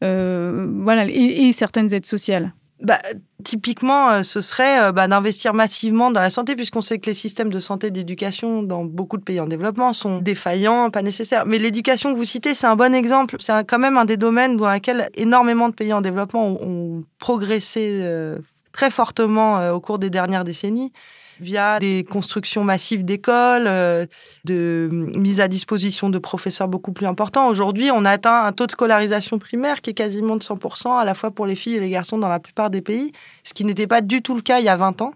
voilà, 0.00 1.04
et, 1.06 1.52
certaines 1.52 1.92
aides 1.92 2.06
sociale 2.06 2.52
bah, 2.82 2.98
typiquement, 3.44 4.10
euh, 4.10 4.22
ce 4.22 4.40
serait 4.40 4.80
euh, 4.84 4.92
bah, 4.92 5.06
d'investir 5.06 5.52
massivement 5.52 6.10
dans 6.10 6.22
la 6.22 6.30
santé, 6.30 6.56
puisqu'on 6.56 6.80
sait 6.80 6.98
que 6.98 7.10
les 7.10 7.14
systèmes 7.14 7.50
de 7.50 7.60
santé 7.60 7.88
et 7.88 7.90
d'éducation 7.90 8.62
dans 8.62 8.84
beaucoup 8.84 9.18
de 9.18 9.22
pays 9.22 9.40
en 9.40 9.46
développement 9.46 9.92
sont 9.92 10.18
défaillants, 10.18 10.90
pas 10.90 11.02
nécessaires. 11.02 11.44
Mais 11.46 11.58
l'éducation 11.58 12.12
que 12.12 12.18
vous 12.18 12.24
citez, 12.24 12.54
c'est 12.54 12.66
un 12.66 12.76
bon 12.76 12.94
exemple. 12.94 13.36
C'est 13.38 13.52
quand 13.66 13.78
même 13.78 13.98
un 13.98 14.06
des 14.06 14.16
domaines 14.16 14.56
dans 14.56 14.72
lequel 14.72 15.10
énormément 15.14 15.68
de 15.68 15.74
pays 15.74 15.92
en 15.92 16.00
développement 16.00 16.46
ont, 16.46 17.04
progressé 17.18 18.00
euh, 18.02 18.38
très 18.72 18.90
fortement 18.90 19.70
au 19.72 19.80
cours 19.80 19.98
des 19.98 20.10
dernières 20.10 20.44
décennies 20.44 20.92
via 21.40 21.78
des 21.78 22.04
constructions 22.04 22.64
massives 22.64 23.04
d'écoles, 23.04 23.66
euh, 23.66 24.06
de 24.44 24.88
mise 24.90 25.40
à 25.40 25.48
disposition 25.48 26.10
de 26.10 26.18
professeurs 26.18 26.68
beaucoup 26.68 26.92
plus 26.92 27.06
importants. 27.06 27.48
Aujourd'hui, 27.48 27.90
on 27.90 28.04
atteint 28.04 28.44
un 28.44 28.52
taux 28.52 28.66
de 28.66 28.72
scolarisation 28.72 29.38
primaire 29.38 29.80
qui 29.80 29.90
est 29.90 29.94
quasiment 29.94 30.36
de 30.36 30.42
100%, 30.42 30.98
à 30.98 31.04
la 31.04 31.14
fois 31.14 31.30
pour 31.30 31.46
les 31.46 31.56
filles 31.56 31.76
et 31.76 31.80
les 31.80 31.90
garçons 31.90 32.18
dans 32.18 32.28
la 32.28 32.40
plupart 32.40 32.70
des 32.70 32.82
pays, 32.82 33.12
ce 33.42 33.54
qui 33.54 33.64
n'était 33.64 33.86
pas 33.86 34.00
du 34.00 34.22
tout 34.22 34.34
le 34.34 34.42
cas 34.42 34.58
il 34.58 34.64
y 34.64 34.68
a 34.68 34.76
20 34.76 35.02
ans. 35.02 35.12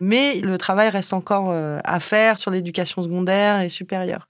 Mais 0.00 0.40
le 0.40 0.58
travail 0.58 0.90
reste 0.90 1.12
encore 1.12 1.46
euh, 1.50 1.78
à 1.84 2.00
faire 2.00 2.38
sur 2.38 2.50
l'éducation 2.50 3.02
secondaire 3.02 3.60
et 3.60 3.68
supérieure. 3.68 4.28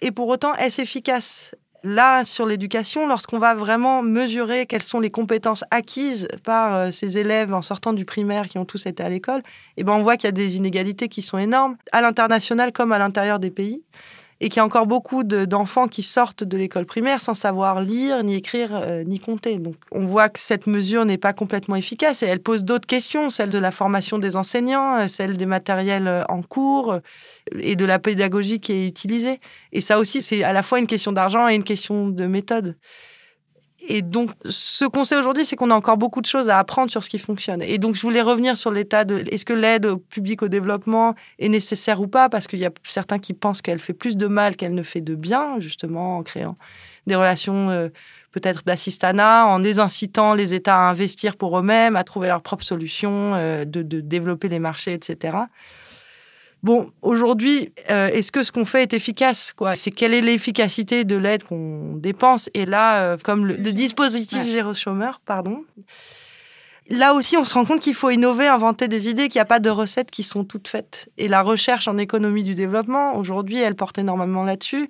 Et 0.00 0.10
pour 0.10 0.28
autant, 0.28 0.54
est-ce 0.54 0.82
efficace? 0.82 1.54
Là, 1.84 2.24
sur 2.24 2.46
l'éducation, 2.46 3.08
lorsqu'on 3.08 3.40
va 3.40 3.56
vraiment 3.56 4.02
mesurer 4.02 4.66
quelles 4.66 4.84
sont 4.84 5.00
les 5.00 5.10
compétences 5.10 5.64
acquises 5.72 6.28
par 6.44 6.74
euh, 6.74 6.90
ces 6.92 7.18
élèves 7.18 7.52
en 7.52 7.62
sortant 7.62 7.92
du 7.92 8.04
primaire 8.04 8.48
qui 8.48 8.58
ont 8.58 8.64
tous 8.64 8.86
été 8.86 9.02
à 9.02 9.08
l'école, 9.08 9.42
eh 9.76 9.82
ben, 9.82 9.92
on 9.94 10.02
voit 10.02 10.16
qu'il 10.16 10.26
y 10.26 10.28
a 10.28 10.32
des 10.32 10.56
inégalités 10.56 11.08
qui 11.08 11.22
sont 11.22 11.38
énormes, 11.38 11.76
à 11.90 12.00
l'international 12.00 12.72
comme 12.72 12.92
à 12.92 12.98
l'intérieur 12.98 13.40
des 13.40 13.50
pays 13.50 13.82
et 14.42 14.48
qu'il 14.48 14.56
y 14.56 14.60
a 14.60 14.64
encore 14.64 14.88
beaucoup 14.88 15.22
d'enfants 15.22 15.86
qui 15.86 16.02
sortent 16.02 16.42
de 16.42 16.56
l'école 16.56 16.84
primaire 16.84 17.20
sans 17.20 17.36
savoir 17.36 17.80
lire, 17.80 18.24
ni 18.24 18.34
écrire, 18.34 18.70
euh, 18.74 19.04
ni 19.04 19.20
compter. 19.20 19.58
Donc 19.58 19.76
on 19.92 20.04
voit 20.04 20.28
que 20.28 20.40
cette 20.40 20.66
mesure 20.66 21.04
n'est 21.04 21.16
pas 21.16 21.32
complètement 21.32 21.76
efficace 21.76 22.24
et 22.24 22.26
elle 22.26 22.40
pose 22.40 22.64
d'autres 22.64 22.88
questions, 22.88 23.30
celle 23.30 23.50
de 23.50 23.58
la 23.58 23.70
formation 23.70 24.18
des 24.18 24.34
enseignants, 24.34 24.96
euh, 24.98 25.06
celle 25.06 25.36
des 25.36 25.46
matériels 25.46 26.08
euh, 26.08 26.24
en 26.28 26.42
cours 26.42 26.98
et 27.56 27.76
de 27.76 27.84
la 27.84 28.00
pédagogie 28.00 28.58
qui 28.58 28.72
est 28.72 28.86
utilisée. 28.88 29.38
Et 29.70 29.80
ça 29.80 30.00
aussi, 30.00 30.20
c'est 30.20 30.42
à 30.42 30.52
la 30.52 30.64
fois 30.64 30.80
une 30.80 30.88
question 30.88 31.12
d'argent 31.12 31.48
et 31.48 31.54
une 31.54 31.64
question 31.64 32.08
de 32.08 32.26
méthode. 32.26 32.76
Et 33.88 34.02
donc, 34.02 34.30
ce 34.48 34.84
qu'on 34.84 35.04
sait 35.04 35.16
aujourd'hui, 35.16 35.44
c'est 35.44 35.56
qu'on 35.56 35.70
a 35.70 35.74
encore 35.74 35.96
beaucoup 35.96 36.20
de 36.20 36.26
choses 36.26 36.48
à 36.48 36.58
apprendre 36.58 36.90
sur 36.90 37.02
ce 37.02 37.10
qui 37.10 37.18
fonctionne. 37.18 37.62
Et 37.62 37.78
donc, 37.78 37.96
je 37.96 38.02
voulais 38.02 38.22
revenir 38.22 38.56
sur 38.56 38.70
l'état 38.70 39.04
de 39.04 39.24
est-ce 39.30 39.44
que 39.44 39.52
l'aide 39.52 39.94
public 40.08 40.42
au 40.42 40.48
développement 40.48 41.14
est 41.38 41.48
nécessaire 41.48 42.00
ou 42.00 42.06
pas? 42.06 42.28
Parce 42.28 42.46
qu'il 42.46 42.60
y 42.60 42.66
a 42.66 42.70
certains 42.84 43.18
qui 43.18 43.32
pensent 43.32 43.60
qu'elle 43.60 43.80
fait 43.80 43.92
plus 43.92 44.16
de 44.16 44.26
mal 44.26 44.56
qu'elle 44.56 44.74
ne 44.74 44.82
fait 44.82 45.00
de 45.00 45.14
bien, 45.14 45.58
justement, 45.58 46.18
en 46.18 46.22
créant 46.22 46.56
des 47.06 47.16
relations 47.16 47.70
euh, 47.70 47.88
peut-être 48.30 48.62
d'assistanat, 48.64 49.46
en 49.46 49.58
désincitant 49.58 50.34
les 50.34 50.54
États 50.54 50.76
à 50.76 50.90
investir 50.90 51.36
pour 51.36 51.58
eux-mêmes, 51.58 51.96
à 51.96 52.04
trouver 52.04 52.28
leurs 52.28 52.42
propres 52.42 52.64
solutions, 52.64 53.34
euh, 53.34 53.64
de, 53.64 53.82
de 53.82 54.00
développer 54.00 54.48
les 54.48 54.60
marchés, 54.60 54.92
etc. 54.92 55.36
Bon, 56.62 56.92
aujourd'hui, 57.02 57.72
euh, 57.90 58.08
est-ce 58.08 58.30
que 58.30 58.44
ce 58.44 58.52
qu'on 58.52 58.64
fait 58.64 58.82
est 58.82 58.94
efficace 58.94 59.52
quoi? 59.52 59.74
C'est 59.74 59.90
quelle 59.90 60.14
est 60.14 60.20
l'efficacité 60.20 61.02
de 61.04 61.16
l'aide 61.16 61.42
qu'on 61.42 61.96
dépense? 61.96 62.48
Et 62.54 62.66
là, 62.66 63.02
euh, 63.02 63.16
comme 63.20 63.46
le, 63.46 63.56
dispositif 63.56 64.44
ouais. 64.44 65.10
pardon, 65.26 65.64
là 66.88 67.14
aussi, 67.14 67.36
on 67.36 67.44
se 67.44 67.54
rend 67.54 67.64
compte 67.64 67.80
qu'il 67.80 67.94
faut 67.94 68.10
innover, 68.10 68.46
inventer 68.46 68.86
des 68.86 69.08
idées, 69.08 69.28
qu'il 69.28 69.38
n'y 69.40 69.42
a 69.42 69.46
pas 69.46 69.58
de 69.58 69.70
recettes 69.70 70.12
qui 70.12 70.22
sont 70.22 70.44
toutes 70.44 70.68
faites. 70.68 71.08
Et 71.18 71.26
la 71.26 71.42
recherche 71.42 71.88
en 71.88 71.98
économie 71.98 72.44
du 72.44 72.54
développement, 72.54 73.16
aujourd'hui, 73.16 73.58
elle 73.58 73.74
porte 73.74 73.98
énormément 73.98 74.44
là-dessus. 74.44 74.88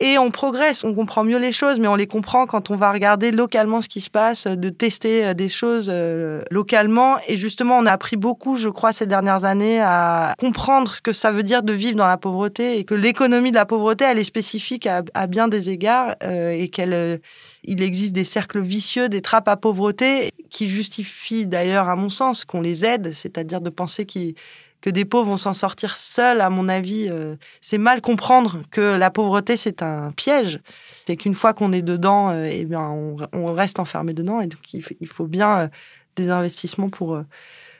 Et 0.00 0.16
on 0.16 0.30
progresse, 0.30 0.84
on 0.84 0.94
comprend 0.94 1.24
mieux 1.24 1.38
les 1.38 1.50
choses, 1.50 1.80
mais 1.80 1.88
on 1.88 1.96
les 1.96 2.06
comprend 2.06 2.46
quand 2.46 2.70
on 2.70 2.76
va 2.76 2.92
regarder 2.92 3.32
localement 3.32 3.82
ce 3.82 3.88
qui 3.88 4.00
se 4.00 4.10
passe, 4.10 4.46
de 4.46 4.68
tester 4.68 5.26
euh, 5.26 5.34
des 5.34 5.48
choses 5.48 5.90
euh, 5.92 6.40
localement. 6.52 7.16
Et 7.26 7.36
justement, 7.36 7.78
on 7.78 7.86
a 7.86 7.90
appris 7.90 8.16
beaucoup, 8.16 8.56
je 8.56 8.68
crois, 8.68 8.92
ces 8.92 9.06
dernières 9.06 9.44
années 9.44 9.80
à 9.80 10.34
comprendre 10.38 10.94
ce 10.94 11.02
que 11.02 11.12
ça 11.12 11.32
veut 11.32 11.42
dire 11.42 11.64
de 11.64 11.72
vivre 11.72 11.96
dans 11.96 12.06
la 12.06 12.16
pauvreté 12.16 12.78
et 12.78 12.84
que 12.84 12.94
l'économie 12.94 13.50
de 13.50 13.56
la 13.56 13.66
pauvreté, 13.66 14.04
elle 14.04 14.20
est 14.20 14.24
spécifique 14.24 14.86
à, 14.86 15.26
bien 15.26 15.48
des 15.48 15.70
égards 15.70 16.14
euh, 16.22 16.50
et 16.50 16.68
qu'elle, 16.68 17.20
il 17.64 17.82
existe 17.82 18.12
des 18.14 18.24
cercles 18.24 18.60
vicieux, 18.60 19.08
des 19.08 19.20
trappes 19.20 19.48
à 19.48 19.56
pauvreté 19.56 20.30
qui 20.48 20.68
justifient 20.68 21.46
d'ailleurs, 21.46 21.88
à 21.88 21.96
mon 21.96 22.08
sens, 22.08 22.44
qu'on 22.44 22.60
les 22.60 22.84
aide, 22.84 23.12
c'est-à-dire 23.12 23.60
de 23.60 23.70
penser 23.70 24.06
qu'ils 24.06 24.34
que 24.80 24.90
des 24.90 25.04
pauvres 25.04 25.30
vont 25.30 25.36
s'en 25.36 25.54
sortir 25.54 25.96
seuls, 25.96 26.40
à 26.40 26.50
mon 26.50 26.68
avis, 26.68 27.08
euh, 27.10 27.36
c'est 27.60 27.78
mal 27.78 28.00
comprendre 28.00 28.62
que 28.70 28.96
la 28.96 29.10
pauvreté, 29.10 29.56
c'est 29.56 29.82
un 29.82 30.12
piège. 30.12 30.60
C'est 31.06 31.16
qu'une 31.16 31.34
fois 31.34 31.52
qu'on 31.52 31.72
est 31.72 31.82
dedans, 31.82 32.30
euh, 32.30 32.48
eh 32.50 32.64
bien, 32.64 32.80
on, 32.80 33.46
reste 33.46 33.80
enfermé 33.80 34.14
dedans. 34.14 34.40
Et 34.40 34.46
donc, 34.46 34.72
il, 34.72 35.08
faut 35.08 35.26
bien 35.26 35.58
euh, 35.58 35.68
des 36.16 36.30
investissements 36.30 36.90
pour, 36.90 37.20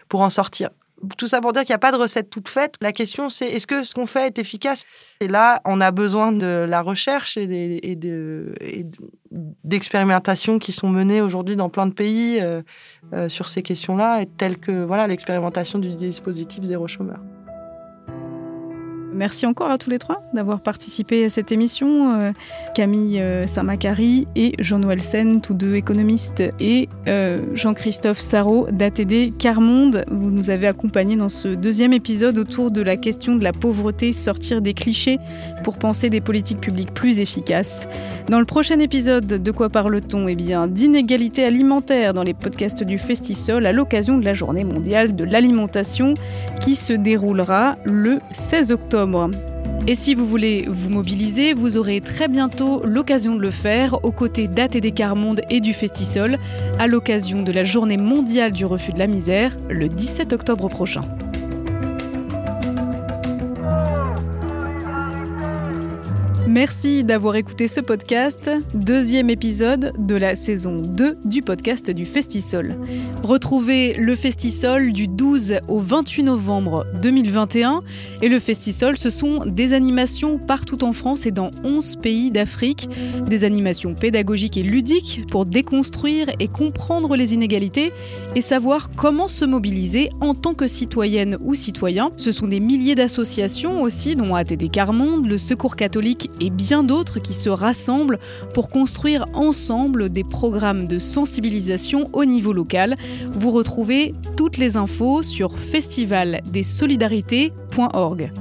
pour 0.09 0.23
en 0.23 0.31
sortir 0.31 0.71
tout 1.17 1.27
ça 1.27 1.41
pour 1.41 1.53
dire 1.53 1.63
qu'il 1.63 1.73
n'y 1.73 1.77
a 1.77 1.81
pas 1.81 1.93
de 1.93 1.97
recette 1.97 2.31
toute 2.31 2.49
faite. 2.49 2.75
La 2.81 2.93
question, 2.93 3.29
c'est 3.29 3.47
est-ce 3.47 3.67
que 3.67 3.85
ce 3.85 3.95
qu'on 3.95 4.07
fait 4.07 4.27
est 4.27 4.39
efficace? 4.39 4.85
Et 5.21 5.29
là, 5.29 5.61
on 5.65 5.81
a 5.81 5.91
besoin 5.91 6.33
de 6.33 6.67
la 6.69 6.83
recherche 6.83 7.37
et, 7.37 7.99
d'expérimentations 9.65 10.59
qui 10.59 10.73
sont 10.73 10.89
menées 10.89 11.21
aujourd'hui 11.21 11.57
dans 11.57 11.69
plein 11.69 11.87
de 11.87 11.93
pays 11.93 12.41
euh, 12.41 12.63
euh, 13.13 13.29
sur 13.29 13.49
ces 13.49 13.63
questions-là, 13.63 14.25
telles 14.39 14.59
que 14.59 14.85
voilà 14.85 15.07
l'expérimentation 15.07 15.79
du 15.79 15.95
dispositif 15.95 16.65
zéro 16.65 16.87
chômeur. 16.87 17.19
Merci 19.19 19.47
encore 19.47 19.69
à 19.73 19.79
tous 19.79 19.91
les 19.91 19.99
trois 19.99 20.23
d'avoir 20.33 20.61
participé 20.61 21.25
à 21.25 21.31
cette 21.31 21.51
émission. 21.51 22.15
Euh, 22.15 22.31
Camille 22.77 23.21
euh, 23.21 23.49
Saint-Macary 23.49 24.29
et 24.37 24.53
Jean-Noël 24.61 25.01
Sen, 25.01 25.41
tous 25.41 25.55
deux 25.55 25.75
économistes, 25.75 26.41
et 26.61 26.89
euh, 27.09 27.41
Jean-Christophe 27.53 28.21
Sarrault 28.21 28.69
d'ATD 28.71 29.37
Carmonde. 29.37 30.05
Vous 30.09 30.31
nous 30.31 30.51
avez 30.51 30.69
accompagnés 30.69 31.17
dans 31.17 31.31
ce 31.31 31.49
deuxième 31.49 31.93
épisode 31.93 32.39
autour 32.39 32.71
de 32.71 32.81
la 32.81 32.97
question 32.97 33.35
de 33.35 33.43
la 33.43 33.53
pauvreté, 33.53 34.13
sortir 34.13 34.63
des 34.63 34.73
clichés 34.73 35.19
pour 35.65 35.79
penser 35.79 36.11
des 36.11 36.21
politiques 36.21 36.61
publiques 36.61 36.95
plus 36.95 37.19
efficaces. 37.19 37.89
Dans 38.29 38.39
le 38.39 38.47
prochain 38.47 38.79
épisode, 38.79 39.27
de 39.27 39.51
quoi 39.51 39.69
parle-t-on? 39.69 40.29
Eh 40.29 40.37
bien, 40.37 40.69
d'inégalité 40.69 41.45
alimentaire 41.45 42.15
dans 42.15 42.23
les 42.23 42.35
podcasts 42.35 42.85
du 42.85 42.99
Festisol 42.99 43.67
à 43.67 43.73
l'occasion 43.73 44.17
de 44.17 44.25
la 44.25 44.35
journée 44.35 44.65
mondiale 44.65 45.17
de 45.17 45.25
l'alimentation 45.25 46.15
qui 46.61 46.77
se 46.77 46.93
déroulera 46.93 47.75
le 47.85 48.21
16 48.33 48.71
octobre 48.71 49.08
et 49.87 49.95
si 49.95 50.15
vous 50.15 50.27
voulez 50.27 50.67
vous 50.69 50.91
mobiliser, 50.91 51.55
vous 51.55 51.79
aurez 51.79 52.03
très 52.03 52.29
bientôt 52.29 52.83
l'occasion 52.85 53.37
de 53.37 53.41
le 53.41 53.51
faire 53.51 54.05
aux 54.05 54.13
côtés 54.13 54.47
d'ATD 54.47 54.93
Carmonde 54.93 55.41
et 55.49 55.61
du 55.61 55.73
Festisol 55.73 56.37
à 56.79 56.87
l'occasion 56.87 57.43
de 57.43 57.53
la 57.53 57.65
journée 57.65 57.97
mondiale 57.97 58.53
du 58.53 58.67
refus 58.67 58.93
de 58.93 58.99
la 58.99 59.07
misère 59.07 59.57
le 59.71 59.89
17 59.89 60.35
octobre 60.35 60.69
prochain. 60.69 61.01
Merci 66.59 67.05
d'avoir 67.05 67.37
écouté 67.37 67.69
ce 67.69 67.81
podcast, 67.81 68.51
deuxième 68.75 69.31
épisode 69.31 69.93
de 69.97 70.17
la 70.17 70.35
saison 70.35 70.81
2 70.81 71.19
du 71.25 71.41
podcast 71.41 71.89
du 71.89 72.05
Festisol. 72.05 72.75
Retrouvez 73.23 73.95
le 73.95 74.17
Festisol 74.17 74.93
du 74.93 75.07
12 75.07 75.61
au 75.69 75.79
28 75.79 76.25
novembre 76.25 76.85
2021 77.01 77.85
et 78.23 78.29
le 78.29 78.41
Festisol, 78.41 78.99
ce 78.99 79.09
sont 79.09 79.45
des 79.47 79.73
animations 79.73 80.37
partout 80.37 80.83
en 80.83 80.93
France 80.93 81.27
et 81.27 81.31
dans 81.31 81.53
11 81.63 81.95
pays 82.03 82.33
d'Afrique, 82.33 82.89
des 83.29 83.45
animations 83.45 83.95
pédagogiques 83.95 84.57
et 84.57 84.65
ludiques 84.65 85.21
pour 85.31 85.47
déconstruire 85.47 86.27
et 86.41 86.49
comprendre 86.49 87.15
les 87.15 87.35
inégalités 87.35 87.93
et 88.35 88.41
savoir 88.41 88.91
comment 88.97 89.29
se 89.29 89.45
mobiliser 89.45 90.11
en 90.21 90.35
tant 90.35 90.55
que 90.55 90.67
citoyenne 90.67 91.39
ou 91.41 91.55
citoyen. 91.55 92.11
Ce 92.17 92.33
sont 92.33 92.49
des 92.49 92.59
milliers 92.59 92.97
d'associations 92.97 93.81
aussi, 93.81 94.17
dont 94.17 94.35
ATD 94.35 94.73
Carmonde, 94.73 95.25
le 95.25 95.39
Secours 95.39 95.77
catholique 95.77 96.29
et 96.49 96.51
bien 96.51 96.83
d'autres 96.83 97.19
qui 97.19 97.35
se 97.35 97.51
rassemblent 97.51 98.19
pour 98.55 98.71
construire 98.71 99.27
ensemble 99.35 100.09
des 100.09 100.25
programmes 100.25 100.87
de 100.87 100.99
sensibilisation 100.99 102.09
au 102.15 102.25
niveau 102.25 102.55
local. 102.55 102.97
Vous 103.35 103.51
retrouvez 103.51 104.15
toutes 104.35 104.57
les 104.57 104.79
infos 104.79 105.23
sur 105.23 105.59
festivaldesolidarités.org. 105.59 108.33